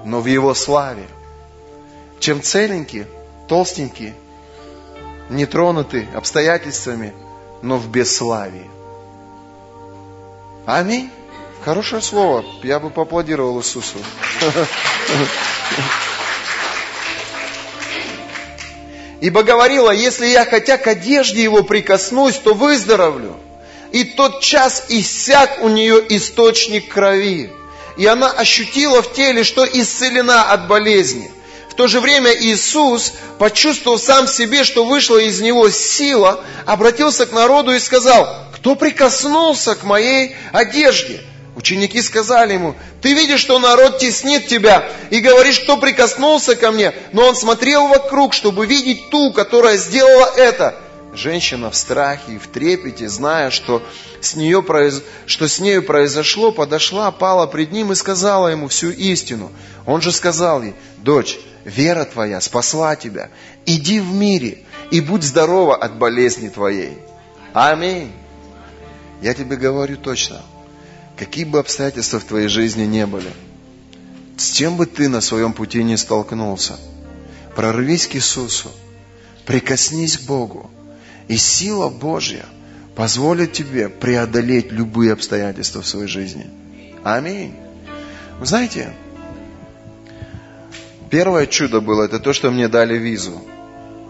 но 0.05 0.21
в 0.21 0.27
его 0.27 0.53
славе. 0.53 1.07
Чем 2.19 2.43
целенький, 2.43 3.07
толстенький, 3.47 4.13
не 5.31 5.47
тронутый 5.47 6.07
обстоятельствами, 6.13 7.15
но 7.63 7.77
в 7.77 7.89
бесславии. 7.89 8.69
Аминь. 10.67 11.09
Хорошее 11.65 12.03
слово. 12.03 12.45
Я 12.62 12.79
бы 12.79 12.91
поаплодировал 12.91 13.59
Иисусу. 13.59 13.97
Ибо 19.19 19.41
говорила, 19.41 19.89
если 19.89 20.27
я 20.27 20.45
хотя 20.45 20.77
к 20.77 20.86
одежде 20.86 21.41
его 21.41 21.63
прикоснусь, 21.63 22.38
то 22.38 22.53
выздоровлю. 22.53 23.36
И 23.93 24.03
тот 24.03 24.41
час 24.41 24.86
иссяк 24.89 25.60
у 25.62 25.69
нее 25.69 26.03
источник 26.10 26.91
крови. 26.91 27.51
И 27.95 28.06
она 28.08 28.32
ощутила 28.32 29.03
в 29.03 29.13
теле, 29.13 29.43
что 29.43 29.63
исцелена 29.65 30.51
от 30.51 30.67
болезни. 30.67 31.32
В 31.69 31.75
то 31.75 31.88
же 31.88 31.99
время 32.01 32.34
Иисус, 32.34 33.13
почувствовав 33.38 34.01
сам 34.01 34.27
себе, 34.27 34.63
что 34.63 34.84
вышла 34.84 35.19
из 35.19 35.41
него 35.41 35.69
сила, 35.69 36.43
обратился 36.65 37.27
к 37.27 37.34
народу 37.34 37.71
и 37.71 37.79
сказал, 37.79 38.47
кто 38.56 38.75
прикоснулся 38.75 39.75
к 39.75 39.84
моей 39.84 40.36
одежде? 40.51 41.21
Ученики 41.56 42.01
сказали 42.01 42.53
ему, 42.53 42.75
ты 43.03 43.13
видишь, 43.13 43.41
что 43.41 43.60
народ 43.60 43.99
теснит 43.99 44.47
тебя, 44.47 44.89
и 45.12 45.19
говоришь, 45.19 45.60
кто 45.60 45.77
прикоснулся 45.77 46.56
ко 46.56 46.71
мне, 46.71 46.93
но 47.12 47.27
он 47.27 47.36
смотрел 47.36 47.88
вокруг, 47.88 48.34
чтобы 48.34 48.65
видеть 48.65 49.12
ту, 49.12 49.32
которая 49.32 49.77
сделала 49.77 50.32
это. 50.36 50.79
Женщина 51.13 51.69
в 51.69 51.76
страхе 51.76 52.34
и 52.34 52.38
в 52.39 52.47
трепете, 52.47 53.08
зная, 53.08 53.52
что 53.52 53.84
с, 54.19 54.36
нее 54.36 54.63
произ... 54.63 55.04
что 55.28 55.47
с 55.47 55.60
нею 55.60 55.84
произошло, 55.84 56.52
подошла, 56.52 57.12
пала 57.12 57.45
пред 57.45 57.71
ним 57.71 57.91
и 57.91 57.95
сказала 57.95 58.47
ему 58.47 58.67
всю 58.67 58.89
истину. 58.89 59.52
Он 59.86 60.02
же 60.02 60.12
сказал 60.12 60.63
ей, 60.63 60.73
дочь, 60.97 61.38
вера 61.65 62.06
твоя 62.06 62.41
спасла 62.41 62.95
тебя. 62.95 63.30
Иди 63.67 63.99
в 63.99 64.12
мире 64.12 64.63
и 64.89 65.02
будь 65.02 65.23
здорова 65.23 65.76
от 65.76 65.97
болезни 65.97 66.49
твоей. 66.49 66.97
Аминь. 67.54 68.12
Я 69.21 69.36
тебе 69.36 69.56
говорю 69.56 69.97
точно, 69.97 70.41
какие 71.15 71.45
бы 71.45 71.60
обстоятельства 71.60 72.19
в 72.19 72.23
твоей 72.23 72.47
жизни 72.47 72.86
не 72.86 73.06
были, 73.06 73.32
с 74.38 74.52
чем 74.52 74.78
бы 74.78 74.88
ты 74.88 75.10
на 75.10 75.21
своем 75.21 75.54
пути 75.54 75.84
не 75.84 75.95
столкнулся, 75.95 76.78
прорвись 77.56 78.08
к 78.08 78.15
Иисусу, 78.15 78.71
прикоснись 79.45 80.17
к 80.17 80.23
Богу, 80.23 80.71
и 81.27 81.38
сила 81.38 81.89
Божья 81.89 82.45
позволит 82.95 83.53
тебе 83.53 83.89
преодолеть 83.89 84.71
любые 84.71 85.13
обстоятельства 85.13 85.81
в 85.81 85.88
своей 85.88 86.07
жизни. 86.07 86.47
Аминь. 87.03 87.55
Вы 88.39 88.45
знаете, 88.45 88.93
первое 91.09 91.47
чудо 91.47 91.81
было, 91.81 92.03
это 92.03 92.19
то, 92.19 92.33
что 92.33 92.51
мне 92.51 92.67
дали 92.67 92.97
визу. 92.97 93.41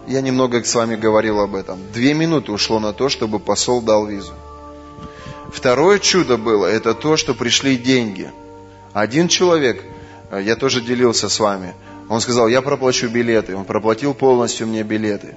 Я 0.08 0.22
немного 0.22 0.64
с 0.64 0.76
вами 0.76 0.96
говорил 0.96 1.40
об 1.40 1.56
этом. 1.56 1.80
Две 1.94 2.14
минуты 2.14 2.52
ушло 2.52 2.80
на 2.80 2.94
то, 2.94 3.10
чтобы 3.10 3.40
посол 3.40 3.82
дал 3.82 4.06
визу. 4.06 4.34
Второе 5.54 6.00
чудо 6.00 6.38
было, 6.38 6.66
это 6.66 6.94
то, 6.94 7.16
что 7.16 7.34
пришли 7.34 7.78
деньги. 7.78 8.30
Один 8.92 9.28
человек, 9.28 9.84
э, 10.32 10.42
я 10.44 10.56
тоже 10.56 10.82
делился 10.82 11.30
с 11.30 11.40
вами, 11.40 11.74
он 12.10 12.22
сказал, 12.22 12.48
я 12.48 12.62
проплачу 12.62 13.08
билеты. 13.08 13.56
Он 13.56 13.66
проплатил 13.66 14.14
полностью 14.14 14.68
мне 14.68 14.84
билеты. 14.84 15.36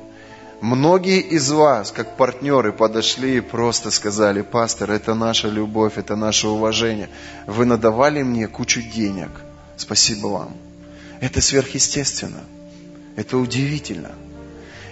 Многие 0.63 1.21
из 1.21 1.51
вас, 1.51 1.93
как 1.93 2.17
партнеры, 2.17 2.73
подошли 2.73 3.37
и 3.37 3.41
просто 3.41 3.91
сказали, 3.91 4.41
пастор, 4.41 4.91
это 4.91 5.15
наша 5.15 5.49
любовь, 5.49 5.99
это 5.99 6.17
наше 6.17 6.49
уважение. 6.49 7.11
Вы 7.47 7.67
надавали 7.67 8.23
мне 8.23 8.49
кучу 8.49 8.81
денег. 8.81 9.29
Спасибо 9.77 10.29
вам. 10.29 10.57
Это 11.21 11.43
сверхъестественно. 11.43 12.43
Это 13.17 13.37
удивительно. 13.37 14.13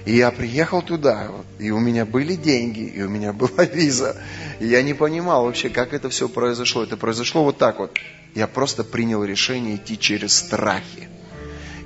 И 0.04 0.16
я 0.16 0.30
приехал 0.30 0.82
туда, 0.82 1.30
и 1.58 1.70
у 1.70 1.78
меня 1.78 2.04
были 2.04 2.34
деньги, 2.34 2.82
и 2.82 3.02
у 3.02 3.08
меня 3.08 3.32
была 3.32 3.64
виза. 3.72 4.16
И 4.60 4.66
я 4.66 4.82
не 4.82 4.92
понимал 4.92 5.46
вообще, 5.46 5.70
как 5.70 5.94
это 5.94 6.10
все 6.10 6.28
произошло. 6.28 6.82
Это 6.82 6.98
произошло 6.98 7.42
вот 7.42 7.56
так 7.56 7.78
вот. 7.78 7.96
Я 8.34 8.46
просто 8.46 8.84
принял 8.84 9.24
решение 9.24 9.76
идти 9.76 9.98
через 9.98 10.34
страхи. 10.34 11.08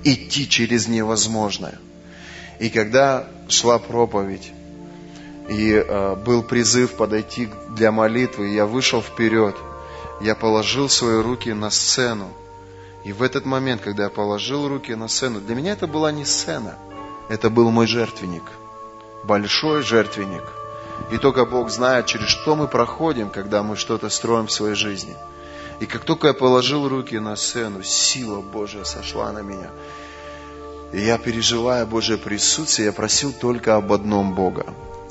Идти 0.03 0.49
через 0.49 0.89
невозможное. 0.89 1.79
И 2.59 2.71
когда 2.71 3.27
шла 3.49 3.79
проповедь, 3.79 4.53
и 5.49 5.73
э, 5.73 6.15
был 6.17 6.43
призыв 6.43 6.95
подойти 6.97 7.49
для 7.71 7.91
молитвы, 7.91 8.49
я 8.49 8.67
вышел 8.67 9.01
вперед, 9.01 9.57
я 10.21 10.35
положил 10.35 10.89
свои 10.89 11.21
руки 11.23 11.53
на 11.53 11.71
сцену. 11.71 12.29
И 13.05 13.13
в 13.13 13.23
этот 13.23 13.47
момент, 13.47 13.81
когда 13.81 14.05
я 14.05 14.11
положил 14.11 14.69
руки 14.69 14.95
на 14.95 15.09
сцену, 15.09 15.41
для 15.41 15.55
меня 15.55 15.73
это 15.73 15.87
была 15.87 16.13
не 16.13 16.25
сцена, 16.25 16.77
это 17.29 17.49
был 17.49 17.71
мой 17.71 17.87
жертвенник, 17.87 18.45
большой 19.25 19.83
жертвенник. 19.83 20.43
И 21.13 21.17
только 21.17 21.45
Бог 21.45 21.71
знает, 21.71 22.07
через 22.07 22.29
что 22.29 22.57
мы 22.57 22.67
проходим, 22.67 23.31
когда 23.31 23.63
мы 23.63 23.77
что-то 23.77 24.09
строим 24.09 24.49
в 24.49 24.53
своей 24.53 24.75
жизни. 24.75 25.17
И 25.81 25.87
как 25.87 26.05
только 26.05 26.27
я 26.27 26.35
положил 26.35 26.89
руки 26.89 27.19
на 27.19 27.37
сцену, 27.37 27.85
сила 27.85 28.41
Божья 28.41 28.83
сошла 28.83 29.31
на 29.33 29.39
меня. 29.39 29.71
И 30.93 31.01
я, 31.01 31.19
переживая 31.19 31.85
Божье 31.85 32.17
присутствие, 32.17 32.87
я 32.87 32.93
просил 32.93 33.33
только 33.33 33.77
об 33.77 33.93
одном 33.93 34.35
Бога. 34.35 34.67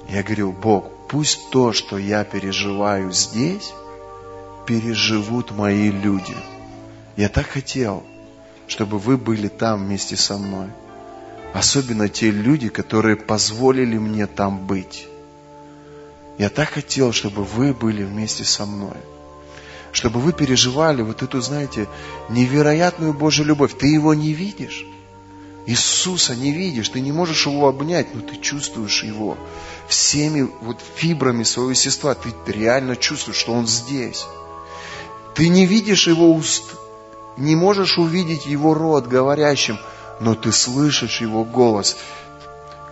Я 0.10 0.24
говорил, 0.24 0.52
Бог, 0.52 0.90
пусть 1.08 1.50
то, 1.52 1.72
что 1.72 1.98
я 1.98 2.24
переживаю 2.24 3.12
здесь, 3.12 3.74
переживут 4.66 5.52
мои 5.52 5.92
люди. 5.92 6.36
Я 7.16 7.30
так 7.30 7.48
хотел, 7.48 8.04
чтобы 8.68 8.98
вы 8.98 9.18
были 9.18 9.48
там 9.48 9.86
вместе 9.86 10.16
со 10.16 10.38
мной. 10.38 10.68
Особенно 11.54 12.10
те 12.10 12.32
люди, 12.32 12.70
которые 12.70 13.16
позволили 13.16 13.98
мне 13.98 14.28
там 14.28 14.66
быть. 14.66 15.08
Я 16.38 16.50
так 16.50 16.70
хотел, 16.70 17.14
чтобы 17.14 17.44
вы 17.44 17.74
были 17.74 18.04
вместе 18.04 18.44
со 18.44 18.66
мной. 18.66 18.98
Чтобы 19.92 20.20
вы 20.20 20.34
переживали 20.34 21.02
вот 21.02 21.24
эту, 21.24 21.42
знаете, 21.42 21.88
невероятную 22.30 23.14
Божью 23.14 23.46
любовь. 23.46 23.76
Ты 23.78 23.88
его 23.88 24.14
не 24.14 24.34
видишь. 24.34 24.86
Иисуса 25.68 26.34
не 26.34 26.54
видишь, 26.54 26.88
ты 26.88 27.02
не 27.02 27.12
можешь 27.12 27.46
его 27.46 27.68
обнять, 27.68 28.16
но 28.16 28.22
ты 28.22 28.38
чувствуешь 28.38 29.04
его 29.04 29.38
всеми 29.90 30.50
вот 30.62 30.80
фибрами 30.96 31.44
своего 31.44 31.72
естества. 31.72 32.16
Ты 32.16 32.32
реально 32.46 32.96
чувствуешь, 32.96 33.38
что 33.38 33.52
он 33.52 33.68
здесь. 33.68 34.26
Ты 35.36 35.50
не 35.50 35.66
видишь 35.66 36.08
его 36.08 36.32
уст, 36.34 36.64
не 37.36 37.58
можешь 37.58 37.98
увидеть 37.98 38.46
его 38.46 38.74
рот 38.74 39.08
говорящим, 39.08 39.78
но 40.22 40.36
ты 40.36 40.54
слышишь 40.54 41.20
его 41.20 41.44
голос. 41.44 41.98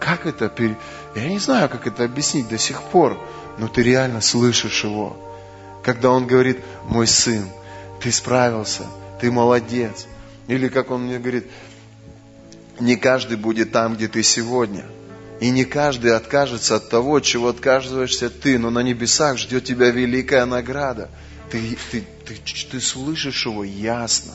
Как 0.01 0.25
это? 0.25 0.51
Я 1.15 1.29
не 1.29 1.39
знаю, 1.39 1.69
как 1.69 1.87
это 1.87 2.03
объяснить 2.03 2.49
до 2.49 2.57
сих 2.57 2.81
пор, 2.83 3.17
но 3.57 3.69
ты 3.69 3.83
реально 3.83 4.19
слышишь 4.19 4.83
его. 4.83 5.15
Когда 5.81 6.11
он 6.11 6.27
говорит, 6.27 6.59
мой 6.83 7.07
сын, 7.07 7.47
ты 8.01 8.11
справился, 8.11 8.85
ты 9.21 9.31
молодец. 9.31 10.07
Или 10.47 10.67
как 10.67 10.91
он 10.91 11.03
мне 11.03 11.19
говорит, 11.19 11.47
не 12.79 12.95
каждый 12.95 13.37
будет 13.37 13.71
там, 13.71 13.95
где 13.95 14.07
ты 14.07 14.23
сегодня. 14.23 14.85
И 15.39 15.49
не 15.49 15.65
каждый 15.65 16.15
откажется 16.15 16.77
от 16.77 16.89
того, 16.89 17.19
чего 17.19 17.49
отказываешься 17.49 18.29
ты, 18.29 18.57
но 18.57 18.69
на 18.69 18.79
небесах 18.79 19.37
ждет 19.37 19.65
тебя 19.65 19.91
великая 19.91 20.45
награда. 20.45 21.09
Ты, 21.51 21.77
ты, 21.91 22.03
ты, 22.25 22.35
ты 22.71 22.81
слышишь 22.81 23.45
его 23.45 23.63
ясно, 23.63 24.33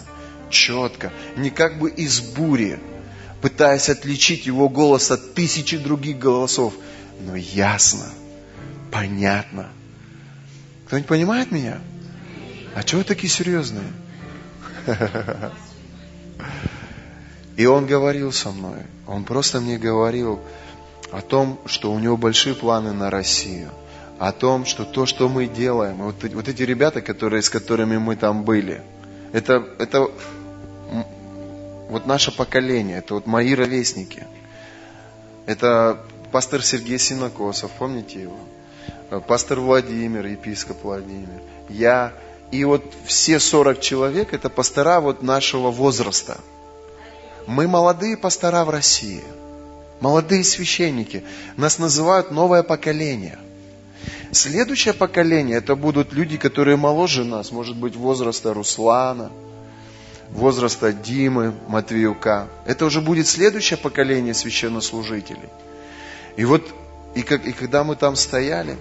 четко, 0.51 1.13
не 1.37 1.51
как 1.51 1.79
бы 1.79 1.91
из 1.91 2.21
бури, 2.21 2.79
пытаясь 3.41 3.89
отличить 3.89 4.47
его 4.47 4.69
голос 4.69 5.11
от 5.11 5.35
тысячи 5.35 5.77
других 5.79 6.19
голосов, 6.19 6.75
но 7.21 7.35
ясно, 7.35 8.07
понятно. 8.93 9.71
Кто-нибудь 10.87 11.09
понимает 11.09 11.51
меня? 11.51 11.79
А 12.75 12.83
чего 12.83 12.99
вы 13.01 13.05
такие 13.05 13.31
серьезные? 13.31 13.93
И 17.61 17.67
он 17.67 17.85
говорил 17.85 18.33
со 18.33 18.53
мной. 18.53 18.85
Он 19.07 19.23
просто 19.23 19.61
мне 19.61 19.77
говорил 19.77 20.41
о 21.13 21.21
том, 21.21 21.59
что 21.67 21.93
у 21.93 21.99
него 21.99 22.17
большие 22.17 22.55
планы 22.55 22.95
на 22.95 23.11
Россию. 23.11 23.69
О 24.19 24.33
том, 24.33 24.65
что 24.65 24.87
то, 24.87 25.05
что 25.05 25.29
мы 25.29 25.47
делаем, 25.47 25.97
вот, 25.97 26.25
вот 26.25 26.49
эти 26.49 26.63
ребята, 26.63 27.03
которые, 27.03 27.43
с 27.43 27.51
которыми 27.51 27.99
мы 27.99 28.17
там 28.17 28.45
были, 28.45 28.81
это, 29.33 29.63
это 29.79 30.11
вот 31.91 32.07
наше 32.07 32.35
поколение, 32.35 32.97
это 32.97 33.13
вот 33.13 33.27
мои 33.27 33.55
ровесники. 33.55 34.27
Это 35.45 36.01
пастор 36.33 36.63
Сергей 36.63 36.99
Синокосов, 36.99 37.71
помните 37.79 38.23
его? 38.23 39.21
Пастор 39.29 39.61
Владимир, 39.61 40.25
епископ 40.25 40.83
Владимир. 40.83 41.43
Я. 41.69 42.15
И 42.53 42.65
вот 42.65 42.91
все 43.05 43.39
40 43.39 43.81
человек, 43.81 44.33
это 44.33 44.49
пастора 44.49 45.01
вот 45.01 45.23
нашего 45.23 45.71
возраста– 45.71 46.39
мы 47.47 47.67
молодые 47.67 48.17
пастора 48.17 48.65
в 48.65 48.71
России, 48.71 49.23
молодые 50.01 50.45
священники. 50.45 51.25
Нас 51.57 51.79
называют 51.79 52.31
новое 52.31 52.63
поколение. 52.63 53.39
Следующее 54.33 54.95
поколение, 54.95 55.59
это 55.59 55.75
будут 55.75 56.13
люди, 56.13 56.37
которые 56.37 56.77
моложе 56.77 57.25
нас, 57.25 57.51
может 57.51 57.77
быть, 57.77 57.97
возраста 57.97 58.55
Руслана, 58.55 59.31
возраста 60.31 60.93
Димы, 60.93 61.53
Матвеюка. 61.67 62.49
Это 62.65 62.85
уже 62.85 63.01
будет 63.01 63.27
следующее 63.27 63.77
поколение 63.77 64.33
священнослужителей. 64.33 65.49
И 66.37 66.45
вот, 66.45 66.63
и, 67.15 67.23
как, 67.23 67.45
и 67.45 67.53
когда 67.53 67.83
мы 67.83 67.97
там 67.97 68.15
стояли, 68.15 68.77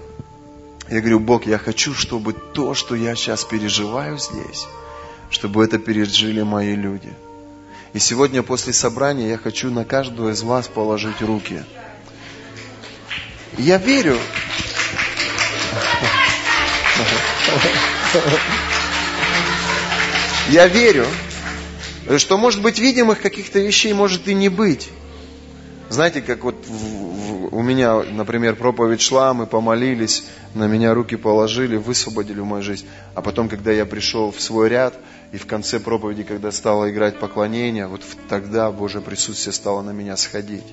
я 0.89 1.00
говорю, 1.02 1.19
Бог, 1.19 1.48
я 1.48 1.58
хочу, 1.58 1.93
чтобы 1.95 2.34
то, 2.34 2.76
что 2.76 2.93
я 2.95 3.15
сейчас 3.15 3.43
переживаю 3.43 4.19
здесь, 4.19 4.67
чтобы 5.32 5.63
это 5.63 5.80
пережили 5.80 6.43
мои 6.43 6.76
люди– 6.76 7.12
и 7.93 7.99
сегодня 7.99 8.43
после 8.43 8.73
собрания 8.73 9.30
я 9.30 9.38
хочу 9.38 9.71
на 9.71 9.86
каждого 9.86 10.30
из 10.32 10.43
вас 10.43 10.67
положить 10.67 11.21
руки. 11.21 11.63
Я 13.58 13.78
верю. 13.78 14.17
Я 20.49 20.67
верю, 20.67 21.06
что 22.17 22.38
может 22.38 22.62
быть 22.62 22.80
видимых 22.80 23.21
каких-то 23.21 23.60
вещей 23.60 23.93
может 23.93 24.28
и 24.28 24.34
не 24.34 24.49
быть. 24.49 24.89
Знаете, 25.89 26.21
как 26.21 26.43
вот 26.43 26.56
в, 26.67 26.71
в, 26.71 27.56
у 27.56 27.62
меня, 27.63 28.04
например, 28.04 28.56
проповедь 28.56 29.02
шла, 29.02 29.34
мы 29.34 29.47
помолились, 29.47 30.23
на 30.54 30.67
меня 30.67 30.93
руки 30.93 31.15
положили, 31.15 31.78
высвободили 31.78 32.41
мою 32.41 32.62
жизнь. 32.62 32.86
А 33.15 33.21
потом, 33.21 33.49
когда 33.49 33.71
я 33.71 33.86
пришел 33.86 34.32
в 34.32 34.39
свой 34.39 34.69
ряд, 34.69 34.93
и 35.32 35.38
в 35.38 35.46
конце 35.46 35.80
проповеди, 35.80 36.24
когда 36.24 36.52
стало 36.52 36.89
играть 36.89 37.20
поклонение, 37.20 37.88
вот 37.88 38.02
тогда 38.28 38.72
Божье 38.72 39.02
присутствие 39.02 39.54
стало 39.54 39.82
на 39.82 39.92
меня 39.92 40.18
сходить. 40.18 40.65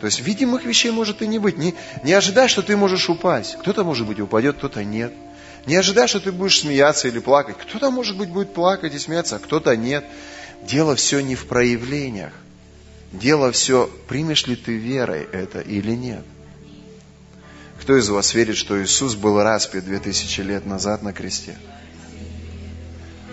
То 0.00 0.06
есть 0.06 0.20
видимых 0.20 0.64
вещей 0.64 0.90
может 0.90 1.22
и 1.22 1.26
не 1.26 1.38
быть. 1.38 1.56
Не, 1.56 1.74
не 2.04 2.12
ожидай, 2.12 2.48
что 2.48 2.62
ты 2.62 2.76
можешь 2.76 3.08
упасть. 3.08 3.56
Кто-то, 3.58 3.84
может 3.84 4.06
быть, 4.06 4.20
упадет, 4.20 4.56
кто-то 4.56 4.84
нет. 4.84 5.12
Не 5.66 5.76
ожидай, 5.76 6.06
что 6.08 6.20
ты 6.20 6.30
будешь 6.30 6.60
смеяться 6.60 7.08
или 7.08 7.18
плакать. 7.18 7.56
Кто-то, 7.58 7.90
может 7.90 8.16
быть, 8.16 8.28
будет 8.28 8.52
плакать 8.52 8.94
и 8.94 8.98
смеяться, 8.98 9.36
а 9.36 9.38
кто-то 9.38 9.76
нет. 9.76 10.04
Дело 10.62 10.94
все 10.94 11.20
не 11.20 11.34
в 11.34 11.46
проявлениях. 11.46 12.32
Дело 13.12 13.50
все, 13.52 13.88
примешь 14.08 14.46
ли 14.46 14.56
ты 14.56 14.76
верой 14.76 15.26
это 15.32 15.60
или 15.60 15.92
нет. 15.92 16.24
Кто 17.80 17.96
из 17.96 18.08
вас 18.08 18.34
верит, 18.34 18.56
что 18.56 18.82
Иисус 18.82 19.14
был 19.14 19.42
распят 19.42 19.84
две 19.84 19.98
тысячи 19.98 20.40
лет 20.40 20.66
назад 20.66 21.02
на 21.02 21.12
кресте? 21.12 21.56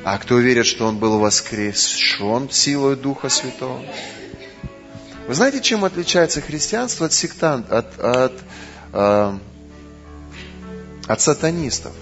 А 0.03 0.17
кто 0.17 0.39
верит, 0.39 0.65
что 0.65 0.87
Он 0.87 0.97
был 0.97 1.19
воскрешен 1.19 2.49
силой 2.49 2.95
Духа 2.95 3.29
Святого? 3.29 3.81
Вы 5.27 5.33
знаете, 5.35 5.61
чем 5.61 5.85
отличается 5.85 6.41
христианство 6.41 7.05
от 7.05 7.13
сектант, 7.13 7.71
от, 7.71 7.99
от, 7.99 8.33
э, 8.93 9.37
от 11.07 11.21
сатанистов? 11.21 11.93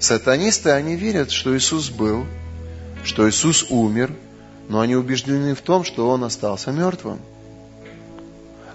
Сатанисты, 0.00 0.70
они 0.70 0.96
верят, 0.96 1.30
что 1.30 1.56
Иисус 1.56 1.90
был, 1.90 2.26
что 3.04 3.28
Иисус 3.28 3.66
умер, 3.70 4.12
но 4.68 4.80
они 4.80 4.96
убеждены 4.96 5.54
в 5.54 5.60
том, 5.60 5.84
что 5.84 6.10
Он 6.10 6.24
остался 6.24 6.72
мертвым. 6.72 7.20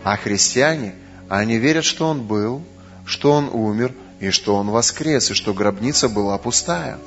А 0.03 0.15
христиане, 0.15 0.95
они 1.27 1.57
верят, 1.57 1.83
что 1.83 2.07
Он 2.07 2.23
был, 2.23 2.63
что 3.05 3.33
Он 3.33 3.49
умер, 3.51 3.93
и 4.21 4.29
что 4.29 4.55
Он 4.55 4.69
воскрес, 4.69 5.29
и 5.29 5.33
что 5.33 5.53
гробница 5.53 6.07
была 6.07 6.37
пустая. 6.37 6.97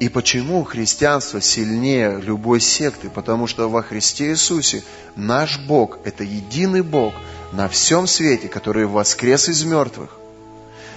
И 0.00 0.08
почему 0.08 0.64
христианство 0.64 1.42
сильнее 1.42 2.18
любой 2.22 2.58
секты? 2.58 3.10
Потому 3.10 3.46
что 3.46 3.68
во 3.68 3.82
Христе 3.82 4.30
Иисусе 4.30 4.82
наш 5.14 5.58
Бог– 5.58 5.98
это 6.04 6.24
единый 6.24 6.80
Бог 6.80 7.12
на 7.52 7.68
всем 7.68 8.06
свете, 8.06 8.48
который 8.48 8.86
воскрес 8.86 9.50
из 9.50 9.62
мертвых 9.62 10.16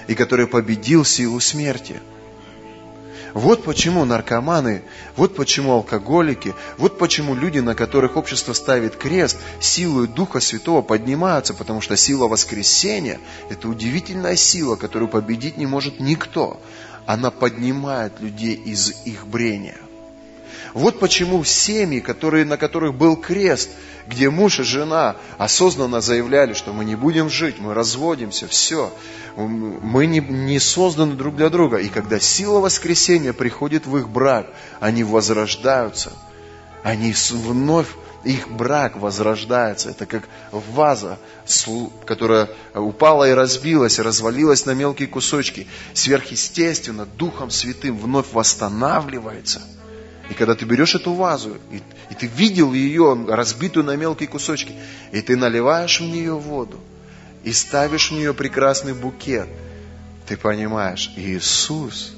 и 0.08 0.16
который 0.16 0.48
победил 0.48 1.04
силу 1.04 1.42
смерти. 1.42 2.00
Вот 3.34 3.66
почему 3.66 4.06
наркоманы, 4.06 4.84
вот 5.18 5.36
почему 5.36 5.74
алкоголики, 5.74 6.54
вот 6.78 6.98
почему 6.98 7.36
люди, 7.36 7.60
на 7.60 7.76
которых 7.76 8.16
общество 8.16 8.54
ставит 8.54 8.96
крест, 8.96 9.38
силой 9.60 10.08
Духа 10.08 10.40
Святого 10.40 10.82
поднимаются, 10.82 11.54
потому 11.54 11.82
что 11.82 11.98
сила 11.98 12.28
воскресения– 12.28 13.20
это 13.50 13.68
удивительная 13.68 14.38
сила, 14.38 14.78
которую 14.78 15.10
победить 15.10 15.58
не 15.58 15.66
может 15.66 16.00
никто. 16.00 16.62
Она 17.06 17.32
поднимает 17.32 18.20
людей 18.20 18.56
из 18.56 19.06
их 19.06 19.28
брения. 19.28 19.78
Вот 20.74 21.00
почему 21.00 21.44
семьи, 21.44 22.00
которые, 22.00 22.46
на 22.46 22.58
которых 22.58 22.96
был 22.96 23.16
крест, 23.16 23.70
где 24.08 24.30
муж 24.30 24.60
и 24.60 24.64
жена 24.64 25.16
осознанно 25.38 26.02
заявляли, 26.02 26.54
что 26.54 26.74
мы 26.74 26.84
не 26.84 26.96
будем 26.96 27.30
жить, 27.30 27.60
мы 27.60 27.74
разводимся, 27.74 28.48
все, 28.48 28.92
мы 29.38 30.08
не, 30.08 30.20
не 30.20 30.60
созданы 30.60 31.16
друг 31.16 31.36
для 31.36 31.50
друга. 31.50 31.78
И 31.78 31.90
когда 31.90 32.20
сила 32.20 32.60
воскресения 32.60 33.34
приходит 33.34 33.86
в 33.86 33.98
их 33.98 34.10
брак, 34.10 34.48
они 34.80 35.04
возрождаются, 35.04 36.12
они 36.84 37.14
вновь 37.32 37.88
их 38.24 38.50
брак 38.50 38.98
возрождается. 38.98 39.90
Это 39.90 40.06
как 40.06 40.28
ваза, 40.52 41.20
которая 42.06 42.50
упала 42.74 43.30
и 43.30 43.34
разбилась, 43.34 44.00
развалилась 44.00 44.66
на 44.66 44.72
мелкие 44.72 45.08
кусочки. 45.08 45.68
Сверхъестественно, 45.94 47.06
Духом 47.06 47.50
Святым 47.52 47.98
вновь 47.98 48.32
восстанавливается– 48.34 49.62
и 50.30 50.34
когда 50.34 50.56
ты 50.56 50.66
берешь 50.66 50.96
эту 50.96 51.14
вазу, 51.14 51.58
и, 51.72 51.82
и 52.10 52.16
ты 52.16 52.28
видел 52.28 52.74
ее 52.74 53.26
разбитую 53.28 53.86
на 53.86 53.96
мелкие 53.96 54.30
кусочки, 54.30 54.74
и 55.12 55.22
ты 55.22 55.36
наливаешь 55.36 56.00
в 56.00 56.04
нее 56.04 56.34
воду, 56.34 56.80
и 57.44 57.52
ставишь 57.52 58.10
в 58.10 58.14
нее 58.14 58.34
прекрасный 58.34 58.94
букет, 58.94 59.48
ты 60.28 60.38
понимаешь, 60.38 61.12
Иисус 61.18 62.14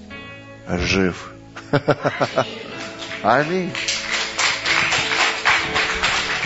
жив. 0.68 1.32
Аминь. 3.24 3.72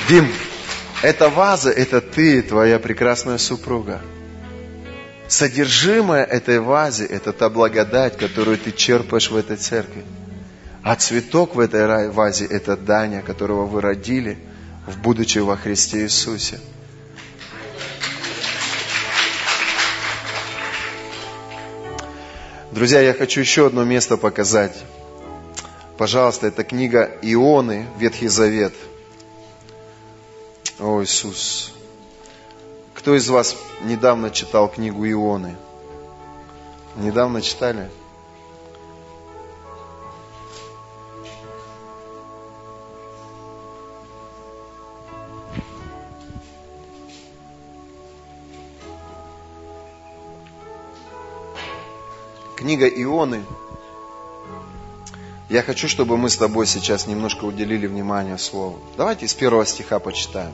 Дим, 0.10 0.28
эта 1.04 1.30
ваза, 1.30 1.70
это 1.70 2.02
ты, 2.02 2.42
твоя 2.42 2.80
прекрасная 2.80 3.38
супруга. 3.38 4.02
Содержимое 5.28 6.24
этой 6.24 6.60
вазы, 6.60 7.06
это 7.06 7.32
та 7.32 7.48
благодать, 7.48 8.18
которую 8.18 8.58
ты 8.58 8.72
черпаешь 8.72 9.30
в 9.30 9.36
этой 9.36 9.56
церкви. 9.56 10.04
А 10.82 10.96
цветок 10.96 11.54
в 11.54 11.60
этой 11.60 12.10
вазе– 12.10 12.46
это 12.50 12.76
Даня, 12.76 13.22
которого 13.22 13.68
вы 13.68 13.82
родили, 13.82 14.40
в 14.88 15.00
будучи 15.00 15.38
во 15.38 15.56
Христе 15.56 16.02
Иисусе. 16.02 16.60
Друзья, 22.72 23.02
я 23.02 23.14
хочу 23.14 23.42
еще 23.42 23.68
одно 23.68 23.84
место 23.84 24.18
показать. 24.18 24.76
Пожалуйста, 26.00 26.48
это 26.48 26.64
книга 26.64 27.12
Ионы, 27.22 27.86
Ветхий 28.00 28.28
Завет. 28.28 28.74
О, 30.80 31.04
Иисус. 31.04 31.74
Кто 32.94 33.14
из 33.14 33.28
вас 33.28 33.58
недавно 33.82 34.32
читал 34.32 34.70
книгу 34.70 35.06
Ионы? 35.06 35.58
Недавно 36.96 37.42
читали? 37.42 37.92
Книга 52.56 52.88
Ионы. 52.88 53.44
Я 55.50 55.62
хочу, 55.62 55.90
чтобы 55.90 56.16
мы 56.16 56.30
с 56.30 56.38
тобой 56.38 56.66
сейчас 56.68 57.06
немножко 57.06 57.44
уделили 57.44 57.86
внимание 57.86 58.38
Слову. 58.38 58.80
Давайте 58.96 59.28
с 59.28 59.34
первого 59.34 59.66
стиха 59.66 60.00
почитаем. 60.00 60.54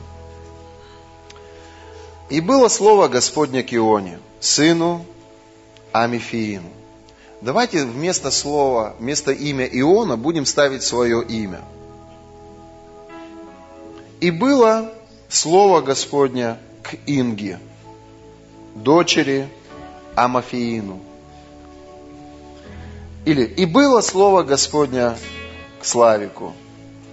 «И 2.28 2.40
было 2.40 2.68
слово 2.68 3.08
Господня 3.08 3.62
к 3.62 3.72
Ионе, 3.72 4.18
сыну 4.40 5.04
Амифиину». 5.92 6.70
Давайте 7.40 7.84
вместо 7.84 8.30
слова, 8.30 8.96
вместо 8.98 9.30
имя 9.30 9.66
Иона 9.66 10.16
будем 10.16 10.46
ставить 10.46 10.82
свое 10.82 11.22
имя. 11.24 11.60
«И 14.20 14.30
было 14.30 14.90
слово 15.28 15.82
Господня 15.82 16.58
к 16.82 16.96
Инге, 17.06 17.60
дочери 18.74 19.48
Амафиину, 20.14 21.00
или 23.26 23.42
«И 23.44 23.66
было 23.66 24.00
слово 24.00 24.44
Господня 24.44 25.18
к 25.80 25.84
Славику, 25.84 26.54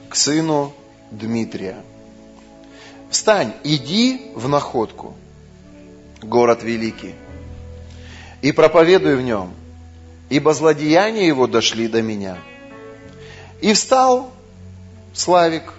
к 0.10 0.16
сыну 0.16 0.72
Дмитрия. 1.10 1.78
Встань, 3.14 3.54
иди 3.64 4.32
в 4.34 4.50
находку, 4.50 5.14
город 6.24 6.64
великий, 6.64 7.14
и 8.42 8.52
проповедуй 8.52 9.18
в 9.18 9.22
нем, 9.22 9.54
ибо 10.32 10.52
злодеяния 10.52 11.28
его 11.28 11.46
дошли 11.46 11.88
до 11.88 12.02
меня. 12.02 12.40
И 13.62 13.74
встал 13.74 14.34
Славик, 15.14 15.74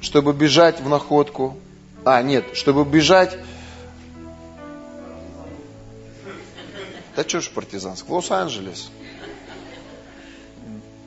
чтобы 0.00 0.32
бежать 0.32 0.80
в 0.80 0.88
находку. 0.88 1.56
А, 2.04 2.20
нет, 2.22 2.44
чтобы 2.54 2.84
бежать... 2.84 3.38
Да 7.14 7.22
что 7.22 7.40
ж 7.40 7.50
партизанск, 7.50 8.08
Лос-Анджелес 8.08 8.90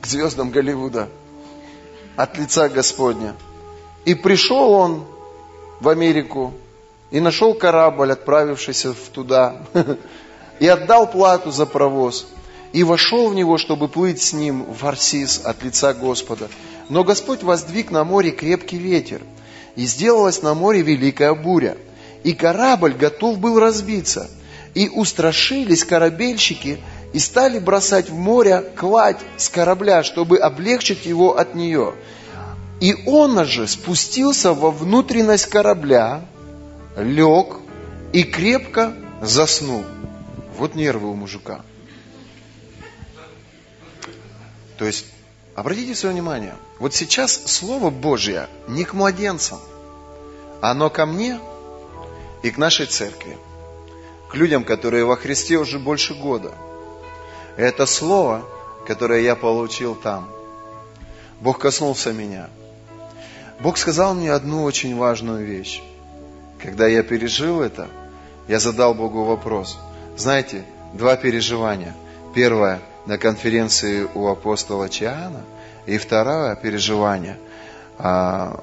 к 0.00 0.06
звездам 0.06 0.48
Голливуда 0.48 1.10
от 2.16 2.38
лица 2.38 2.70
Господня. 2.70 3.36
И 4.06 4.14
пришел 4.14 4.70
он 4.70 5.04
в 5.80 5.88
Америку 5.88 6.52
и 7.10 7.20
нашел 7.20 7.54
корабль, 7.54 8.12
отправившийся 8.12 8.94
туда, 9.12 9.62
и 10.58 10.66
отдал 10.66 11.10
плату 11.10 11.50
за 11.50 11.66
провоз, 11.66 12.26
и 12.72 12.84
вошел 12.84 13.30
в 13.30 13.34
него, 13.34 13.58
чтобы 13.58 13.88
плыть 13.88 14.20
с 14.20 14.32
ним 14.32 14.64
в 14.64 14.86
Арсис 14.86 15.40
от 15.44 15.62
лица 15.62 15.94
Господа. 15.94 16.48
Но 16.88 17.04
Господь 17.04 17.42
воздвиг 17.42 17.90
на 17.90 18.04
море 18.04 18.30
крепкий 18.30 18.78
ветер, 18.78 19.22
и 19.76 19.86
сделалась 19.86 20.42
на 20.42 20.54
море 20.54 20.82
великая 20.82 21.34
буря, 21.34 21.76
и 22.24 22.32
корабль 22.32 22.92
готов 22.92 23.38
был 23.38 23.58
разбиться, 23.58 24.28
и 24.74 24.88
устрашились 24.88 25.84
корабельщики, 25.84 26.78
и 27.12 27.18
стали 27.18 27.58
бросать 27.58 28.10
в 28.10 28.14
море 28.14 28.64
кладь 28.76 29.18
с 29.36 29.48
корабля, 29.48 30.02
чтобы 30.02 30.38
облегчить 30.38 31.06
его 31.06 31.38
от 31.38 31.54
нее. 31.54 31.94
И 32.80 32.94
он 33.06 33.44
же 33.44 33.66
спустился 33.66 34.52
во 34.52 34.70
внутренность 34.70 35.46
корабля, 35.46 36.24
лег 36.96 37.56
и 38.12 38.22
крепко 38.22 38.94
заснул. 39.20 39.84
Вот 40.56 40.74
нервы 40.74 41.10
у 41.10 41.14
мужика. 41.14 41.62
То 44.76 44.84
есть, 44.84 45.06
обратите 45.56 45.94
свое 45.94 46.14
внимание, 46.14 46.54
вот 46.78 46.94
сейчас 46.94 47.46
Слово 47.46 47.90
Божье 47.90 48.48
не 48.68 48.84
к 48.84 48.94
младенцам, 48.94 49.58
оно 50.60 50.88
ко 50.88 51.04
мне 51.04 51.40
и 52.42 52.50
к 52.50 52.58
нашей 52.58 52.86
церкви, 52.86 53.36
к 54.30 54.34
людям, 54.36 54.62
которые 54.62 55.04
во 55.04 55.16
Христе 55.16 55.56
уже 55.56 55.80
больше 55.80 56.14
года. 56.14 56.54
Это 57.56 57.86
слово, 57.86 58.44
которое 58.86 59.22
я 59.22 59.34
получил 59.34 59.96
там. 59.96 60.28
Бог 61.40 61.58
коснулся 61.58 62.12
меня. 62.12 62.48
Бог 63.60 63.76
сказал 63.76 64.14
мне 64.14 64.32
одну 64.32 64.62
очень 64.62 64.96
важную 64.96 65.44
вещь. 65.44 65.82
Когда 66.62 66.86
я 66.86 67.02
пережил 67.02 67.60
это, 67.60 67.88
я 68.46 68.60
задал 68.60 68.94
Богу 68.94 69.24
вопрос. 69.24 69.78
Знаете, 70.16 70.64
два 70.94 71.16
переживания. 71.16 71.94
Первое 72.34 72.80
на 73.06 73.18
конференции 73.18 74.06
у 74.14 74.28
апостола 74.28 74.88
Чиана, 74.88 75.42
и 75.86 75.98
второе 75.98 76.54
переживание. 76.56 77.36
А, 77.98 78.62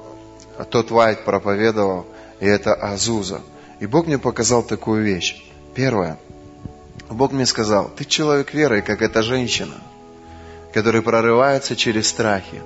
тот 0.70 0.90
Вайт 0.90 1.24
проповедовал, 1.24 2.06
и 2.40 2.46
это 2.46 2.74
Азуза. 2.74 3.40
И 3.80 3.86
Бог 3.86 4.06
мне 4.06 4.18
показал 4.18 4.62
такую 4.62 5.02
вещь. 5.02 5.44
Первое. 5.74 6.16
Бог 7.10 7.32
мне 7.32 7.44
сказал, 7.44 7.88
ты 7.88 8.04
человек 8.04 8.54
веры, 8.54 8.80
как 8.80 9.02
эта 9.02 9.22
женщина, 9.22 9.74
которая 10.72 11.02
прорывается 11.02 11.76
через 11.76 12.08
страхи. 12.08 12.62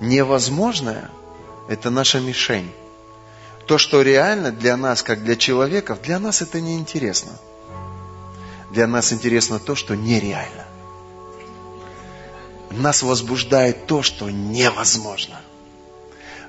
Невозможное– 0.00 1.10
это 1.70 1.88
наша 1.88 2.18
мишень. 2.18 2.72
То, 3.66 3.78
что 3.78 4.02
реально 4.02 4.50
для 4.50 4.76
нас, 4.76 5.04
как 5.04 5.22
для 5.22 5.36
человеков, 5.36 6.02
для 6.02 6.18
нас 6.18 6.42
это 6.42 6.60
не 6.60 6.76
интересно. 6.76 7.30
Для 8.72 8.88
нас 8.88 9.12
интересно 9.12 9.60
то, 9.60 9.76
что 9.76 9.94
нереально. 9.94 10.66
Нас 12.72 13.04
возбуждает 13.04 13.86
то, 13.86 14.02
что 14.02 14.30
невозможно. 14.30 15.40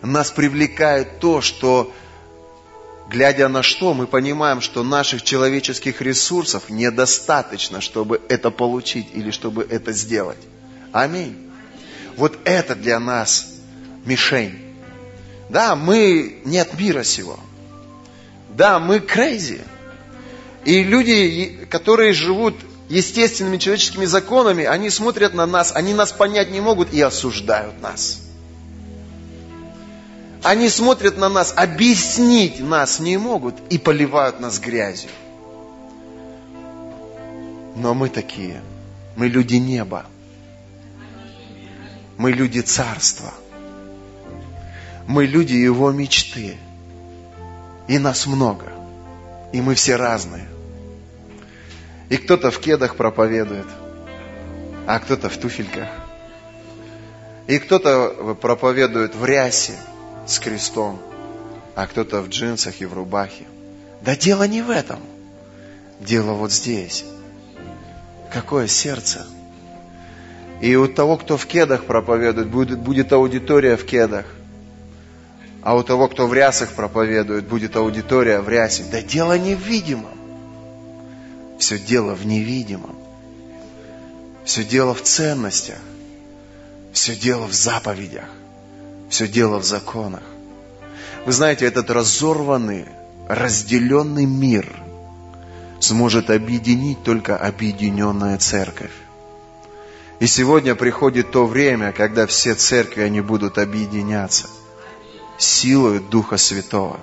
Нас 0.02 0.32
привлекает 0.32 1.20
то, 1.20 1.42
что 1.42 1.94
глядя 3.08 3.48
на 3.48 3.62
что, 3.62 3.94
мы 3.94 4.08
понимаем, 4.08 4.60
что 4.60 4.84
наших 4.84 5.22
человеческих 5.22 6.02
ресурсов 6.02 6.68
недостаточно, 6.70 7.80
чтобы 7.80 8.20
это 8.28 8.50
получить 8.50 9.10
или 9.14 9.30
чтобы 9.30 9.68
это 9.70 9.92
сделать. 9.92 10.40
Аминь. 10.92 11.52
Вот 12.18 12.40
это 12.44 12.74
для 12.74 13.00
нас 13.00 13.50
мишень. 14.04 14.71
Да, 15.52 15.76
мы 15.76 16.38
не 16.46 16.60
от 16.60 16.80
мира 16.80 17.04
сего. 17.04 17.38
Да, 18.56 18.80
мы 18.80 19.02
крейзи. 19.02 19.60
И 20.64 20.82
люди, 20.82 21.68
которые 21.70 22.14
живут 22.14 22.56
естественными 22.88 23.58
человеческими 23.58 24.06
законами, 24.06 24.64
они 24.64 24.90
смотрят 24.90 25.34
на 25.34 25.46
нас, 25.46 25.74
они 25.76 25.94
нас 25.94 26.14
понять 26.14 26.52
не 26.52 26.62
могут 26.62 26.94
и 26.94 27.02
осуждают 27.02 27.82
нас. 27.82 28.22
Они 30.42 30.70
смотрят 30.70 31.18
на 31.18 31.28
нас, 31.28 31.54
объяснить 31.56 32.62
нас 32.62 33.00
не 33.00 33.18
могут 33.18 33.56
и 33.70 33.78
поливают 33.78 34.40
нас 34.40 34.58
грязью. 34.58 35.12
Но 37.76 37.94
мы 37.94 38.08
такие. 38.08 38.62
Мы 39.18 39.28
люди 39.28 39.56
неба. 39.56 40.06
Мы 42.18 42.32
люди 42.32 42.62
царства. 42.62 43.34
Мы 45.12 45.26
люди 45.26 45.56
его 45.56 45.92
мечты. 45.92 46.56
И 47.90 48.00
нас 48.00 48.28
много. 48.28 48.72
И 49.52 49.60
мы 49.60 49.76
все 49.76 49.98
разные. 49.98 50.48
И 52.08 52.16
кто-то 52.16 52.50
в 52.50 52.60
кедах 52.60 52.96
проповедует, 52.96 53.66
а 54.88 55.00
кто-то 55.00 55.28
в 55.28 55.36
туфельках. 55.36 55.90
И 57.48 57.60
кто-то 57.60 58.38
проповедует 58.40 59.14
в 59.14 59.26
рясе, 59.26 59.74
с 60.26 60.40
крестом, 60.40 60.98
а 61.76 61.88
кто-то 61.88 62.22
в 62.22 62.30
джинсах 62.30 62.80
и 62.80 62.86
в 62.86 62.94
рубахе. 62.94 63.44
Да 64.02 64.16
дело 64.16 64.48
не 64.48 64.62
в 64.62 64.70
этом. 64.70 65.02
Дело 66.00 66.32
вот 66.32 66.54
здесь. 66.54 67.04
Какое 68.32 68.68
сердце. 68.68 69.26
И 70.62 70.74
у 70.78 70.88
того, 70.88 71.18
кто 71.18 71.36
в 71.36 71.46
кедах 71.48 71.84
проповедует, 71.84 72.48
будет, 72.48 72.80
будет 72.80 73.12
аудитория 73.12 73.76
в 73.76 73.84
кедах. 73.84 74.26
А 75.62 75.76
у 75.76 75.84
того, 75.84 76.08
кто 76.08 76.26
в 76.28 76.34
рясах 76.34 76.74
проповедует, 76.74 77.48
будет 77.48 77.76
аудитория 77.76 78.42
в 78.42 78.50
рясе. 78.50 78.84
Да 78.92 79.02
дело 79.02 79.38
не 79.38 79.56
в 79.56 79.60
видимом. 79.60 80.18
Все 81.60 81.78
дело 81.78 82.16
в 82.16 82.26
невидимом. 82.26 82.96
Все 84.44 84.64
дело 84.64 84.96
в 84.96 85.04
ценностях. 85.04 85.78
Все 86.94 87.16
дело 87.16 87.46
в 87.46 87.54
заповедях. 87.54 88.26
Все 89.10 89.28
дело 89.28 89.60
в 89.60 89.64
законах. 89.64 90.24
Вы 91.26 91.32
знаете, 91.32 91.66
этот 91.66 91.92
разорванный, 91.92 92.86
разделенный 93.28 94.26
мир 94.26 94.68
сможет 95.80 96.32
объединить 96.32 97.04
только 97.04 97.38
объединенная 97.38 98.40
церковь. 98.40 98.92
И 100.20 100.26
сегодня 100.26 100.74
приходит 100.74 101.32
то 101.32 101.46
время, 101.46 101.92
когда 101.92 102.26
все 102.26 102.56
церкви, 102.56 103.02
они 103.02 103.22
будут 103.22 103.60
объединяться 103.60 104.48
силой 105.42 106.00
Духа 106.00 106.38
Святого. 106.38 107.00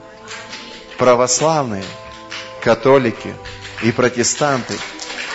Православные, 0.99 1.85
католики 2.63 3.35
и 3.83 3.93
протестанты 3.93 4.79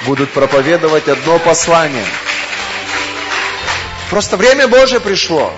будут 0.05 0.31
проповедовать 0.31 1.07
одно 1.07 1.39
послание. 1.39 2.05
Просто 4.09 4.37
время 4.37 4.67
Божие 4.67 4.99
пришло 4.99 5.51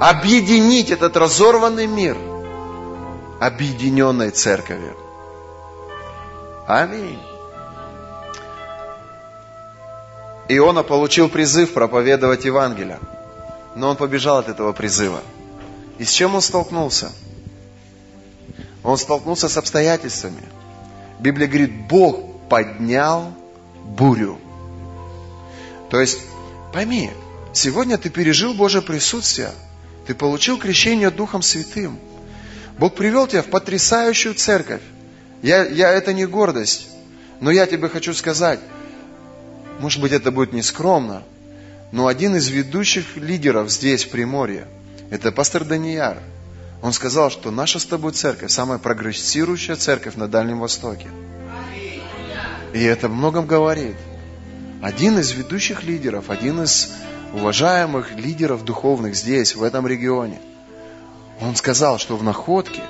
объединить 0.00 0.90
этот 0.90 1.16
разорванный 1.16 1.86
мир 1.86 2.16
объединенной 3.40 4.30
церковью. 4.30 4.96
Аминь. 6.66 7.20
Иона 10.48 10.82
получил 10.82 11.28
призыв 11.28 11.72
проповедовать 11.72 12.44
Евангелие, 12.44 13.00
но 13.74 13.90
он 13.90 13.96
побежал 13.96 14.38
от 14.38 14.48
этого 14.48 14.72
призыва. 14.72 15.20
И 15.98 16.04
с 16.04 16.10
чем 16.10 16.34
он 16.34 16.42
столкнулся? 16.42 17.12
Он 18.82 18.96
столкнулся 18.98 19.48
с 19.48 19.56
обстоятельствами. 19.56 20.42
Библия 21.18 21.48
говорит, 21.48 21.86
Бог 21.88 22.48
поднял 22.48 23.32
бурю. 23.84 24.38
То 25.90 26.00
есть, 26.00 26.18
пойми, 26.72 27.10
сегодня 27.52 27.98
ты 27.98 28.10
пережил 28.10 28.54
Божье 28.54 28.82
присутствие– 28.82 29.52
ты 30.06 30.14
получил 30.14 30.58
крещение 30.58 31.10
Духом 31.10 31.42
Святым. 31.42 31.98
Бог 32.78 32.94
привел 32.94 33.26
тебя 33.26 33.42
в 33.42 33.46
потрясающую 33.46 34.34
церковь. 34.34 34.82
Я, 35.42 35.64
я, 35.66 35.90
это 35.90 36.12
не 36.12 36.26
гордость, 36.26 36.88
но 37.40 37.50
я 37.50 37.66
тебе 37.66 37.88
хочу 37.88 38.14
сказать, 38.14 38.60
может 39.80 40.00
быть, 40.00 40.12
это 40.12 40.30
будет 40.30 40.52
нескромно, 40.52 41.22
но 41.92 42.06
один 42.06 42.36
из 42.36 42.48
ведущих 42.48 43.16
лидеров 43.16 43.70
здесь, 43.70 44.04
в 44.04 44.10
Приморье, 44.10 44.66
это 45.10 45.32
пастор 45.32 45.64
Данияр. 45.64 46.18
Он 46.82 46.92
сказал, 46.92 47.30
что 47.30 47.50
наша 47.50 47.78
с 47.78 47.86
тобой 47.86 48.12
церковь 48.12 48.50
самая 48.50 48.78
прогрессирующая 48.78 49.76
церковь 49.76 50.16
на 50.16 50.28
Дальнем 50.28 50.60
Востоке. 50.60 51.08
И 52.72 52.82
это 52.82 53.08
многом 53.08 53.46
говорит. 53.46 53.96
Один 54.82 55.18
из 55.18 55.32
ведущих 55.32 55.84
лидеров, 55.84 56.28
один 56.28 56.62
из 56.62 56.92
уважаемых 57.32 58.14
лидеров 58.14 58.64
духовных 58.64 59.16
здесь, 59.16 59.56
в 59.56 59.62
этом 59.62 59.86
регионе. 59.86 60.38
Он 61.40 61.56
сказал, 61.56 61.98
что 61.98 62.16
в 62.16 62.22
Находке 62.22 62.82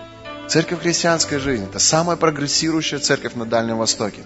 церковь 0.48 0.80
христианской 0.80 1.38
жизни– 1.38 1.66
это 1.70 1.78
самая 1.78 2.16
прогрессирующая 2.16 2.98
церковь 2.98 3.34
на 3.34 3.46
Дальнем 3.46 3.78
Востоке. 3.78 4.22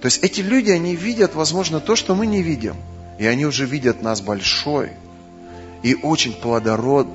То 0.00 0.06
есть 0.06 0.22
эти 0.22 0.40
люди, 0.40 0.70
они 0.70 0.96
видят, 0.96 1.34
возможно, 1.34 1.80
то, 1.80 1.96
что 1.96 2.14
мы 2.14 2.26
не 2.26 2.42
видим. 2.42 2.76
И 3.18 3.26
они 3.26 3.46
уже 3.46 3.66
видят 3.66 4.02
нас 4.02 4.20
большой 4.20 4.90
и 5.82 5.94
очень 5.94 6.32
плодород, 6.32 7.06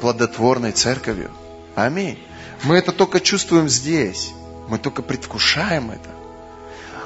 плодотворной 0.00 0.72
церковью. 0.72 1.30
Аминь. 1.74 2.18
Мы 2.64 2.76
это 2.76 2.92
только 2.92 3.20
чувствуем 3.20 3.68
здесь. 3.68 4.32
Мы 4.68 4.78
только 4.78 5.02
предвкушаем 5.02 5.90
это. 5.90 6.10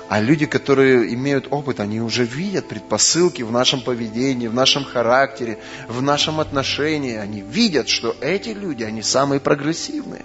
А 0.08 0.20
люди, 0.20 0.44
которые 0.44 1.14
имеют 1.14 1.48
опыт, 1.50 1.80
они 1.80 2.00
уже 2.00 2.24
видят 2.24 2.68
предпосылки 2.68 3.42
в 3.42 3.50
нашем 3.50 3.80
поведении, 3.80 4.46
в 4.46 4.54
нашем 4.54 4.84
характере, 4.84 5.58
в 5.88 6.02
нашем 6.02 6.40
отношении. 6.40 7.16
Они 7.16 7.40
видят, 7.40 7.88
что 7.88 8.14
эти 8.20 8.50
люди, 8.50 8.82
они 8.82 9.02
самые 9.02 9.40
прогрессивные. 9.40 10.24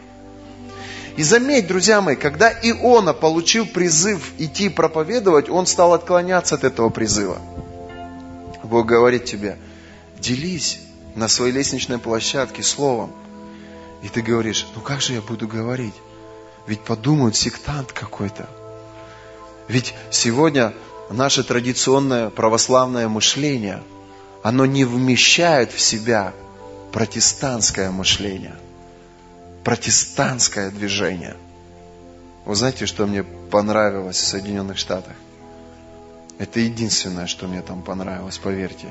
И 1.16 1.24
заметь, 1.24 1.68
друзья 1.68 2.02
мои, 2.02 2.16
когда 2.16 2.52
Иона 2.52 3.14
получил 3.14 3.66
призыв 3.66 4.34
идти 4.38 4.70
проповедовать, 4.70 5.50
он 5.50 5.66
стал 5.66 5.94
отклоняться 5.94 6.56
от 6.56 6.64
этого 6.64 6.90
призыва. 6.90 7.38
Бог 8.64 8.86
говорит 8.86 9.26
тебе, 9.26 9.58
делись 10.20 10.80
на 11.16 11.28
своей 11.28 11.54
лестничной 11.54 11.98
площадке 11.98 12.64
словом. 12.64 13.12
И 14.02 14.10
ты 14.10 14.22
говоришь, 14.22 14.68
ну 14.76 14.82
как 14.82 15.02
же 15.02 15.14
я 15.14 15.22
буду 15.22 15.48
говорить? 15.48 15.96
Ведь 16.68 16.82
подумают, 16.82 17.36
сектант 17.36 17.92
какой-то. 17.92 18.48
Ведь 19.68 19.94
сегодня 20.12 20.74
наше 21.10 21.44
традиционное 21.44 22.30
православное 22.30 23.08
мышление, 23.08 23.82
оно 24.44 24.66
не 24.66 24.86
вмещает 24.86 25.72
в 25.72 25.80
себя 25.80 26.34
протестантское 26.92 27.92
мышление, 27.92 28.56
протестантское 29.64 30.72
движение. 30.72 31.36
Вы 32.46 32.56
знаете, 32.56 32.86
что 32.86 33.06
мне 33.08 33.24
понравилось 33.24 34.18
в 34.18 34.28
Соединенных 34.28 34.78
Штатах? 34.78 35.16
Это 36.38 36.60
единственное, 36.60 37.28
что 37.28 37.48
мне 37.48 37.62
там 37.62 37.82
понравилось, 37.82 38.38
поверьте. 38.38 38.88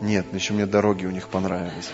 Нет, 0.00 0.26
еще 0.32 0.52
мне 0.52 0.66
дороги 0.66 1.06
у 1.06 1.10
них 1.10 1.28
понравились. 1.28 1.90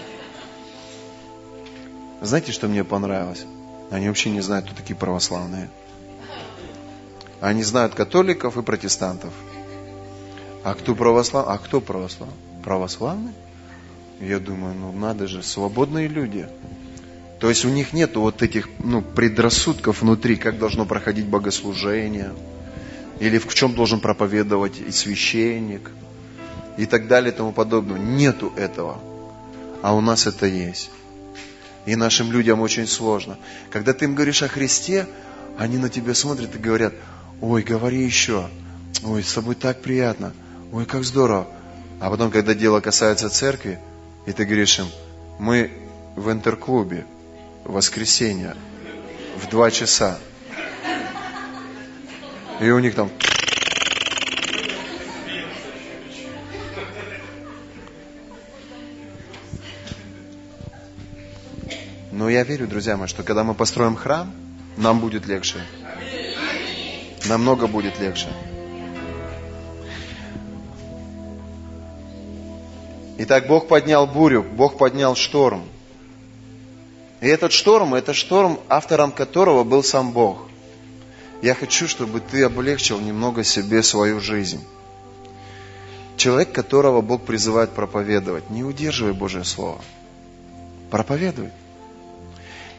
Знаете, 2.21 2.53
что 2.53 2.69
мне 2.69 2.85
понравилось? 2.85 3.45
Они 3.91 4.09
вообще 4.09 4.31
не 4.31 4.41
знают, 4.41 4.67
кто 4.67 4.75
такие 4.75 4.97
православные. 4.97 5.69
Они 7.41 7.63
знают 7.63 7.95
католиков 7.95 8.57
и 8.57 8.63
протестантов. 8.63 9.33
А 10.63 10.75
кто 10.75 10.95
православ? 10.95 11.47
А 11.49 11.59
кто 11.59 11.81
православ? 11.81 12.31
Православный? 12.63 13.33
Я 14.21 14.39
думаю, 14.39 14.75
ну 14.75 14.93
надо 14.93 15.27
же, 15.27 15.43
свободные 15.43 16.09
люди. 16.09 16.49
То 17.41 17.51
есть 17.51 17.65
у 17.65 17.69
них 17.69 17.93
нет 17.93 18.17
вот 18.17 18.43
этих 18.43 18.69
ну, 18.79 19.03
предрассудков 19.03 20.01
внутри, 20.01 20.37
как 20.37 20.59
должно 20.59 20.87
проходить 20.87 21.27
богослужение, 21.27 22.33
или 23.21 23.39
в 23.39 23.53
чем 23.53 23.75
должен 23.75 24.01
проповедовать 24.01 24.79
и 24.79 24.91
священник, 24.91 25.91
и 26.77 26.87
так 26.87 27.09
далее 27.09 27.33
и 27.33 27.37
тому 27.37 27.53
подобное. 27.53 27.99
Нету 27.99 28.53
этого. 28.57 28.99
А 29.83 29.95
у 29.95 30.01
нас 30.01 30.27
это 30.27 30.47
есть. 30.47 30.91
И 31.87 31.97
нашим 31.97 32.33
людям 32.33 32.61
очень 32.61 32.87
сложно. 32.87 33.37
Когда 33.71 33.93
ты 33.93 34.07
им 34.07 34.15
говоришь 34.15 34.43
о 34.43 34.49
Христе, 34.49 35.07
они 35.59 35.77
на 35.79 35.89
тебя 35.89 36.15
смотрят 36.15 36.55
и 36.55 36.59
говорят, 36.59 36.95
ой, 37.41 37.63
говори 37.63 38.03
еще, 38.03 38.49
ой, 39.05 39.23
с 39.23 39.35
тобой 39.35 39.55
так 39.55 39.83
приятно, 39.83 40.33
ой, 40.73 40.87
как 40.87 41.05
здорово. 41.05 41.47
А 42.01 42.11
потом, 42.11 42.31
когда 42.31 42.55
дело 42.55 42.81
касается 42.81 43.29
церкви, 43.29 43.79
и 44.27 44.33
ты 44.33 44.45
говоришь 44.45 44.79
им, 44.79 44.87
мы 45.39 45.71
в 46.17 46.31
интерклубе, 46.31 47.05
воскресенье 47.65 48.57
в 49.37 49.49
два 49.49 49.71
часа. 49.71 50.19
И 52.61 52.71
у 52.71 52.79
них 52.79 52.95
там... 52.95 53.11
Но 62.25 62.31
я 62.31 62.43
верю, 62.43 62.67
друзья 62.67 62.97
мои, 62.97 63.07
что 63.07 63.23
когда 63.23 63.45
мы 63.45 63.53
построим 63.53 63.97
храм, 63.97 64.33
нам 64.79 64.99
будет 64.99 65.27
легче. 65.27 65.59
Намного 67.27 67.67
будет 67.67 68.01
легче. 68.01 68.29
Итак, 73.19 73.47
Бог 73.47 73.69
поднял 73.69 74.07
бурю, 74.07 74.43
Бог 74.43 74.79
поднял 74.79 75.15
шторм. 75.15 75.65
И 77.21 77.27
этот 77.27 77.53
шторм, 77.53 77.95
это 77.95 78.15
шторм, 78.15 78.59
автором 78.71 79.13
которого 79.13 79.63
был 79.63 79.83
сам 79.83 80.13
Бог. 80.13 80.49
Я 81.43 81.55
хочу, 81.55 81.87
чтобы 81.87 82.21
ты 82.21 82.45
облегчил 82.45 83.01
немного 83.01 83.45
себе 83.45 83.83
свою 83.83 84.19
жизнь. 84.21 84.65
Человек, 86.17 86.53
которого 86.53 87.03
Бог 87.03 87.27
призывает 87.27 87.73
проповедовать, 87.73 88.49
не 88.49 88.65
удерживай 88.65 89.13
Божье 89.13 89.45
Слово. 89.45 89.83
Проповедуй. 90.91 91.51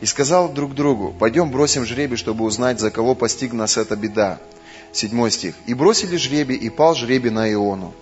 И 0.02 0.06
сказал 0.06 0.50
друг 0.50 0.76
другу, 0.76 1.14
пойдем 1.18 1.52
бросим 1.52 1.86
жребий, 1.86 2.18
чтобы 2.18 2.44
узнать, 2.46 2.80
за 2.80 2.92
кого 2.92 3.16
постиг 3.16 3.54
нас 3.54 3.78
эта 3.78 3.96
беда. 3.96 4.40
Седьмой 4.92 5.32
стих. 5.32 5.56
И 5.66 5.74
бросили 5.74 6.18
жребий, 6.18 6.56
и 6.56 6.70
пал 6.70 6.96
жребий 6.96 7.32
на 7.32 7.52
Иону. 7.52 7.94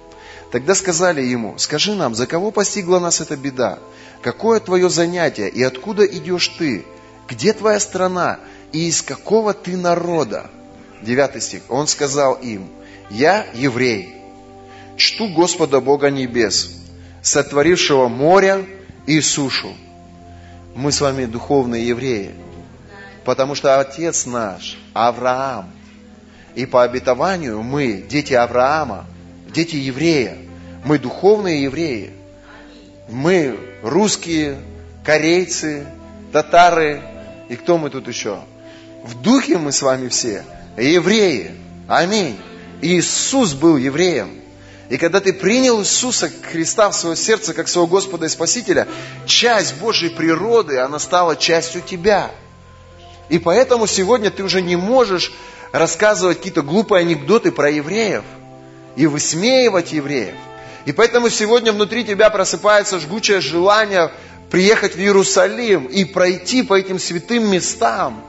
Тогда 0.52 0.76
сказали 0.76 1.22
ему, 1.22 1.58
скажи 1.58 1.96
нам, 1.96 2.14
за 2.14 2.28
кого 2.28 2.52
постигла 2.52 3.00
нас 3.00 3.22
эта 3.22 3.36
беда? 3.36 3.80
Какое 4.22 4.60
твое 4.60 4.90
занятие 4.90 5.50
и 5.50 5.64
откуда 5.64 6.06
идешь 6.06 6.48
ты? 6.60 6.86
Где 7.28 7.54
твоя 7.54 7.80
страна 7.80 8.40
и 8.72 8.88
из 8.88 9.02
какого 9.02 9.56
ты 9.56 9.76
народа? 9.76 10.52
Девятый 11.02 11.42
стих. 11.42 11.64
Он 11.70 11.88
сказал 11.88 12.36
им, 12.36 12.68
я 13.10 13.48
еврей, 13.56 14.16
чту 14.96 15.28
Господа 15.30 15.82
Бога 15.82 16.12
небес, 16.12 16.70
сотворившего 17.24 18.08
море 18.08 18.66
и 19.08 19.22
сушу. 19.22 19.74
Мы 20.76 20.92
с 20.92 21.02
вами 21.02 21.26
духовные 21.26 21.88
евреи, 21.88 22.32
потому 23.26 23.56
что 23.56 23.80
отец 23.80 24.26
наш 24.26 24.78
Авраам. 24.94 25.72
И 26.56 26.66
по 26.66 26.84
обетованию 26.84 27.62
мы, 27.64 28.04
дети 28.08 28.34
Авраама, 28.34 29.06
дети 29.54 29.76
еврея, 29.76 30.38
мы 30.86 31.00
духовные 31.00 31.64
евреи. 31.64 32.12
Мы 33.10 33.58
русские, 33.82 34.58
корейцы, 35.04 35.86
татары 36.32 37.02
и 37.50 37.56
кто 37.56 37.78
мы 37.78 37.90
тут 37.90 38.08
еще? 38.08 38.40
В 39.04 39.22
духе 39.22 39.58
мы 39.58 39.72
с 39.72 39.82
вами 39.82 40.08
все 40.08 40.44
евреи. 40.78 41.52
Аминь. 41.88 42.38
Иисус 42.82 43.54
был 43.54 43.78
евреем. 43.78 44.42
И 44.94 44.98
когда 45.00 45.20
ты 45.20 45.34
принял 45.34 45.82
Иисуса 45.82 46.32
Христа 46.52 46.92
в 46.92 46.96
свое 46.96 47.16
сердце, 47.16 47.56
как 47.56 47.68
своего 47.68 47.88
Господа 47.88 48.28
и 48.28 48.30
Спасителя, 48.30 48.88
часть 49.26 49.78
Божьей 49.78 50.12
природы, 50.12 50.78
она 50.78 51.00
стала 51.00 51.36
частью 51.36 51.82
тебя. 51.82 52.30
И 53.28 53.40
поэтому 53.40 53.88
сегодня 53.88 54.30
ты 54.30 54.44
уже 54.44 54.62
не 54.62 54.76
можешь 54.76 55.34
рассказывать 55.72 56.38
какие-то 56.38 56.62
глупые 56.62 57.00
анекдоты 57.02 57.52
про 57.52 57.72
евреев 57.72 58.24
и 58.96 59.08
высмеивать 59.08 59.94
евреев. 59.94 60.36
И 60.86 60.92
поэтому 60.92 61.32
сегодня 61.32 61.74
внутри 61.74 62.06
тебя 62.06 62.30
просыпается 62.30 63.00
жгучее 63.00 63.42
желание 63.42 64.12
приехать 64.52 64.94
в 64.94 65.00
Иерусалим 65.00 65.86
и 65.86 66.06
пройти 66.06 66.62
по 66.62 66.76
этим 66.76 67.00
святым 67.00 67.50
местам, 67.50 68.24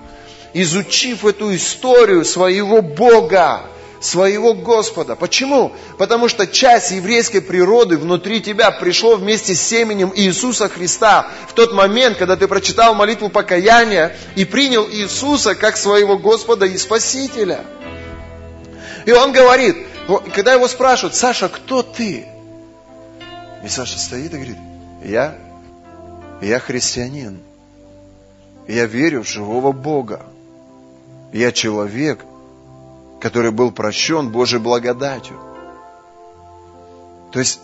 изучив 0.55 1.27
эту 1.27 1.55
историю 1.55 2.25
своего 2.25 2.81
Бога, 2.81 3.67
своего 4.05 4.55
Господа. 4.55 5.17
Почему? 5.17 5.73
Потому 5.99 6.29
что 6.29 6.47
часть 6.47 6.91
еврейской 6.91 7.41
природы 7.41 7.97
внутри 7.97 8.41
тебя 8.41 8.71
пришло 8.71 9.17
вместе 9.17 9.55
с 9.55 9.63
семенем 9.63 10.13
Иисуса 10.15 10.69
Христа 10.69 11.29
в 11.49 11.55
тот 11.55 11.73
момент, 11.73 12.19
когда 12.19 12.37
ты 12.37 12.47
прочитал 12.47 12.95
молитву 12.95 13.29
покаяния 13.29 14.17
и 14.37 14.45
принял 14.45 14.89
Иисуса 14.89 15.55
как 15.55 15.77
своего 15.77 16.19
Господа 16.19 16.67
и 16.67 16.77
Спасителя. 16.77 17.65
И 19.07 19.13
он 19.13 19.33
говорит, 19.33 19.77
когда 20.35 20.53
его 20.53 20.69
спрашивают, 20.69 21.15
Саша, 21.15 21.49
кто 21.49 21.83
ты? 21.83 22.27
И 23.65 23.69
Саша 23.69 23.99
стоит 23.99 24.33
и 24.33 24.37
говорит, 24.37 24.59
я, 25.05 25.35
я 26.41 26.59
христианин. 26.59 27.41
Я 28.67 28.87
верю 28.87 29.23
в 29.23 29.29
живого 29.29 29.73
Бога. 29.73 30.25
Я 31.33 31.53
человек, 31.53 32.25
который 33.25 33.53
был 33.53 33.73
прощен 33.73 34.29
Божьей 34.29 34.59
благодатью. 34.59 35.41
То 37.33 37.39
есть 37.39 37.59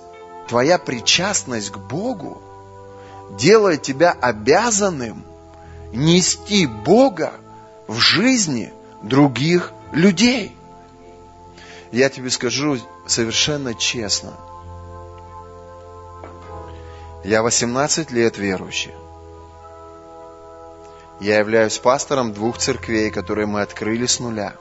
твоя 0.49 0.79
причастность 0.79 1.69
к 1.69 1.77
Богу 1.77 2.41
делает 3.39 3.83
тебя 3.83 4.17
обязанным 4.23 5.23
нести 5.93 6.67
Бога 6.67 7.35
в 7.89 7.99
жизни 7.99 8.73
других 9.03 9.73
людей. 9.93 10.57
Я 11.93 12.09
тебе 12.09 12.31
скажу 12.31 12.79
совершенно 13.07 13.75
честно– 13.75 14.33
я 17.23 17.43
18 17.43 18.11
лет 18.13 18.39
верующий. 18.39 18.95
Я 21.21 21.37
являюсь 21.39 21.77
пастором 21.77 22.33
двух 22.33 22.57
церквей, 22.57 23.11
которые 23.11 23.47
мы 23.47 23.61
открыли 23.61 24.07
с 24.07 24.21
нуля. 24.21 24.55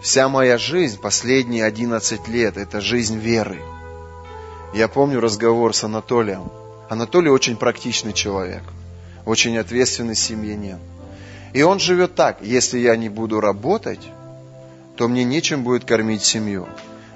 Вся 0.00 0.30
моя 0.30 0.56
жизнь, 0.56 0.98
последние 0.98 1.64
11 1.64 2.26
лет, 2.28 2.56
это 2.56 2.80
жизнь 2.80 3.18
веры. 3.18 3.60
Я 4.72 4.88
помню 4.88 5.20
разговор 5.20 5.74
с 5.74 5.84
Анатолием. 5.84 6.50
Анатолий 6.88 7.28
очень 7.28 7.56
практичный 7.56 8.14
человек, 8.14 8.62
очень 9.26 9.58
ответственный 9.58 10.14
семьянин. 10.14 10.78
И 11.52 11.62
он 11.62 11.80
живет 11.80 12.14
так, 12.14 12.38
если 12.40 12.78
я 12.78 12.96
не 12.96 13.10
буду 13.10 13.40
работать, 13.40 14.00
то 14.96 15.06
мне 15.06 15.22
нечем 15.22 15.64
будет 15.64 15.84
кормить 15.84 16.22
семью. 16.22 16.66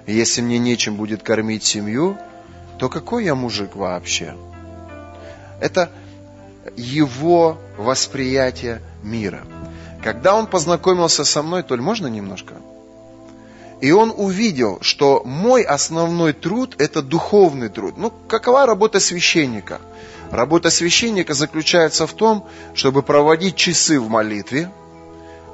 И 0.05 0.12
если 0.12 0.43
мне 0.43 0.59
нечем 0.59 0.97
будет 0.97 1.22
кормить 1.22 1.64
семью, 1.64 2.18
то 2.78 2.91
какой 2.91 3.24
я 3.24 3.35
мужик 3.35 3.76
вообще? 3.76 4.35
Это 5.59 5.91
его 6.76 7.57
восприятие 7.78 8.82
мира. 9.03 9.43
Когда 10.03 10.35
он 10.37 10.47
познакомился 10.47 11.24
со 11.24 11.43
мной, 11.43 11.62
Толь, 11.62 11.80
можно 11.80 12.09
немножко? 12.09 12.57
И 13.81 13.93
он 13.93 14.12
увидел, 14.16 14.79
что 14.81 15.22
мой 15.25 15.62
основной 15.62 16.33
труд– 16.33 16.75
это 16.79 17.03
духовный 17.03 17.68
труд. 17.68 17.95
Ну, 17.97 18.12
какова 18.29 18.66
работа 18.66 19.01
священника? 19.01 19.81
Работа 20.31 20.70
священника 20.70 21.35
заключается 21.35 22.07
в 22.07 22.12
том, 22.12 22.47
чтобы 22.75 23.03
проводить 23.03 23.57
часы 23.57 24.01
в 24.01 24.09
молитве, 24.09 24.70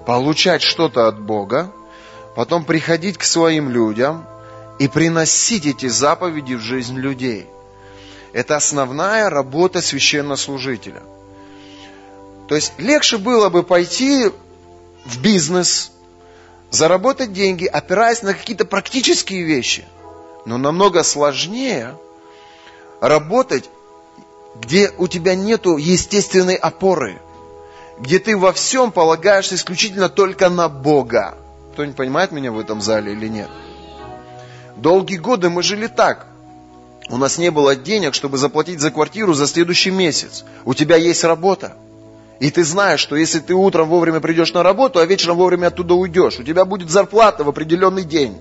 получать 0.07 0.63
что-то 0.63 1.09
от 1.09 1.21
Бога, 1.21 1.73
потом 2.37 2.65
приходить 2.65 3.19
к 3.19 3.25
своим 3.25 3.69
людям, 3.69 4.27
и 4.81 4.89
приносить 4.89 5.67
эти 5.67 5.89
заповеди 5.89 6.55
в 6.55 6.63
жизнь 6.63 6.97
людей. 6.97 7.47
Это 8.33 8.57
основная 8.57 9.29
работа 9.29 9.83
священнослужителя. 9.83 11.03
То 12.49 12.55
есть 12.55 12.73
легче 12.79 13.19
было 13.19 13.51
бы 13.51 13.63
пойти 13.63 14.31
в 15.05 15.21
бизнес, 15.21 15.93
заработать 16.71 17.33
деньги, 17.33 17.67
опираясь 17.67 18.23
на 18.23 18.35
какие-то 18.35 18.65
практические 18.65 19.43
вещи. 19.43 19.85
Но 20.47 20.57
намного 20.57 21.03
сложнее 21.03 21.97
работать, 23.01 23.69
где 24.61 24.91
у 24.99 25.07
тебя 25.09 25.35
нет 25.35 25.67
естественной 25.67 26.55
опоры, 26.55 27.21
где 27.99 28.19
ты 28.19 28.37
во 28.37 28.53
всем 28.53 28.93
полагаешься 28.93 29.57
исключительно 29.57 30.09
только 30.09 30.49
на 30.49 30.69
Бога. 30.69 31.37
Кто-нибудь 31.73 31.97
понимает 31.97 32.33
меня 32.33 32.53
в 32.53 32.59
этом 32.59 32.81
зале 32.81 33.13
или 33.13 33.29
нет? 33.29 33.51
Долгие 34.77 35.17
годы 35.17 35.51
мы 35.51 35.63
жили 35.63 35.87
так. 35.87 36.27
У 37.11 37.17
нас 37.17 37.39
не 37.39 37.51
было 37.51 37.75
денег, 37.77 38.15
чтобы 38.15 38.39
заплатить 38.39 38.81
за 38.81 38.91
квартиру 38.91 39.35
за 39.35 39.47
следующий 39.47 39.91
месяц. 39.91 40.45
У 40.65 40.75
тебя 40.75 40.97
есть 40.97 41.25
работа. 41.25 41.77
И 42.41 42.51
ты 42.51 42.65
знаешь, 42.65 43.01
что 43.01 43.17
если 43.17 43.39
ты 43.39 43.53
утром 43.55 43.89
вовремя 43.91 44.19
придешь 44.19 44.55
на 44.55 44.63
работу, 44.63 44.99
а 44.99 45.05
вечером 45.05 45.37
вовремя 45.37 45.67
оттуда 45.67 45.93
уйдешь, 45.93 46.39
у 46.39 46.43
тебя 46.43 46.65
будет 46.65 46.89
зарплата 46.89 47.45
в 47.45 47.51
определенный 47.51 48.03
день. 48.03 48.41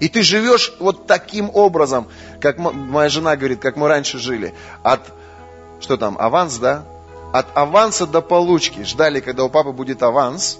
И 0.00 0.08
ты 0.08 0.22
живешь 0.22 0.74
вот 0.78 1.06
таким 1.06 1.50
образом, 1.54 2.08
как 2.40 2.58
моя 2.58 3.08
жена 3.08 3.36
говорит, 3.36 3.60
как 3.60 3.76
мы 3.76 3.88
раньше 3.88 4.18
жили. 4.18 4.54
От, 4.82 5.00
что 5.80 5.96
там, 5.96 6.16
аванс, 6.20 6.58
да? 6.58 6.84
От 7.32 7.46
аванса 7.54 8.06
до 8.06 8.20
получки. 8.20 8.84
Ждали, 8.84 9.20
когда 9.20 9.44
у 9.44 9.48
папы 9.48 9.72
будет 9.72 10.02
аванс, 10.02 10.58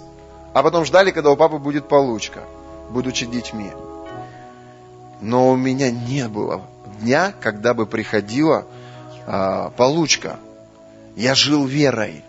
а 0.53 0.63
потом 0.63 0.83
ждали, 0.83 1.11
когда 1.11 1.29
у 1.29 1.35
папы 1.37 1.59
будет 1.59 1.87
получка, 1.87 2.41
будучи 2.89 3.27
детьми. 3.27 3.71
Но 5.21 5.51
у 5.51 5.55
меня 5.55 5.91
не 5.91 6.27
было 6.27 6.63
дня, 6.99 7.33
когда 7.39 7.75
бы 7.75 7.85
приходила 7.85 8.65
а, 9.27 9.69
получка. 9.77 10.37
Я 11.15 11.35
жил 11.35 11.65
верой 11.65 12.23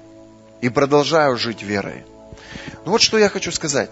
и 0.61 0.68
продолжаю 0.68 1.36
жить 1.36 1.62
верой. 1.62 2.04
Ну 2.84 2.92
вот 2.92 3.00
что 3.00 3.18
я 3.18 3.28
хочу 3.28 3.52
сказать. 3.52 3.90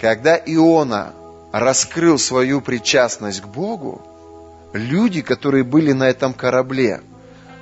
Когда 0.00 0.36
Иона 0.36 1.12
раскрыл 1.52 2.18
свою 2.18 2.60
причастность 2.60 3.40
к 3.40 3.46
Богу, 3.46 4.02
люди, 4.72 5.22
которые 5.22 5.64
были 5.64 5.92
на 5.92 6.04
этом 6.04 6.34
корабле, 6.34 7.00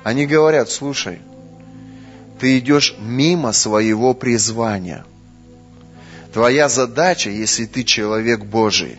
они 0.03 0.25
говорят, 0.25 0.69
слушай, 0.69 1.21
ты 2.39 2.57
идешь 2.57 2.95
мимо 2.99 3.53
своего 3.53 4.13
призвания. 4.13 5.05
Твоя 6.33 6.67
задача, 6.67 7.29
если 7.29 7.65
ты 7.65 7.83
человек 7.83 8.43
Божий, 8.43 8.97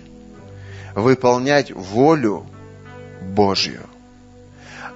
выполнять 0.95 1.73
волю 1.73 2.47
Божью. 3.21 3.83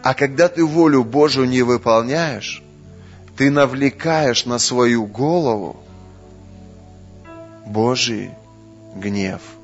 А 0.03 0.15
когда 0.15 0.49
ты 0.49 0.65
волю 0.65 1.03
Божью 1.03 1.45
не 1.47 1.63
выполняешь, 1.63 2.63
ты 3.39 3.51
навлекаешь 3.51 4.45
на 4.45 4.59
свою 4.59 5.07
голову 5.07 5.77
Божий 7.65 8.31
гнев– 8.95 9.41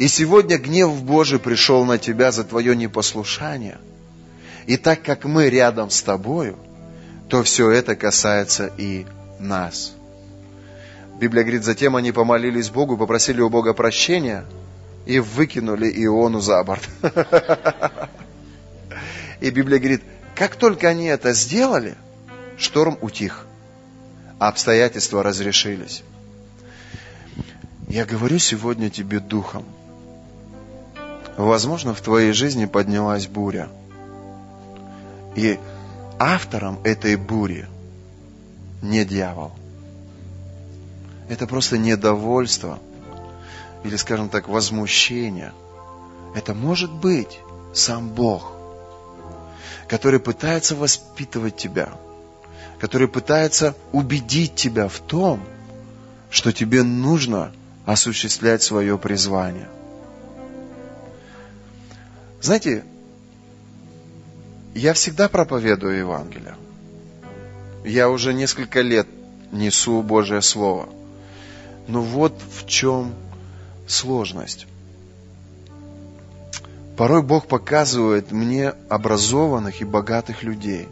и 0.00 0.08
сегодня 0.08 0.56
гнев 0.56 1.02
Божий 1.02 1.38
пришел 1.38 1.84
на 1.84 1.98
тебя 1.98 2.32
за 2.32 2.42
твое 2.42 2.74
непослушание. 2.74 3.76
И 4.64 4.78
так 4.78 5.02
как 5.02 5.26
мы 5.26 5.50
рядом 5.50 5.90
с 5.90 6.00
тобою, 6.02 6.56
то 7.28 7.42
все 7.42 7.70
это 7.70 7.94
касается 7.96 8.72
и 8.78 9.04
нас. 9.38 9.92
Библия 11.20 11.42
говорит, 11.42 11.64
затем 11.64 11.96
они 11.96 12.12
помолились 12.12 12.70
Богу, 12.70 12.96
попросили 12.96 13.42
у 13.42 13.50
Бога 13.50 13.74
прощения 13.74 14.46
и 15.04 15.18
выкинули 15.18 15.92
Иону 16.06 16.40
за 16.40 16.64
борт. 16.64 16.88
И 19.42 19.50
Библия 19.50 19.78
говорит, 19.78 20.02
как 20.34 20.56
только 20.56 20.88
они 20.88 21.08
это 21.08 21.34
сделали, 21.34 21.94
шторм 22.60 22.96
утих, 23.00 23.46
а 24.38 24.46
обстоятельства 24.48 25.24
разрешились. 25.24 26.04
Я 27.88 28.04
говорю 28.04 28.38
сегодня 28.38 28.88
тебе 28.90 29.18
духом– 29.18 29.64
Возможно, 31.40 31.94
в 31.94 32.02
твоей 32.02 32.32
жизни 32.32 32.66
поднялась 32.66 33.26
буря. 33.26 33.70
И 35.34 35.58
автором 36.18 36.78
этой 36.84 37.16
бури 37.16 37.66
не 38.82 39.06
дьявол. 39.06 39.52
Это 41.30 41.46
просто 41.46 41.78
недовольство 41.78 42.78
или, 43.84 43.96
скажем 43.96 44.28
так, 44.28 44.48
возмущение. 44.48 45.54
Это 46.34 46.52
может 46.52 46.92
быть 46.92 47.38
сам 47.72 48.10
Бог, 48.10 48.52
который 49.88 50.20
пытается 50.20 50.76
воспитывать 50.76 51.56
тебя, 51.56 51.88
который 52.80 53.08
пытается 53.08 53.76
убедить 53.92 54.54
тебя 54.54 54.88
в 54.88 54.98
том, 54.98 55.42
что 56.30 56.52
тебе 56.52 56.82
нужно 56.82 57.52
осуществлять 57.86 58.62
свое 58.62 58.98
призвание– 58.98 59.68
знаете, 62.40 62.84
я 64.74 64.94
всегда 64.94 65.28
проповедую 65.28 65.98
Евангелие. 65.98 66.56
Я 67.84 68.08
уже 68.08 68.32
несколько 68.32 68.80
лет 68.80 69.06
несу 69.52 70.02
Божье 70.02 70.40
Слово. 70.40 70.88
Но 71.86 72.02
вот 72.02 72.40
в 72.40 72.66
чем 72.66 73.14
сложность. 73.86 74.66
Порой 76.96 77.22
Бог 77.22 77.46
показывает 77.46 78.30
мне 78.32 78.72
образованных 78.88 79.80
и 79.82 79.84
богатых 79.84 80.42
людей. 80.42 80.88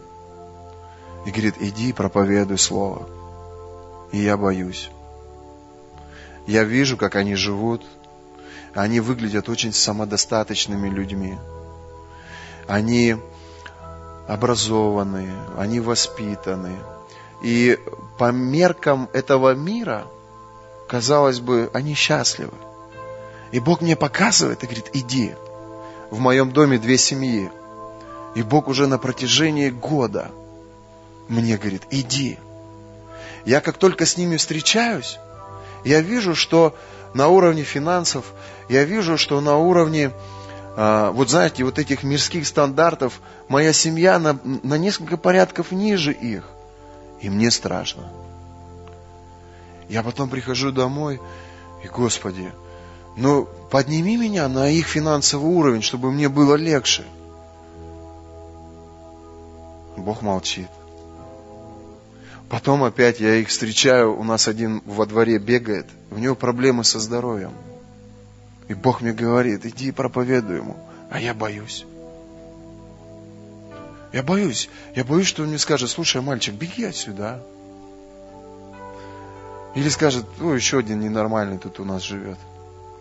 И 1.28 1.30
говорит, 1.30 1.56
иди 1.60 1.92
проповедуй 1.92 2.56
Слово. 2.56 3.06
И 4.12 4.18
я 4.18 4.38
боюсь. 4.38 4.88
Я 6.46 6.64
вижу, 6.64 6.96
как 6.96 7.16
они 7.16 7.34
живут, 7.34 7.84
они 8.72 9.00
выглядят 9.00 9.50
очень 9.50 9.74
самодостаточными 9.74 10.88
людьми. 10.88 11.36
Они 12.66 13.14
образованные, 14.26 15.34
они 15.58 15.80
воспитаны. 15.80 16.78
И 17.42 17.78
по 18.16 18.32
меркам 18.32 19.10
этого 19.12 19.52
мира, 19.54 20.06
казалось 20.88 21.40
бы, 21.40 21.70
они 21.74 21.92
счастливы. 21.92 22.54
И 23.52 23.60
Бог 23.60 23.82
мне 23.82 23.96
показывает 23.96 24.62
и 24.62 24.66
говорит, 24.66 24.88
иди. 24.94 25.34
В 26.10 26.20
моем 26.20 26.52
доме 26.52 26.78
две 26.78 26.96
семьи. 26.96 27.50
И 28.34 28.42
Бог 28.42 28.66
уже 28.66 28.86
на 28.86 28.96
протяжении 28.96 29.68
года 29.68 30.30
мне 31.28 31.56
говорит, 31.56 31.82
иди. 31.90 32.38
Я 33.44 33.60
как 33.60 33.78
только 33.78 34.06
с 34.06 34.16
ними 34.16 34.36
встречаюсь, 34.36 35.18
я 35.84 36.00
вижу, 36.00 36.34
что 36.34 36.76
на 37.14 37.28
уровне 37.28 37.62
финансов, 37.62 38.32
я 38.68 38.84
вижу, 38.84 39.16
что 39.16 39.40
на 39.40 39.56
уровне, 39.56 40.12
а, 40.76 41.10
вот 41.12 41.30
знаете, 41.30 41.64
вот 41.64 41.78
этих 41.78 42.02
мирских 42.02 42.46
стандартов, 42.46 43.20
моя 43.48 43.72
семья 43.72 44.18
на, 44.18 44.38
на 44.44 44.76
несколько 44.76 45.16
порядков 45.16 45.72
ниже 45.72 46.12
их. 46.12 46.44
И 47.20 47.30
мне 47.30 47.50
страшно. 47.50 48.08
Я 49.88 50.02
потом 50.02 50.28
прихожу 50.28 50.70
домой, 50.70 51.20
и, 51.82 51.88
Господи, 51.88 52.52
ну, 53.16 53.48
подними 53.70 54.16
меня 54.16 54.48
на 54.48 54.68
их 54.68 54.86
финансовый 54.86 55.46
уровень, 55.46 55.82
чтобы 55.82 56.12
мне 56.12 56.28
было 56.28 56.54
легче. 56.54 57.04
Бог 59.96 60.22
молчит. 60.22 60.68
Потом 62.48 62.82
опять 62.82 63.20
я 63.20 63.36
их 63.36 63.48
встречаю, 63.48 64.18
у 64.18 64.24
нас 64.24 64.48
один 64.48 64.82
во 64.86 65.04
дворе 65.04 65.38
бегает, 65.38 65.86
у 66.10 66.16
него 66.16 66.34
проблемы 66.34 66.82
со 66.82 66.98
здоровьем. 66.98 67.52
И 68.68 68.74
Бог 68.74 69.02
мне 69.02 69.12
говорит, 69.12 69.66
иди 69.66 69.92
проповедуй 69.92 70.56
ему, 70.56 70.76
а 71.10 71.20
я 71.20 71.34
боюсь. 71.34 71.84
Я 74.12 74.22
боюсь, 74.22 74.70
я 74.94 75.04
боюсь, 75.04 75.26
что 75.26 75.42
он 75.42 75.50
мне 75.50 75.58
скажет, 75.58 75.90
слушай, 75.90 76.22
мальчик, 76.22 76.54
беги 76.54 76.84
отсюда. 76.84 77.42
Или 79.74 79.90
скажет, 79.90 80.24
ну, 80.38 80.54
еще 80.54 80.78
один 80.78 81.00
ненормальный 81.00 81.58
тут 81.58 81.78
у 81.80 81.84
нас 81.84 82.02
живет. 82.02 82.38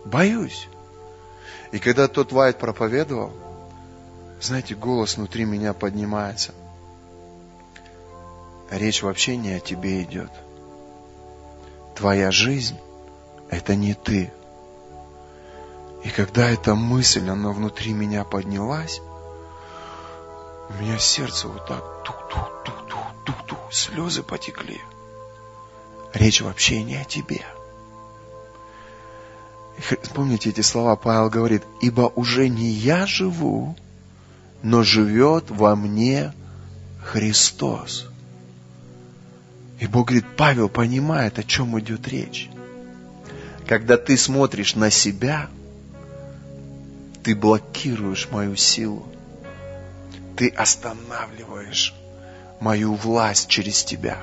Боюсь. 0.04 0.68
И 1.72 1.78
когда 1.78 2.08
тот 2.08 2.32
Вайт 2.32 2.58
проповедовал, 2.58 3.32
знаете, 4.42 4.74
голос 4.74 5.16
внутри 5.16 5.46
меня 5.46 5.72
поднимается– 5.72 6.52
речь 8.70 9.02
вообще 9.02 9.36
не 9.36 9.52
о 9.52 9.60
тебе 9.60 10.02
идет. 10.02 10.30
Твоя 11.94 12.30
жизнь– 12.30 12.78
это 13.50 13.74
не 13.74 13.94
ты. 13.94 14.32
И 16.04 16.10
когда 16.10 16.48
эта 16.48 16.74
мысль, 16.74 17.28
она 17.28 17.50
внутри 17.50 17.92
меня 17.92 18.24
поднялась, 18.24 19.00
у 20.68 20.82
меня 20.82 20.98
сердце 20.98 21.48
вот 21.48 21.66
так 21.66 21.82
тух-тух-тух-тух-тух-тух, 22.04 23.72
слезы 23.72 24.22
потекли. 24.22 24.80
Речь 26.14 26.40
вообще 26.40 26.82
не 26.82 26.96
о 26.96 27.04
тебе. 27.04 27.44
Помните 30.14 30.50
эти 30.50 30.60
слова, 30.60 30.96
Павел 30.96 31.30
говорит, 31.30 31.62
ибо 31.80 32.12
уже 32.14 32.48
не 32.48 32.68
я 32.68 33.06
живу, 33.06 33.76
но 34.62 34.82
живет 34.82 35.50
во 35.50 35.76
мне 35.76 36.32
Христос. 37.02 38.07
И 39.78 39.86
Бог 39.86 40.08
говорит, 40.08 40.26
Павел 40.36 40.68
понимает, 40.68 41.38
о 41.38 41.44
чем 41.44 41.78
идет 41.78 42.08
речь. 42.08 42.50
Когда 43.66 43.96
ты 43.96 44.16
смотришь 44.16 44.74
на 44.74 44.90
себя, 44.90 45.48
ты 47.22 47.36
блокируешь 47.36 48.28
мою 48.30 48.56
силу. 48.56 49.06
Ты 50.36 50.48
останавливаешь 50.48 51.94
мою 52.60 52.94
власть 52.94 53.48
через 53.48 53.84
тебя. 53.84 54.18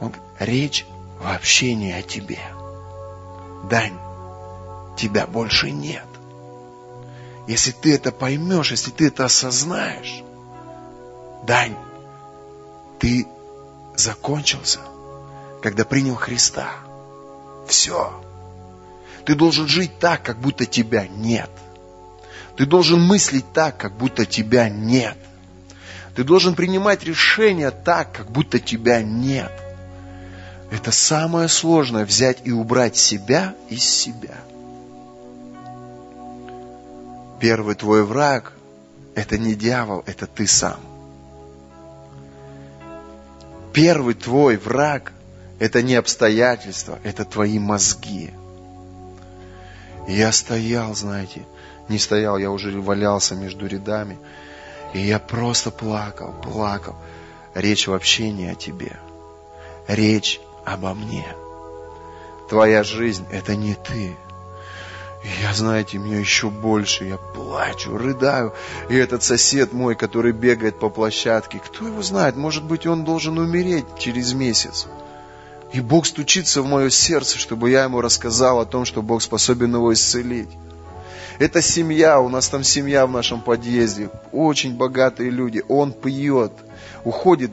Он, 0.00 0.14
речь 0.38 0.86
вообще 1.20 1.74
не 1.74 1.92
о 1.92 2.02
тебе. 2.02 2.40
Дань, 3.68 3.98
тебя 4.96 5.26
больше 5.26 5.70
нет. 5.70 6.06
Если 7.46 7.72
ты 7.72 7.94
это 7.94 8.12
поймешь, 8.12 8.70
если 8.70 8.90
ты 8.90 9.08
это 9.08 9.24
осознаешь, 9.24 10.22
Дань, 11.44 11.76
ты 13.00 13.26
закончился, 13.96 14.80
когда 15.62 15.84
принял 15.84 16.14
Христа. 16.14 16.70
Все. 17.66 18.12
Ты 19.24 19.34
должен 19.34 19.68
жить 19.68 19.98
так, 19.98 20.22
как 20.22 20.38
будто 20.38 20.66
тебя 20.66 21.06
нет. 21.06 21.50
Ты 22.56 22.66
должен 22.66 23.00
мыслить 23.00 23.50
так, 23.52 23.78
как 23.78 23.96
будто 23.96 24.26
тебя 24.26 24.68
нет. 24.68 25.16
Ты 26.14 26.24
должен 26.24 26.54
принимать 26.54 27.04
решения 27.04 27.70
так, 27.70 28.12
как 28.12 28.30
будто 28.30 28.58
тебя 28.58 29.02
нет. 29.02 29.52
Это 30.70 30.90
самое 30.90 31.48
сложное 31.48 32.04
взять 32.04 32.38
и 32.44 32.52
убрать 32.52 32.96
себя 32.96 33.54
из 33.68 33.84
себя. 33.84 34.36
Первый 37.40 37.74
твой 37.74 38.04
враг– 38.04 38.52
это 39.14 39.38
не 39.38 39.54
дьявол, 39.54 40.02
это 40.06 40.26
ты 40.26 40.46
сам. 40.46 40.80
Первый 43.72 44.14
твой 44.14 44.56
враг– 44.56 45.12
это 45.58 45.82
не 45.82 45.94
обстоятельства, 45.94 46.98
это 47.04 47.24
твои 47.24 47.58
мозги. 47.58 48.30
И 50.08 50.14
я 50.14 50.32
стоял, 50.32 50.94
знаете, 50.94 51.42
не 51.88 51.98
стоял, 51.98 52.38
я 52.38 52.50
уже 52.50 52.78
валялся 52.80 53.34
между 53.34 53.66
рядами. 53.66 54.18
И 54.92 55.00
я 55.00 55.18
просто 55.18 55.70
плакал, 55.70 56.34
плакал. 56.42 56.96
Речь 57.54 57.86
вообще 57.86 58.30
не 58.30 58.48
о 58.48 58.54
тебе. 58.54 58.96
Речь 59.88 60.40
обо 60.64 60.94
мне. 60.94 61.26
Твоя 62.48 62.82
жизнь– 62.82 63.24
это 63.32 63.56
не 63.56 63.74
ты. 63.74 64.14
Я, 65.24 65.54
знаете, 65.54 65.98
мне 65.98 66.18
еще 66.18 66.50
больше, 66.50 67.04
я 67.04 67.16
плачу, 67.16 67.96
рыдаю. 67.96 68.54
И 68.88 68.96
этот 68.96 69.22
сосед 69.22 69.72
мой, 69.72 69.94
который 69.94 70.32
бегает 70.32 70.80
по 70.80 70.88
площадке, 70.88 71.60
кто 71.64 71.86
его 71.86 72.02
знает, 72.02 72.36
может 72.36 72.64
быть, 72.64 72.86
он 72.86 73.04
должен 73.04 73.38
умереть 73.38 73.84
через 73.98 74.32
месяц. 74.32 74.86
И 75.72 75.80
Бог 75.80 76.06
стучится 76.06 76.60
в 76.60 76.66
мое 76.66 76.90
сердце, 76.90 77.38
чтобы 77.38 77.70
я 77.70 77.84
ему 77.84 78.00
рассказал 78.00 78.58
о 78.58 78.66
том, 78.66 78.84
что 78.84 79.00
Бог 79.00 79.22
способен 79.22 79.74
его 79.74 79.92
исцелить. 79.92 80.50
Это 81.38 81.62
семья, 81.62 82.20
у 82.20 82.28
нас 82.28 82.48
там 82.48 82.64
семья 82.64 83.06
в 83.06 83.10
нашем 83.10 83.40
подъезде, 83.40 84.10
очень 84.32 84.76
богатые 84.76 85.30
люди. 85.30 85.62
Он 85.68 85.92
пьет, 85.92 86.52
уходит, 87.04 87.52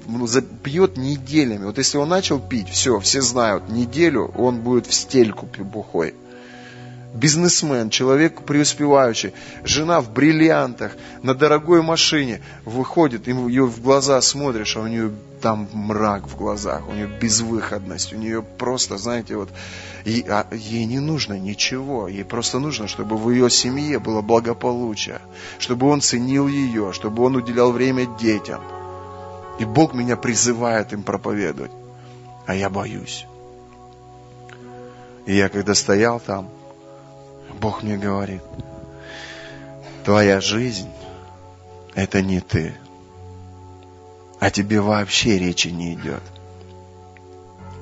пьет 0.63 0.97
неделями. 0.97 1.65
Вот 1.65 1.77
если 1.77 1.97
он 1.97 2.09
начал 2.09 2.39
пить, 2.39 2.69
все, 2.69 2.99
все 2.99 3.21
знают, 3.21 3.69
неделю 3.69 4.31
он 4.35 4.61
будет 4.61 4.87
в 4.87 4.93
стельку 4.93 5.47
бухой 5.59 6.15
бизнесмен, 7.13 7.89
человек 7.89 8.41
преуспевающий, 8.43 9.33
жена 9.63 10.01
в 10.01 10.11
бриллиантах, 10.11 10.95
на 11.23 11.33
дорогой 11.33 11.81
машине, 11.81 12.41
выходит, 12.65 13.27
ее 13.27 13.65
в 13.65 13.81
глаза 13.81 14.21
смотришь, 14.21 14.77
а 14.77 14.81
у 14.81 14.87
нее 14.87 15.11
там 15.41 15.67
мрак 15.73 16.27
в 16.27 16.35
глазах, 16.35 16.87
у 16.87 16.93
нее 16.93 17.07
безвыходность, 17.07 18.13
у 18.13 18.17
нее 18.17 18.43
просто, 18.43 18.97
знаете, 18.97 19.37
вот, 19.37 19.49
и, 20.05 20.23
а, 20.27 20.47
ей 20.51 20.85
не 20.85 20.99
нужно 20.99 21.33
ничего, 21.33 22.07
ей 22.07 22.23
просто 22.23 22.59
нужно, 22.59 22.87
чтобы 22.87 23.17
в 23.17 23.29
ее 23.31 23.49
семье 23.49 23.99
было 23.99 24.21
благополучие, 24.21 25.19
чтобы 25.57 25.87
он 25.87 26.01
ценил 26.01 26.47
ее, 26.47 26.93
чтобы 26.93 27.23
он 27.23 27.35
уделял 27.35 27.71
время 27.71 28.05
детям. 28.19 28.61
И 29.59 29.65
Бог 29.65 29.93
меня 29.93 30.15
призывает 30.15 30.93
им 30.93 31.03
проповедовать, 31.03 31.71
а 32.45 32.55
я 32.55 32.69
боюсь. 32.69 33.25
И 35.25 35.35
я 35.35 35.49
когда 35.49 35.75
стоял 35.75 36.19
там, 36.19 36.49
Бог 37.59 37.83
мне 37.83 37.97
говорит, 37.97 38.41
твоя 40.05 40.39
жизнь– 40.39 40.89
это 41.93 42.21
не 42.21 42.39
ты. 42.39 42.73
А 44.39 44.49
тебе 44.49 44.79
вообще 44.79 45.37
речи 45.37 45.67
не 45.67 45.93
идет. 45.93 46.23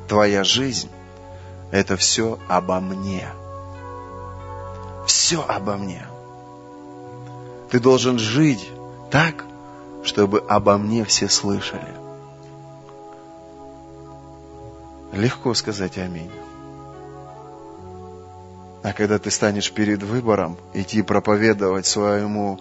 Твоя 0.07 0.43
жизнь– 0.43 0.89
это 1.71 1.95
все 1.95 2.39
обо 2.47 2.80
мне. 2.80 3.28
Все 5.05 5.45
обо 5.47 5.78
мне. 5.78 6.05
Ты 7.69 7.80
должен 7.80 8.17
жить 8.17 8.67
так, 9.11 9.45
чтобы 10.03 10.39
обо 10.39 10.78
мне 10.78 11.05
все 11.05 11.30
слышали. 11.30 11.93
Легко 15.11 15.53
сказать 15.53 15.97
аминь. 15.99 16.32
А 18.88 18.93
когда 18.93 19.19
ты 19.19 19.29
станешь 19.31 19.69
перед 19.73 20.01
выбором 20.01 20.55
идти 20.73 21.01
проповедовать 21.01 21.85
своему 21.85 22.57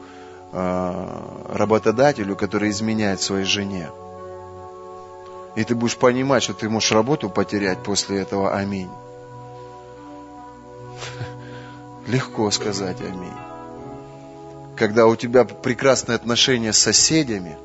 э, 0.52 1.52
работодателю, 1.52 2.34
который 2.34 2.70
изменяет 2.70 3.20
своей 3.20 3.44
жене, 3.44 3.90
и 5.54 5.62
ты 5.62 5.76
будешь 5.76 5.96
понимать, 5.96 6.42
что 6.42 6.52
ты 6.52 6.68
можешь 6.68 6.90
работу 6.90 7.30
потерять 7.30 7.80
после 7.84 8.22
этого, 8.22 8.56
аминь. 8.56 8.90
Легко 12.08 12.50
сказать 12.50 13.00
аминь. 13.00 13.38
Когда 14.74 15.06
у 15.06 15.14
тебя 15.14 15.44
прекрасные 15.44 16.16
отношения 16.16 16.72
с 16.72 16.78
соседями, 16.78 17.56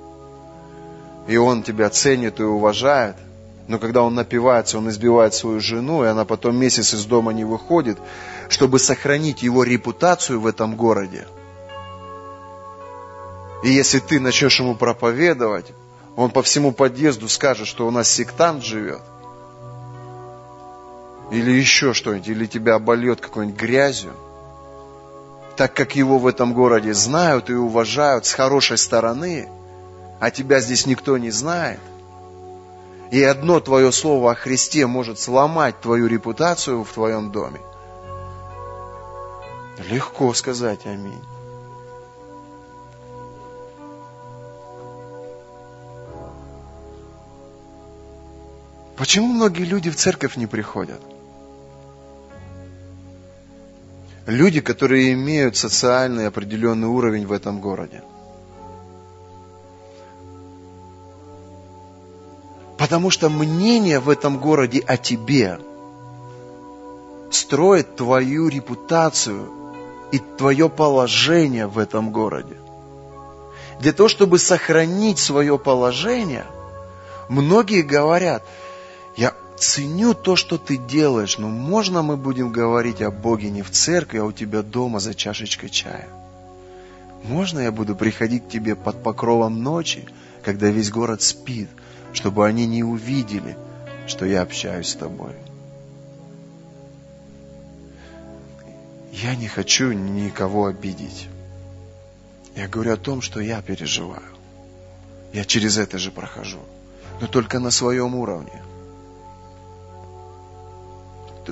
и 1.27 1.35
он 1.35 1.63
тебя 1.63 1.89
ценит 1.89 2.39
и 2.39 2.43
уважает– 2.43 3.15
но 3.71 3.79
когда 3.79 4.03
он 4.03 4.15
напивается, 4.15 4.77
он 4.77 4.89
избивает 4.89 5.33
свою 5.33 5.61
жену, 5.61 6.03
и 6.03 6.07
она 6.07 6.25
потом 6.25 6.57
месяц 6.57 6.93
из 6.93 7.05
дома 7.05 7.31
не 7.31 7.45
выходит, 7.45 7.97
чтобы 8.49 8.79
сохранить 8.79 9.43
его 9.43 9.63
репутацию 9.63 10.41
в 10.41 10.45
этом 10.45 10.75
городе. 10.75 11.25
И 13.63 13.69
если 13.69 13.99
ты 13.99 14.19
начнешь 14.19 14.59
ему 14.59 14.75
проповедовать, 14.75 15.71
он 16.17 16.31
по 16.31 16.43
всему 16.43 16.73
подъезду 16.73 17.29
скажет, 17.29 17.65
что 17.65 17.87
у 17.87 17.91
нас 17.91 18.09
сектант 18.09 18.61
живет. 18.61 19.01
Или 21.31 21.51
еще 21.51 21.93
что-нибудь, 21.93 22.27
или 22.27 22.47
тебя 22.47 22.75
обольет 22.75 23.21
какой-нибудь 23.21 23.57
грязью. 23.57 24.11
Так 25.55 25.73
как 25.73 25.95
его 25.95 26.19
в 26.19 26.27
этом 26.27 26.53
городе 26.53 26.93
знают 26.93 27.49
и 27.49 27.53
уважают 27.53 28.25
с 28.25 28.33
хорошей 28.33 28.77
стороны, 28.77 29.47
а 30.19 30.29
тебя 30.29 30.59
здесь 30.59 30.85
никто 30.85 31.17
не 31.17 31.31
знает, 31.31 31.79
и 33.11 33.21
одно 33.23 33.59
твое 33.59 33.91
слово 33.91 34.31
о 34.31 34.35
Христе 34.35 34.87
может 34.87 35.19
сломать 35.19 35.81
твою 35.81 36.07
репутацию 36.07 36.85
в 36.85 36.91
твоем 36.91 37.31
доме. 37.31 37.59
Легко 39.89 40.33
сказать 40.33 40.85
аминь. 40.85 41.21
Почему 48.95 49.27
многие 49.33 49.63
люди 49.63 49.89
в 49.89 49.97
церковь 49.97 50.37
не 50.37 50.47
приходят? 50.47 51.01
Люди, 54.25 54.61
которые 54.61 55.11
имеют 55.13 55.57
социальный 55.57 56.27
определенный 56.27 56.87
уровень 56.87 57.27
в 57.27 57.33
этом 57.33 57.59
городе. 57.59 58.03
Потому 62.81 63.11
что 63.11 63.29
мнение 63.29 63.99
в 63.99 64.09
этом 64.09 64.39
городе 64.39 64.79
о 64.79 64.97
тебе 64.97 65.59
строит 67.29 67.95
твою 67.95 68.47
репутацию 68.47 69.51
и 70.11 70.17
твое 70.17 70.67
положение 70.67 71.67
в 71.67 71.77
этом 71.77 72.11
городе. 72.11 72.57
Для 73.79 73.93
того, 73.93 74.09
чтобы 74.09 74.39
сохранить 74.39 75.19
свое 75.19 75.59
положение, 75.59 76.43
многие 77.29 77.83
говорят, 77.83 78.43
я 79.15 79.35
ценю 79.59 80.15
то, 80.15 80.35
что 80.35 80.57
ты 80.57 80.77
делаешь, 80.77 81.37
но 81.37 81.49
можно 81.49 82.01
мы 82.01 82.17
будем 82.17 82.51
говорить 82.51 83.03
о 83.03 83.11
Боге 83.11 83.51
не 83.51 83.61
в 83.61 83.69
церкви, 83.69 84.17
а 84.17 84.25
у 84.25 84.31
тебя 84.31 84.63
дома 84.63 84.99
за 84.99 85.13
чашечкой 85.13 85.69
чая? 85.69 86.09
Можно 87.25 87.59
я 87.59 87.71
буду 87.71 87.95
приходить 87.95 88.47
к 88.47 88.49
тебе 88.49 88.75
под 88.75 89.03
покровом 89.03 89.61
ночи, 89.61 90.07
когда 90.43 90.71
весь 90.71 90.89
город 90.89 91.21
спит, 91.21 91.69
чтобы 92.13 92.47
они 92.47 92.65
не 92.67 92.83
увидели, 92.83 93.57
что 94.07 94.25
я 94.25 94.41
общаюсь 94.41 94.89
с 94.89 94.95
тобой. 94.95 95.33
Я 99.11 99.35
не 99.35 99.47
хочу 99.47 99.91
никого 99.91 100.65
обидеть. 100.65 101.27
Я 102.55 102.67
говорю 102.67 102.93
о 102.93 102.97
том, 102.97 103.21
что 103.21 103.39
я 103.39 103.61
переживаю. 103.61 104.23
Я 105.33 105.45
через 105.45 105.77
это 105.77 105.97
же 105.97 106.11
прохожу. 106.11 106.59
но 107.21 107.27
только 107.27 107.59
на 107.59 107.69
своем 107.69 108.15
уровне. 108.15 108.61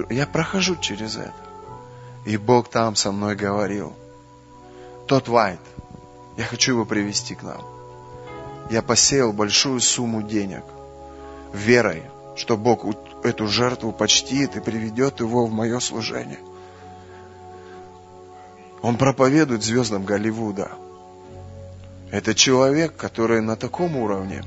Я 0.10 0.26
прохожу 0.26 0.76
через 0.76 1.16
это. 1.16 1.34
И 2.26 2.38
Бог 2.38 2.70
там 2.70 2.96
со 2.96 3.12
мной 3.12 3.36
говорил. 3.36 3.94
Тот 5.08 5.28
Вайт, 5.28 5.60
я 6.38 6.44
хочу 6.44 6.74
его 6.74 6.86
привести 6.86 7.36
к 7.36 7.44
нам. 7.44 7.79
Я 8.70 8.82
посеял 8.82 9.34
большую 9.34 9.80
сумму 9.80 10.22
денег 10.22 10.64
верой, 11.54 12.04
что 12.36 12.56
Бог 12.56 12.86
эту 13.24 13.48
жертву 13.48 13.92
почтит 13.92 14.56
и 14.56 14.60
приведет 14.60 15.20
его 15.20 15.46
в 15.46 15.52
мое 15.52 15.80
служение. 15.80 16.40
Он 18.82 18.98
проповедует 18.98 19.64
звездам 19.64 20.06
Голливуда. 20.06 20.72
Это 22.12 22.34
человек, 22.34 22.96
который 22.96 23.42
на 23.42 23.56
таком 23.56 23.98
уровне. 23.98 24.44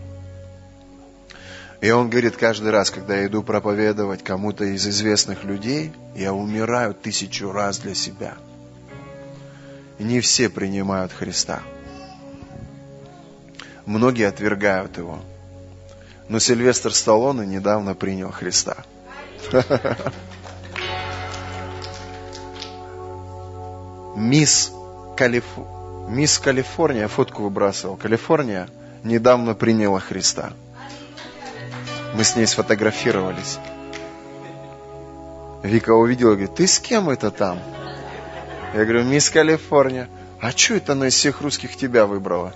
И 1.80 1.90
он 1.90 2.08
говорит 2.08 2.36
каждый 2.36 2.70
раз, 2.70 2.90
когда 2.90 3.16
я 3.16 3.26
иду 3.26 3.42
проповедовать 3.42 4.22
кому-то 4.22 4.64
из 4.64 4.86
известных 4.86 5.42
людей, 5.42 5.92
я 6.14 6.32
умираю 6.32 6.94
тысячу 6.94 7.50
раз 7.50 7.78
для 7.78 7.94
себя. 7.94 8.34
И 9.98 10.04
не 10.04 10.20
все 10.20 10.48
принимают 10.48 11.12
Христа. 11.12 11.60
Многие 13.86 14.28
отвергают 14.28 14.96
его. 14.96 15.18
Но 16.28 16.38
Сильвестр 16.38 16.92
Сталлоне 16.94 17.46
недавно 17.46 17.94
принял 17.94 18.30
Христа. 18.30 18.76
Мисс, 24.16 24.72
Калиф... 25.16 25.44
Мисс 26.08 26.38
Калифорния, 26.38 27.08
фотку 27.08 27.42
выбрасывал. 27.42 27.96
Калифорния 27.96 28.68
недавно 29.02 29.54
приняла 29.54 30.00
Христа. 30.00 30.52
Мы 32.14 32.24
с 32.24 32.36
ней 32.36 32.46
сфотографировались. 32.46 33.58
Вика 35.62 35.90
увидела, 35.90 36.32
говорит, 36.32 36.54
ты 36.54 36.66
с 36.66 36.78
кем 36.78 37.08
это 37.08 37.30
там? 37.30 37.58
Я 38.74 38.84
говорю, 38.84 39.04
мисс 39.04 39.30
Калифорния. 39.30 40.08
А 40.40 40.50
что 40.50 40.74
это 40.74 40.92
она 40.92 41.08
из 41.08 41.14
всех 41.14 41.40
русских 41.40 41.76
тебя 41.76 42.04
выбрала? 42.06 42.52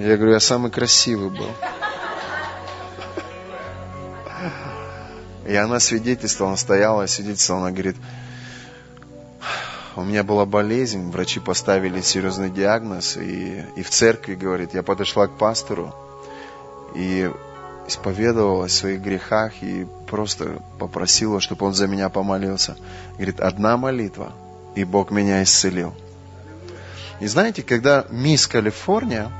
Я 0.00 0.16
говорю, 0.16 0.32
я 0.32 0.40
самый 0.40 0.70
красивый 0.70 1.28
был. 1.28 1.50
И 5.46 5.54
она 5.54 5.78
свидетельствовала, 5.78 6.52
она 6.52 6.56
стояла, 6.56 7.04
свидетельствовала, 7.04 7.66
она 7.66 7.72
говорит, 7.72 7.96
у 9.96 10.02
меня 10.02 10.24
была 10.24 10.46
болезнь, 10.46 11.10
врачи 11.10 11.38
поставили 11.38 12.00
серьезный 12.00 12.48
диагноз, 12.48 13.18
и, 13.18 13.62
и 13.76 13.82
в 13.82 13.90
церкви, 13.90 14.36
говорит, 14.36 14.72
я 14.72 14.82
подошла 14.82 15.26
к 15.26 15.36
пастору 15.36 15.94
и 16.94 17.30
исповедовалась 17.86 18.72
в 18.72 18.76
своих 18.76 19.02
грехах 19.02 19.62
и 19.62 19.86
просто 20.08 20.62
попросила, 20.78 21.40
чтобы 21.40 21.66
он 21.66 21.74
за 21.74 21.86
меня 21.86 22.08
помолился. 22.08 22.78
Говорит, 23.16 23.40
одна 23.40 23.76
молитва, 23.76 24.32
и 24.74 24.84
Бог 24.84 25.10
меня 25.10 25.42
исцелил. 25.42 25.92
И 27.20 27.26
знаете, 27.26 27.62
когда 27.62 28.06
мисс 28.08 28.46
Калифорния 28.46 29.30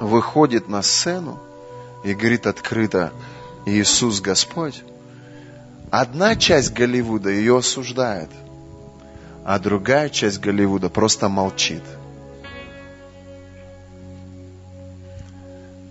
выходит 0.00 0.68
на 0.68 0.82
сцену 0.82 1.38
и 2.04 2.14
говорит 2.14 2.46
открыто, 2.46 3.12
Иисус 3.66 4.20
Господь, 4.20 4.82
одна 5.90 6.36
часть 6.36 6.72
Голливуда 6.72 7.30
ее 7.30 7.58
осуждает– 7.58 8.30
а 9.48 9.58
другая 9.58 10.10
часть 10.10 10.40
Голливуда 10.40 10.90
просто 10.90 11.30
молчит. 11.30 11.82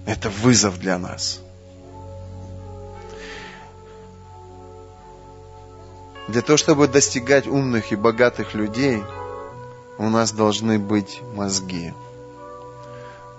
Это 0.05 0.29
вызов 0.29 0.77
для 0.77 0.99
нас. 0.99 1.39
Для 6.27 6.43
того, 6.43 6.57
чтобы 6.57 6.87
достигать 6.87 7.47
умных 7.47 7.91
и 7.91 7.95
богатых 7.95 8.53
людей, 8.53 9.01
у 9.97 10.07
нас 10.07 10.31
должны 10.31 10.77
быть 10.77 11.19
мозги. 11.33 11.95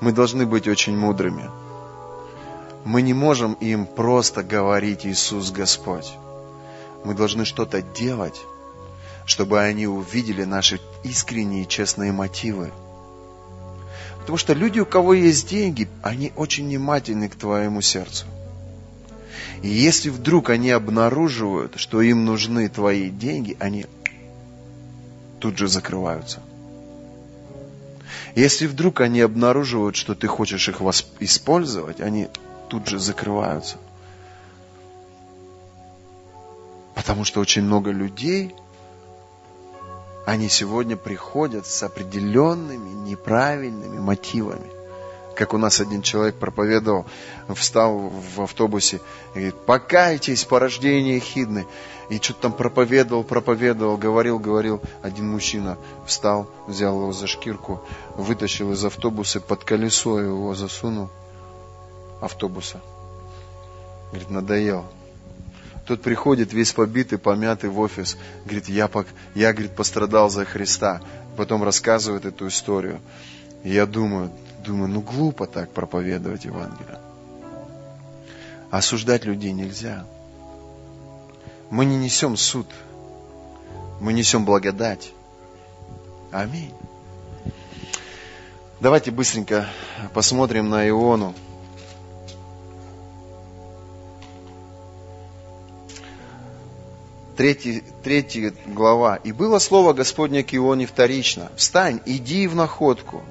Мы 0.01 0.12
должны 0.12 0.46
быть 0.46 0.68
очень 0.68 0.96
мудрыми. 0.96 1.51
Мы 2.84 3.03
не 3.03 3.14
можем 3.14 3.55
им 3.55 3.86
просто 3.86 4.42
говорить 4.42 5.05
Иисус 5.05 5.51
Господь. 5.51 6.12
Мы 7.05 7.14
должны 7.14 7.44
что-то 7.44 7.82
делать, 7.82 8.40
чтобы 9.26 9.61
они 9.61 9.86
увидели 9.86 10.44
наши 10.44 10.80
искренние 11.03 11.66
честные 11.66 12.12
мотивы. 12.12 12.70
Потому 14.20 14.38
что 14.38 14.53
люди, 14.53 14.78
у 14.78 14.86
кого 14.86 15.14
есть 15.14 15.49
деньги, 15.49 15.88
они 16.03 16.32
очень 16.36 16.66
внимательны 16.66 17.28
к 17.28 17.34
твоему 17.34 17.80
сердцу. 17.80 18.26
И 19.62 19.68
если 19.68 20.11
вдруг 20.11 20.51
они 20.51 20.70
обнаруживают, 20.70 21.78
что 21.78 22.01
им 22.01 22.24
нужны 22.24 22.68
твои 22.68 23.11
деньги, 23.11 23.57
они 23.59 23.86
тут 25.40 25.59
же 25.59 25.66
закрываются. 25.66 26.40
Если 28.34 28.66
вдруг 28.66 29.00
они 29.00 29.20
обнаруживают, 29.20 29.96
что 29.96 30.14
ты 30.14 30.26
хочешь 30.26 30.68
их 30.68 30.80
использовать, 31.20 32.00
они 32.00 32.28
тут 32.68 32.88
же 32.88 32.98
закрываются. 32.98 33.78
Потому 36.94 37.24
что 37.24 37.40
очень 37.40 37.62
много 37.62 37.90
людей– 37.90 38.54
они 40.28 40.50
сегодня 40.50 40.94
приходят 40.94 41.66
с 41.66 41.82
определенными 41.82 42.90
неправильными 43.09 43.98
мотивами. 43.98 44.78
Как 45.39 45.55
у 45.55 45.57
нас 45.57 45.78
один 45.78 46.03
человек 46.03 46.34
проповедовал, 46.34 47.07
встал 47.55 48.11
в 48.36 48.43
автобусе 48.43 48.97
и 49.34 49.39
говорит, 49.39 49.55
покайтесь, 49.66 50.45
порождение 50.45 51.20
хидны. 51.20 51.64
И 52.09 52.16
что-то 52.16 52.41
там 52.41 52.53
проповедовал, 52.53 53.22
проповедовал, 53.22 53.97
говорил, 53.97 54.41
говорил. 54.41 54.82
Один 55.01 55.30
мужчина 55.30 55.78
встал, 56.07 56.51
взял 56.66 57.01
его 57.01 57.12
за 57.12 57.28
шкирку, 57.28 57.80
вытащил 58.16 58.72
из 58.72 58.84
автобуса, 58.84 59.41
под 59.41 59.62
колесо 59.62 60.18
его 60.18 60.57
засунул 60.57 61.09
автобуса. 62.20 62.80
Говорит, 64.09 64.30
надоел. 64.30 64.86
Тот 65.86 66.03
приходит 66.03 66.53
весь 66.53 66.72
побитый, 66.72 67.16
помятый 67.16 67.70
в 67.70 67.78
офис. 67.78 68.18
Говорит, 68.45 68.68
я, 68.68 68.91
я 69.36 69.53
говорит, 69.53 69.76
пострадал 69.76 70.30
за 70.30 70.45
Христа. 70.45 71.01
Потом 71.36 71.62
рассказывает 71.62 72.24
эту 72.24 72.49
историю. 72.49 73.01
И 73.62 73.70
я 73.70 73.86
думаю, 73.86 74.32
думаю, 74.69 74.89
ну 74.91 75.01
глупо 75.01 75.47
так 75.47 75.71
проповедовать 75.71 76.45
Евангелие. 76.45 77.01
Осуждать 78.71 79.25
людей 79.25 79.53
нельзя. 79.53 80.05
Мы 81.71 81.87
не 81.87 81.97
несем 81.97 82.37
суд. 82.37 82.66
Мы 84.01 84.12
несем 84.12 84.45
благодать. 84.45 85.12
Аминь. 86.31 86.73
Давайте 88.81 89.11
быстренько 89.11 89.66
посмотрим 90.12 90.69
на 90.69 90.87
Иону. 90.87 91.35
Третий, 97.37 97.85
третья 98.03 98.53
глава. 98.66 99.16
«И 99.16 99.33
было 99.33 99.59
слово 99.61 99.93
Господне 99.95 100.43
к 100.43 100.55
Ионе 100.55 100.87
вторично. 100.87 101.51
Встань, 101.57 102.01
иди 102.05 102.47
в 102.49 102.55
находку, 102.55 103.23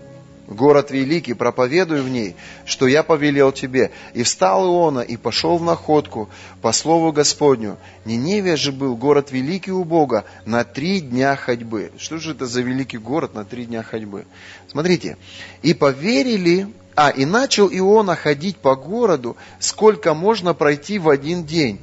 город 0.47 0.91
великий, 0.91 1.33
проповедуй 1.33 2.01
в 2.01 2.09
ней, 2.09 2.35
что 2.65 2.87
я 2.87 3.03
повелел 3.03 3.51
тебе. 3.51 3.91
И 4.13 4.23
встал 4.23 4.65
Иона, 4.65 5.01
и 5.01 5.17
пошел 5.17 5.57
в 5.57 5.63
находку 5.63 6.29
по 6.61 6.71
слову 6.71 7.11
Господню. 7.11 7.77
Ниневия 8.05 8.55
же 8.55 8.71
был 8.71 8.95
город 8.95 9.31
великий 9.31 9.71
у 9.71 9.83
Бога 9.83 10.25
на 10.45 10.63
три 10.63 11.01
дня 11.01 11.35
ходьбы. 11.35 11.91
Что 11.97 12.17
же 12.17 12.31
это 12.31 12.45
за 12.45 12.61
великий 12.61 12.97
город 12.97 13.35
на 13.35 13.45
три 13.45 13.65
дня 13.65 13.83
ходьбы? 13.83 14.25
Смотрите. 14.69 15.17
И 15.61 15.73
поверили, 15.73 16.67
а, 16.95 17.09
и 17.09 17.25
начал 17.25 17.67
Иона 17.69 18.15
ходить 18.15 18.57
по 18.57 18.75
городу, 18.75 19.37
сколько 19.59 20.13
можно 20.13 20.53
пройти 20.53 20.97
в 20.97 21.09
один 21.09 21.43
день 21.43 21.79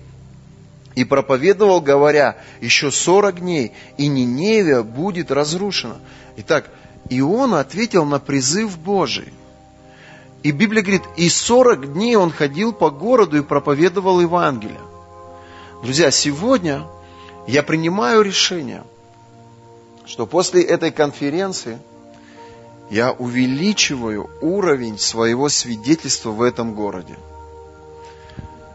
и 0.94 1.04
проповедовал, 1.04 1.80
говоря, 1.80 2.36
еще 2.60 2.90
сорок 2.90 3.40
дней, 3.40 3.72
и 3.98 4.06
Ниневия 4.06 4.82
будет 4.82 5.30
разрушена. 5.30 5.96
Итак, 6.36 6.70
Иона 7.10 7.60
ответил 7.60 8.04
на 8.04 8.18
призыв 8.18 8.78
Божий. 8.78 9.32
И 10.42 10.50
Библия 10.50 10.82
говорит, 10.82 11.02
и 11.16 11.28
сорок 11.28 11.92
дней 11.92 12.16
он 12.16 12.30
ходил 12.30 12.72
по 12.72 12.90
городу 12.90 13.38
и 13.38 13.42
проповедовал 13.42 14.20
Евангелие. 14.20 14.80
Друзья, 15.82 16.10
сегодня 16.10 16.86
я 17.46 17.62
принимаю 17.62 18.22
решение, 18.22 18.84
что 20.04 20.26
после 20.26 20.62
этой 20.62 20.90
конференции 20.90 21.78
я 22.90 23.12
увеличиваю 23.12 24.30
уровень 24.42 24.98
своего 24.98 25.48
свидетельства 25.48 26.30
в 26.30 26.42
этом 26.42 26.74
городе. 26.74 27.16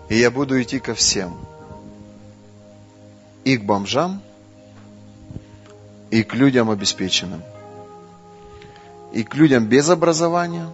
И 0.10 0.18
я 0.18 0.32
буду 0.32 0.60
идти 0.60 0.80
ко 0.80 0.96
всем– 0.96 1.38
и 3.44 3.58
к 3.58 3.64
бомжам, 3.64 4.22
и 6.12 6.24
к 6.24 6.34
людям 6.36 6.70
обеспеченным, 6.70 7.42
и 9.12 9.24
к 9.24 9.36
людям 9.36 9.66
без 9.66 9.89
образования, 9.89 10.70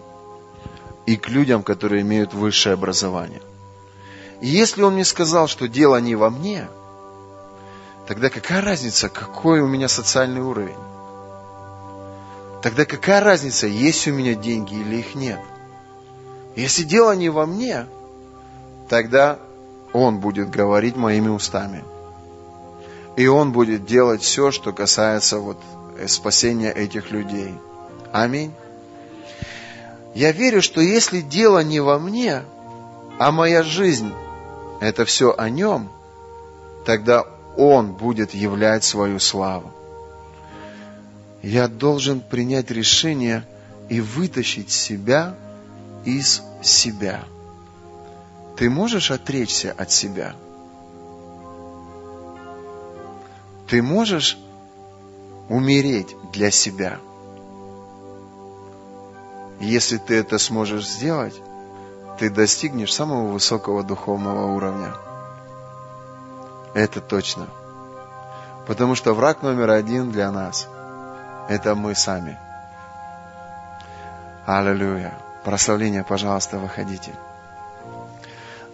и 1.06 1.16
к 1.16 1.28
людям, 1.28 1.62
которые 1.62 2.02
имеют 2.02 2.34
высшее 2.34 2.74
образование. 2.74 3.42
И 4.40 4.48
если 4.48 4.82
он 4.82 4.94
мне 4.94 5.04
сказал, 5.04 5.48
что 5.48 5.68
дело 5.68 6.00
не 6.00 6.14
во 6.14 6.30
мне, 6.30 6.68
тогда 8.06 8.28
какая 8.28 8.60
разница, 8.60 9.08
какой 9.08 9.60
у 9.60 9.66
меня 9.66 9.88
социальный 9.88 10.42
уровень? 10.42 10.76
Тогда 12.62 12.84
какая 12.84 13.22
разница, 13.22 13.66
есть 13.66 14.08
у 14.08 14.12
меня 14.12 14.34
деньги 14.34 14.74
или 14.74 14.96
их 14.96 15.14
нет? 15.14 15.40
Если 16.56 16.84
дело 16.84 17.14
не 17.14 17.28
во 17.28 17.46
мне, 17.46 17.86
тогда 18.88 19.38
Он 19.92 20.18
будет 20.18 20.50
говорить 20.50 20.96
моими 20.96 21.28
устами. 21.28 21.84
И 23.16 23.26
Он 23.26 23.52
будет 23.52 23.86
делать 23.86 24.22
все, 24.22 24.50
что 24.50 24.72
касается 24.72 25.38
вот 25.38 25.58
спасения 26.06 26.72
этих 26.72 27.10
людей. 27.10 27.54
Аминь. 28.12 28.52
Я 30.14 30.32
верю, 30.32 30.62
что 30.62 30.80
если 30.80 31.20
дело 31.20 31.62
не 31.62 31.80
во 31.80 31.98
мне, 31.98 32.42
а 33.18 33.32
моя 33.32 33.62
жизнь– 33.62 34.12
это 34.80 35.04
все 35.04 35.34
о 35.36 35.50
нем, 35.50 35.90
тогда 36.84 37.24
Он 37.56 37.92
будет 37.92 38.34
являть 38.34 38.84
свою 38.84 39.18
славу. 39.18 39.72
Я 41.42 41.68
должен 41.68 42.20
принять 42.20 42.70
решение 42.70 43.46
и 43.88 44.00
вытащить 44.00 44.70
себя 44.70 45.34
из 46.04 46.42
себя. 46.62 47.24
Ты 48.56 48.70
можешь 48.70 49.10
отречься 49.10 49.74
от 49.76 49.90
себя? 49.90 50.34
Ты 53.68 53.82
можешь 53.82 54.38
умереть 55.48 56.16
для 56.32 56.50
себя? 56.50 56.98
Если 59.60 59.96
ты 59.96 60.16
это 60.16 60.38
сможешь 60.38 60.86
сделать, 60.86 61.34
ты 62.18 62.30
достигнешь 62.30 62.92
самого 62.92 63.28
высокого 63.28 63.82
духовного 63.82 64.46
уровня. 64.54 64.94
Это 66.74 67.00
точно. 67.00 67.46
Потому 68.66 68.94
что 68.94 69.14
враг 69.14 69.42
номер 69.42 69.70
один 69.70 70.10
для 70.10 70.30
нас– 70.30 70.68
это 71.48 71.74
мы 71.74 71.94
сами. 71.94 72.38
Аллилуйя. 74.46 75.18
Прославление, 75.44 76.04
пожалуйста, 76.04 76.58
выходите. 76.58 77.14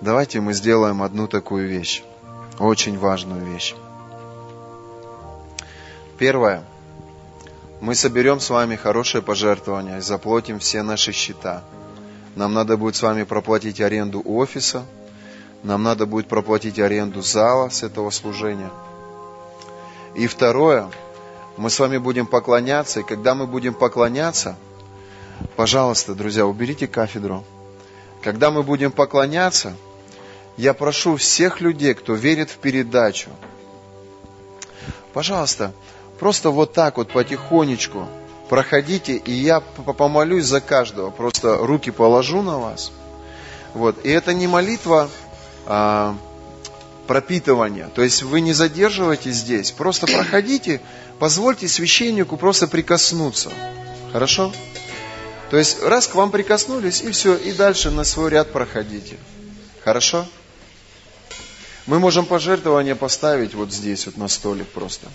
Давайте 0.01 0.41
мы 0.41 0.53
сделаем 0.53 1.03
одну 1.03 1.29
такую 1.29 1.69
вещь, 1.69 2.03
очень 2.59 2.99
важную 2.99 3.45
вещь. 3.45 3.75
Первое. 6.19 6.63
Мы 7.83 7.95
соберем 7.95 8.41
с 8.41 8.49
вами 8.49 8.77
хорошее 8.77 9.23
пожертвование 9.23 9.99
и 9.99 10.01
заплатим 10.01 10.59
все 10.59 10.83
наши 10.83 11.13
счета. 11.13 11.63
Нам 12.35 12.55
надо 12.55 12.79
будет 12.79 12.97
с 12.97 13.03
вами 13.03 13.25
проплатить 13.25 13.83
аренду 13.83 14.23
офиса, 14.25 14.87
нам 15.63 15.83
надо 15.83 16.07
будет 16.07 16.29
проплатить 16.29 16.79
аренду 16.79 17.21
зала 17.21 17.69
с 17.69 17.83
этого 17.83 18.09
служения. 18.09 18.71
И 20.15 20.27
второе, 20.27 20.89
мы 21.59 21.69
с 21.69 21.79
вами 21.79 21.99
будем 21.99 22.27
поклоняться, 22.27 23.01
и 23.01 23.03
когда 23.03 23.35
мы 23.35 23.47
будем 23.47 23.75
поклоняться– 23.75 24.57
Пожалуйста, 25.57 26.15
друзья, 26.15 26.47
уберите 26.47 26.87
кафедру. 26.87 27.45
Когда 28.23 28.51
мы 28.51 28.63
будем 28.63 28.93
поклоняться, 28.93 29.75
я 30.57 30.75
прошу 30.75 31.17
всех 31.17 31.61
людей, 31.61 31.95
кто 31.95 32.15
верит 32.15 32.51
в 32.51 32.59
передачу, 32.59 33.31
пожалуйста, 35.13 35.73
просто 36.23 36.51
вот 36.51 36.73
так 36.73 36.99
вот 36.99 37.11
потихонечку 37.11 38.07
проходите, 38.49 39.17
и 39.17 39.33
я 39.33 39.59
помолюсь 39.59 40.45
за 40.45 40.61
каждого. 40.61 41.11
Просто 41.11 41.57
руки 41.57 41.91
положу 41.91 42.43
на 42.43 42.59
вас. 42.59 42.93
Вот. 43.75 43.97
И 44.07 44.09
это 44.09 44.33
не 44.33 44.47
молитва 44.47 45.11
а, 45.67 46.17
пропитывания. 47.09 47.89
То 47.89 48.03
есть 48.03 48.23
вы 48.23 48.41
не 48.41 48.53
задерживайтесь 48.53 49.35
здесь. 49.35 49.73
Просто 49.73 50.07
проходите, 50.07 50.81
позвольте 51.19 51.67
священнику 51.67 52.37
просто 52.37 52.69
прикоснуться. 52.69 53.51
Хорошо? 54.13 54.53
То 55.51 55.57
есть 55.57 55.83
раз 55.83 56.07
к 56.07 56.15
вам 56.15 56.31
прикоснулись, 56.31 57.03
и 57.03 57.11
все, 57.11 57.35
и 57.35 57.51
дальше 57.51 57.91
на 57.91 58.05
свой 58.05 58.31
ряд 58.31 58.53
проходите. 58.53 59.17
Хорошо? 59.83 60.25
Мы 61.87 61.99
можем 61.99 62.27
пожертвования 62.27 62.95
поставить 62.95 63.55
вот 63.55 63.73
здесь, 63.73 64.07
вот 64.07 64.17
на 64.17 64.29
столик 64.29 64.69
просто. 64.69 65.09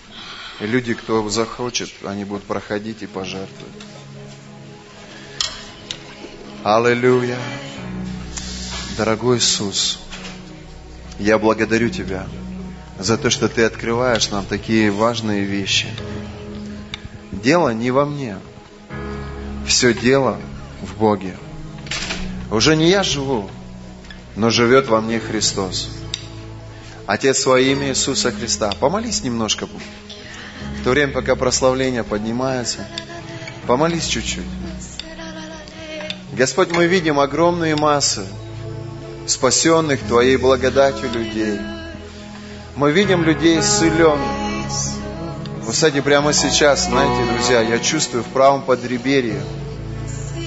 Люди, 0.60 0.96
кто 0.96 1.28
захочет, 1.30 1.92
они 2.04 2.26
будут 2.26 2.44
проходить 2.44 3.04
и 3.04 3.08
пожертвовать. 3.08 3.76
Аллилуйя. 6.64 7.38
Дорогой 8.98 9.38
Иисус, 9.38 10.00
я 11.20 11.38
благодарю 11.38 11.90
Тебя 11.90 12.28
за 12.98 13.20
то, 13.20 13.30
что 13.30 13.48
Ты 13.48 13.64
открываешь 13.64 14.32
нам 14.32 14.44
такие 14.46 14.90
важные 14.90 15.44
вещи. 15.44 15.88
Дело 17.32 17.70
не 17.70 17.92
во 17.92 18.08
мне, 18.08 18.40
все 19.68 19.94
дело 19.94 20.40
в 20.82 20.98
Боге. 20.98 21.38
Уже 22.50 22.76
не 22.76 22.90
я 22.90 23.04
живу, 23.04 23.48
но 24.36 24.50
живет 24.50 24.88
во 24.88 25.02
мне 25.02 25.20
Христос. 25.20 25.90
Отец, 27.06 27.46
во 27.46 27.60
имя 27.60 27.90
Иисуса 27.90 28.32
Христа, 28.32 28.74
помолись 28.80 29.24
немножко. 29.24 29.68
То 30.88 30.92
время, 30.92 31.12
пока 31.12 31.36
прославление 31.36 32.06
поднимается, 32.06 32.88
помолись 33.66 34.06
чуть-чуть. 34.06 34.46
Господь, 36.32 36.72
мы 36.72 36.88
видим 36.88 37.20
огромные 37.20 37.76
массы 37.76 38.26
спасенных 39.28 40.00
Твоей 40.04 40.38
благодатью 40.38 41.12
людей. 41.12 41.60
Мы 42.78 42.94
видим 42.94 43.26
людей 43.26 43.60
исцеленных. 43.60 44.32
Вы, 45.66 45.74
кстати, 45.74 46.00
прямо 46.00 46.32
сейчас, 46.32 46.86
знаете, 46.86 47.34
друзья, 47.34 47.60
я 47.60 47.80
чувствую 47.80 48.24
в 48.24 48.28
правом 48.28 48.62
подреберье, 48.62 49.42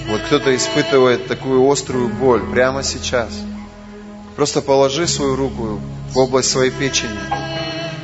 вот 0.09 0.23
кто-то 0.23 0.57
испытывает 0.57 1.29
такую 1.29 1.71
острую 1.71 2.09
боль 2.09 2.51
прямо 2.51 2.83
сейчас. 2.83 3.29
Просто 4.37 4.63
положи 4.63 5.07
свою 5.07 5.37
руку 5.37 5.79
в 6.13 6.17
область 6.17 6.51
своей 6.51 6.71
печени. 6.71 7.21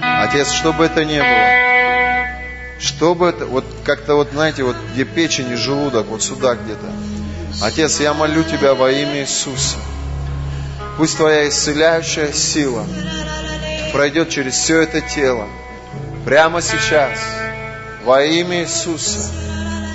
Отец, 0.03 0.51
что 0.51 0.75
бы 0.75 0.85
это 0.85 1.03
ни 1.03 1.17
было, 1.17 1.66
что 2.79 3.15
бы 3.15 3.29
это, 3.29 3.47
вот 3.47 3.65
как-то 3.85 4.17
вот, 4.17 4.31
знаете, 4.33 4.63
вот 4.63 4.77
где 4.93 5.05
печень 5.05 5.51
и 5.51 5.57
желудок, 5.57 6.07
вот 6.07 6.23
сюда 6.23 6.55
где-то. 6.55 6.93
Отец, 7.63 8.01
я 8.01 8.13
молю 8.15 8.45
Тебя 8.45 8.75
во 8.75 8.91
имя 8.91 9.21
Иисуса. 9.21 9.77
Пусть 10.99 11.17
Твоя 11.17 11.49
исцеляющая 11.49 12.33
сила 12.33 12.85
пройдет 13.93 14.29
через 14.29 14.55
все 14.55 14.81
это 14.81 15.01
тело, 15.01 15.47
Прямо 16.27 16.61
сейчас, 16.61 17.21
во 18.05 18.25
имя 18.25 18.63
Иисуса, 18.63 19.21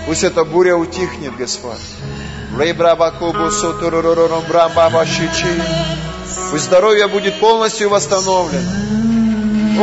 пусть 0.06 0.24
эта 0.24 0.46
буря 0.46 0.78
утихнет, 0.78 1.36
Господь. 1.36 1.76
Пусть 6.52 6.64
здоровье 6.64 7.10
будет 7.10 7.38
полностью 7.42 7.90
восстановлено. 7.90 8.72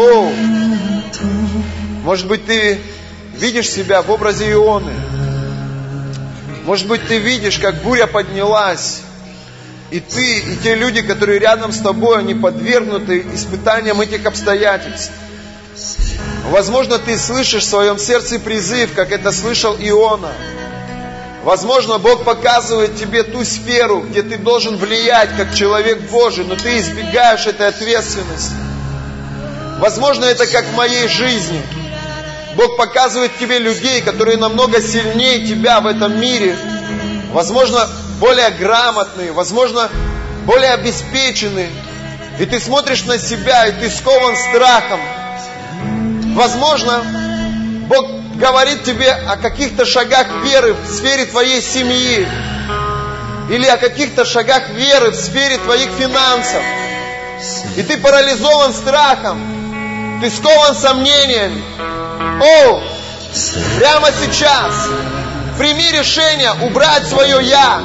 О, 0.01 0.33
может 2.09 2.27
быть, 2.27 2.47
ты 2.47 2.79
видишь 3.35 3.69
себя 3.69 4.01
в 4.01 4.11
образе 4.11 4.51
Ионы. 4.51 4.95
Может 6.65 6.87
быть, 6.87 7.07
ты 7.07 7.19
видишь, 7.19 7.59
как 7.59 7.83
буря 7.83 8.07
поднялась, 8.07 9.03
и 9.91 10.01
ты, 10.01 10.39
и 10.39 10.57
те 10.57 10.75
люди, 10.75 11.03
которые 11.03 11.39
рядом 11.39 11.71
с 11.71 11.81
тобой, 11.81 12.21
они 12.21 12.33
подвергнуты 12.35 13.27
испытаниям 13.35 14.01
этих 14.01 14.25
обстоятельств. 14.25 15.13
Возможно, 16.47 16.99
ты 16.99 17.19
слышишь 17.19 17.65
в 17.65 17.69
своем 17.69 17.99
сердце 17.99 18.39
призыв, 18.39 18.95
как 18.95 19.13
это 19.13 19.31
слышал 19.31 19.77
Иона. 19.79 20.33
Возможно, 21.45 21.99
Бог 21.99 22.25
показывает 22.25 22.97
тебе 22.97 23.23
ту 23.23 23.45
сферу, 23.45 24.01
где 24.01 24.23
ты 24.23 24.39
должен 24.39 24.79
влиять 24.79 25.37
как 25.37 25.55
человек 25.55 26.01
Божий, 26.11 26.47
но 26.47 26.57
ты 26.57 26.79
избегаешь 26.79 27.47
этой 27.47 27.69
ответственности. 27.69 28.55
Возможно, 29.79 30.25
это 30.25 30.47
как 30.47 30.65
в 30.65 30.75
моей 30.75 31.07
жизни. 31.07 31.63
Бог 32.59 32.77
показывает 32.77 33.39
тебе 33.39 33.61
людей, 33.61 34.03
которые 34.03 34.37
намного 34.37 34.83
сильнее 34.83 35.47
тебя 35.47 35.81
в 35.81 35.87
этом 35.87 36.21
мире. 36.21 36.59
Возможно, 37.31 37.89
более 38.19 38.51
грамотные, 38.51 39.31
возможно, 39.31 39.89
более 40.45 40.73
обеспеченные. 40.73 41.71
И 42.41 42.47
ты 42.47 42.59
смотришь 42.59 43.05
на 43.05 43.17
себя, 43.17 43.69
и 43.69 43.73
ты 43.81 43.89
скован 43.89 44.37
страхом. 44.37 44.99
Возможно, 46.35 47.05
Бог 47.87 48.05
говорит 48.35 48.83
тебе 48.83 49.13
о 49.13 49.37
каких-то 49.37 49.87
шагах 49.87 50.27
веры 50.43 50.75
в 50.75 50.85
сфере 50.89 51.27
твоей 51.27 51.63
семьи. 51.63 52.27
Или 53.51 53.67
о 53.67 53.77
каких-то 53.77 54.25
шагах 54.25 54.71
веры 54.71 55.13
в 55.13 55.15
сфере 55.15 55.59
твоих 55.59 55.91
финансов. 55.91 56.63
И 57.77 57.85
ты 57.85 57.99
парализован 57.99 58.75
страхом. 58.75 60.19
Ты 60.21 60.29
скован 60.29 60.75
сомнениями. 60.75 61.63
О, 62.41 62.83
прямо 63.79 64.09
сейчас 64.13 64.73
прими 65.59 65.91
решение 65.91 66.53
убрать 66.63 67.07
свое 67.07 67.43
«я». 67.43 67.81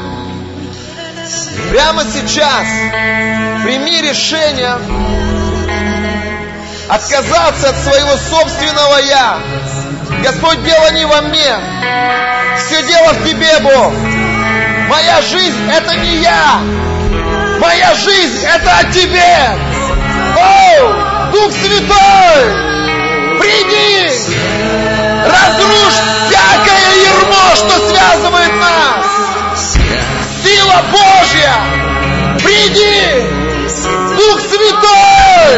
Прямо 1.71 2.03
сейчас 2.03 2.67
прими 3.63 4.01
решение 4.01 4.77
отказаться 6.89 7.69
от 7.69 7.77
своего 7.77 8.17
собственного 8.17 8.97
«я». 8.99 9.39
Господь, 10.23 10.63
дело 10.63 10.91
не 10.91 11.05
во 11.05 11.21
мне. 11.21 11.55
Все 12.57 12.83
дело 12.83 13.13
в 13.13 13.27
Тебе, 13.27 13.59
Бог. 13.59 13.93
Моя 14.89 15.21
жизнь– 15.21 15.69
это 15.71 15.95
не 15.95 16.17
я. 16.17 16.59
Моя 17.59 17.95
жизнь– 17.95 18.45
это 18.55 18.77
о 18.77 18.83
Тебе. 18.91 19.57
О, 20.37 21.31
Дух 21.31 21.51
Святой, 21.51 22.72
приди, 23.43 24.09
разрушь 25.25 25.99
всякое 26.29 26.87
ермо, 27.03 27.47
что 27.55 27.73
связывает 27.89 28.53
нас. 28.55 29.05
Сила 30.43 30.79
Божья, 30.91 31.53
приди, 32.43 33.03
Дух 34.15 34.39
Святой, 34.39 35.51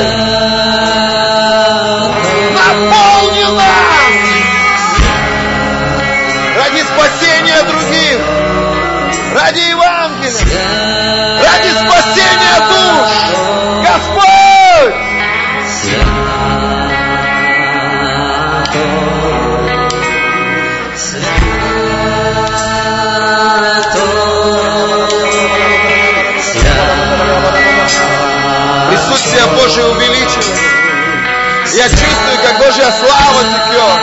Я 31.76 31.90
чувствую, 31.90 32.38
как 32.42 32.58
Божья 32.60 32.90
слава 32.90 33.44
текет. 33.44 34.00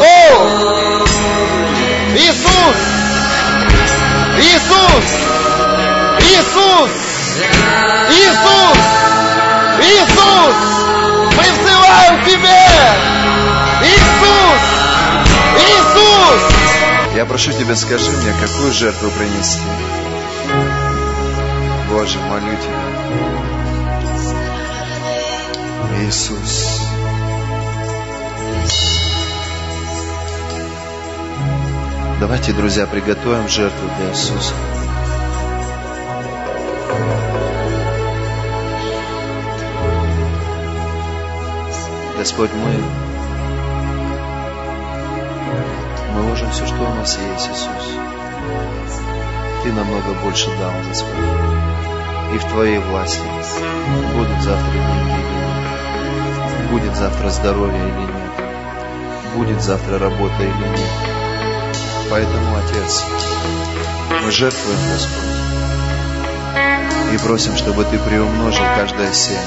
О! 0.00 0.30
Иисус! 2.16 2.78
Иисус! 4.38 5.04
Иисус! 6.18 6.90
Иисус! 8.10 8.76
Иисус! 9.78 10.56
Мы 11.36 11.44
взываем 11.52 12.14
к 12.20 12.24
Тебе! 12.24 12.66
Иисус! 13.84 14.62
Иисус! 15.58 16.42
Я 17.14 17.24
прошу 17.24 17.52
Тебя, 17.52 17.76
скажи 17.76 18.10
мне, 18.10 18.34
какую 18.40 18.72
жертву 18.72 19.10
принести? 19.10 19.62
Боже, 21.88 22.18
молю 22.18 22.56
Тебя. 22.56 22.90
Иисус. 26.02 26.79
Давайте, 32.20 32.52
друзья, 32.52 32.86
приготовим 32.86 33.48
жертву 33.48 33.88
для 33.96 34.10
Иисуса. 34.10 34.52
Господь, 42.18 42.50
мы, 42.52 42.74
мы 46.14 46.28
ложим 46.28 46.50
все, 46.50 46.66
что 46.66 46.82
у 46.82 46.94
нас 46.94 47.18
есть, 47.18 47.48
Иисус. 47.48 47.96
Ты 49.62 49.72
намного 49.72 50.12
больше 50.22 50.50
дал, 50.58 50.72
Господь. 50.86 51.14
И 52.34 52.38
в 52.38 52.44
Твоей 52.50 52.80
власти 52.80 53.22
будут 54.14 54.42
завтра 54.42 54.72
деньги 54.72 55.20
или 55.20 55.38
нет. 55.38 56.70
Будет 56.70 56.96
завтра 56.96 57.30
здоровье 57.30 57.80
или 57.80 58.00
нет. 58.02 59.34
Будет 59.34 59.62
завтра 59.62 59.98
работа 59.98 60.42
или 60.42 60.68
нет. 60.68 61.19
Поэтому, 62.10 62.56
Отец, 62.56 63.04
мы 64.20 64.30
жертвуем, 64.32 64.78
Господь, 64.92 65.14
и 67.14 67.18
просим, 67.18 67.56
чтобы 67.56 67.84
Ты 67.84 67.98
приумножил 68.00 68.64
каждое 68.76 69.12
семя, 69.12 69.38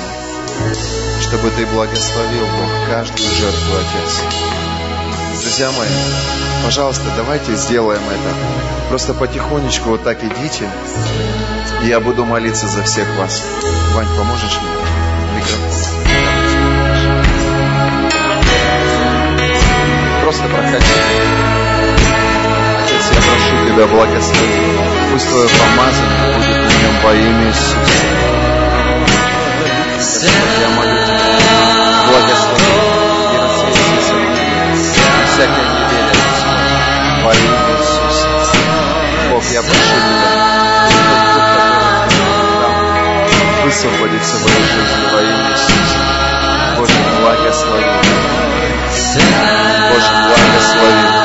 чтобы 1.20 1.50
Ты 1.50 1.66
благословил, 1.66 2.46
Бог, 2.46 2.70
каждую 2.90 3.30
жертву, 3.30 3.76
Отец. 3.76 4.22
Друзья 5.42 5.72
мои, 5.72 5.90
пожалуйста, 6.64 7.04
давайте 7.18 7.54
сделаем 7.56 8.02
это. 8.02 8.34
Просто 8.88 9.14
потихонечку 9.14 9.90
вот 9.90 10.04
так 10.04 10.24
идите, 10.24 10.70
и 11.84 11.88
я 11.88 12.00
буду 12.00 12.24
молиться 12.24 12.68
за 12.68 12.84
всех 12.84 13.08
вас. 13.18 13.44
Вань, 13.94 14.08
поможешь 14.18 14.58
мне? 14.62 14.72
Микрофон. 15.36 15.70
Просто 20.22 20.44
проходи. 20.44 21.53
Тебя 23.74 23.88
благослови. 23.88 24.78
Пусть 25.12 25.28
Твое 25.30 25.50
помазание 25.50 26.36
будет 26.36 26.72
в 26.72 26.84
нем 26.84 26.96
во 27.02 27.16
имя 27.16 27.48
Иисуса. 27.48 28.06
Господь, 29.98 30.32
я 30.62 30.70
молю 30.78 30.96
Тебя, 31.06 31.18
благослови 32.08 32.74
и 33.34 33.38
рассеяние 33.42 34.02
сомнения, 34.02 34.76
всякое 35.26 35.66
неверие, 35.74 36.14
Господь, 36.14 37.24
во 37.24 37.32
имя 37.34 37.62
Иисуса. 37.80 38.58
Бог, 39.32 39.44
я 39.52 39.62
прошу 39.64 39.96
Тебя, 40.06 40.30
который 41.02 41.34
Ты 41.34 41.42
нам 41.42 42.62
дал, 42.62 42.76
высвободится 43.64 44.36
в 44.38 44.44
моей 44.44 44.66
жизни 44.66 45.06
во 45.12 45.20
имя 45.24 45.50
Иисуса. 45.50 45.98
Боже, 46.78 46.94
благослови. 47.22 47.86
Боже, 49.90 50.12
благослови. 50.28 51.23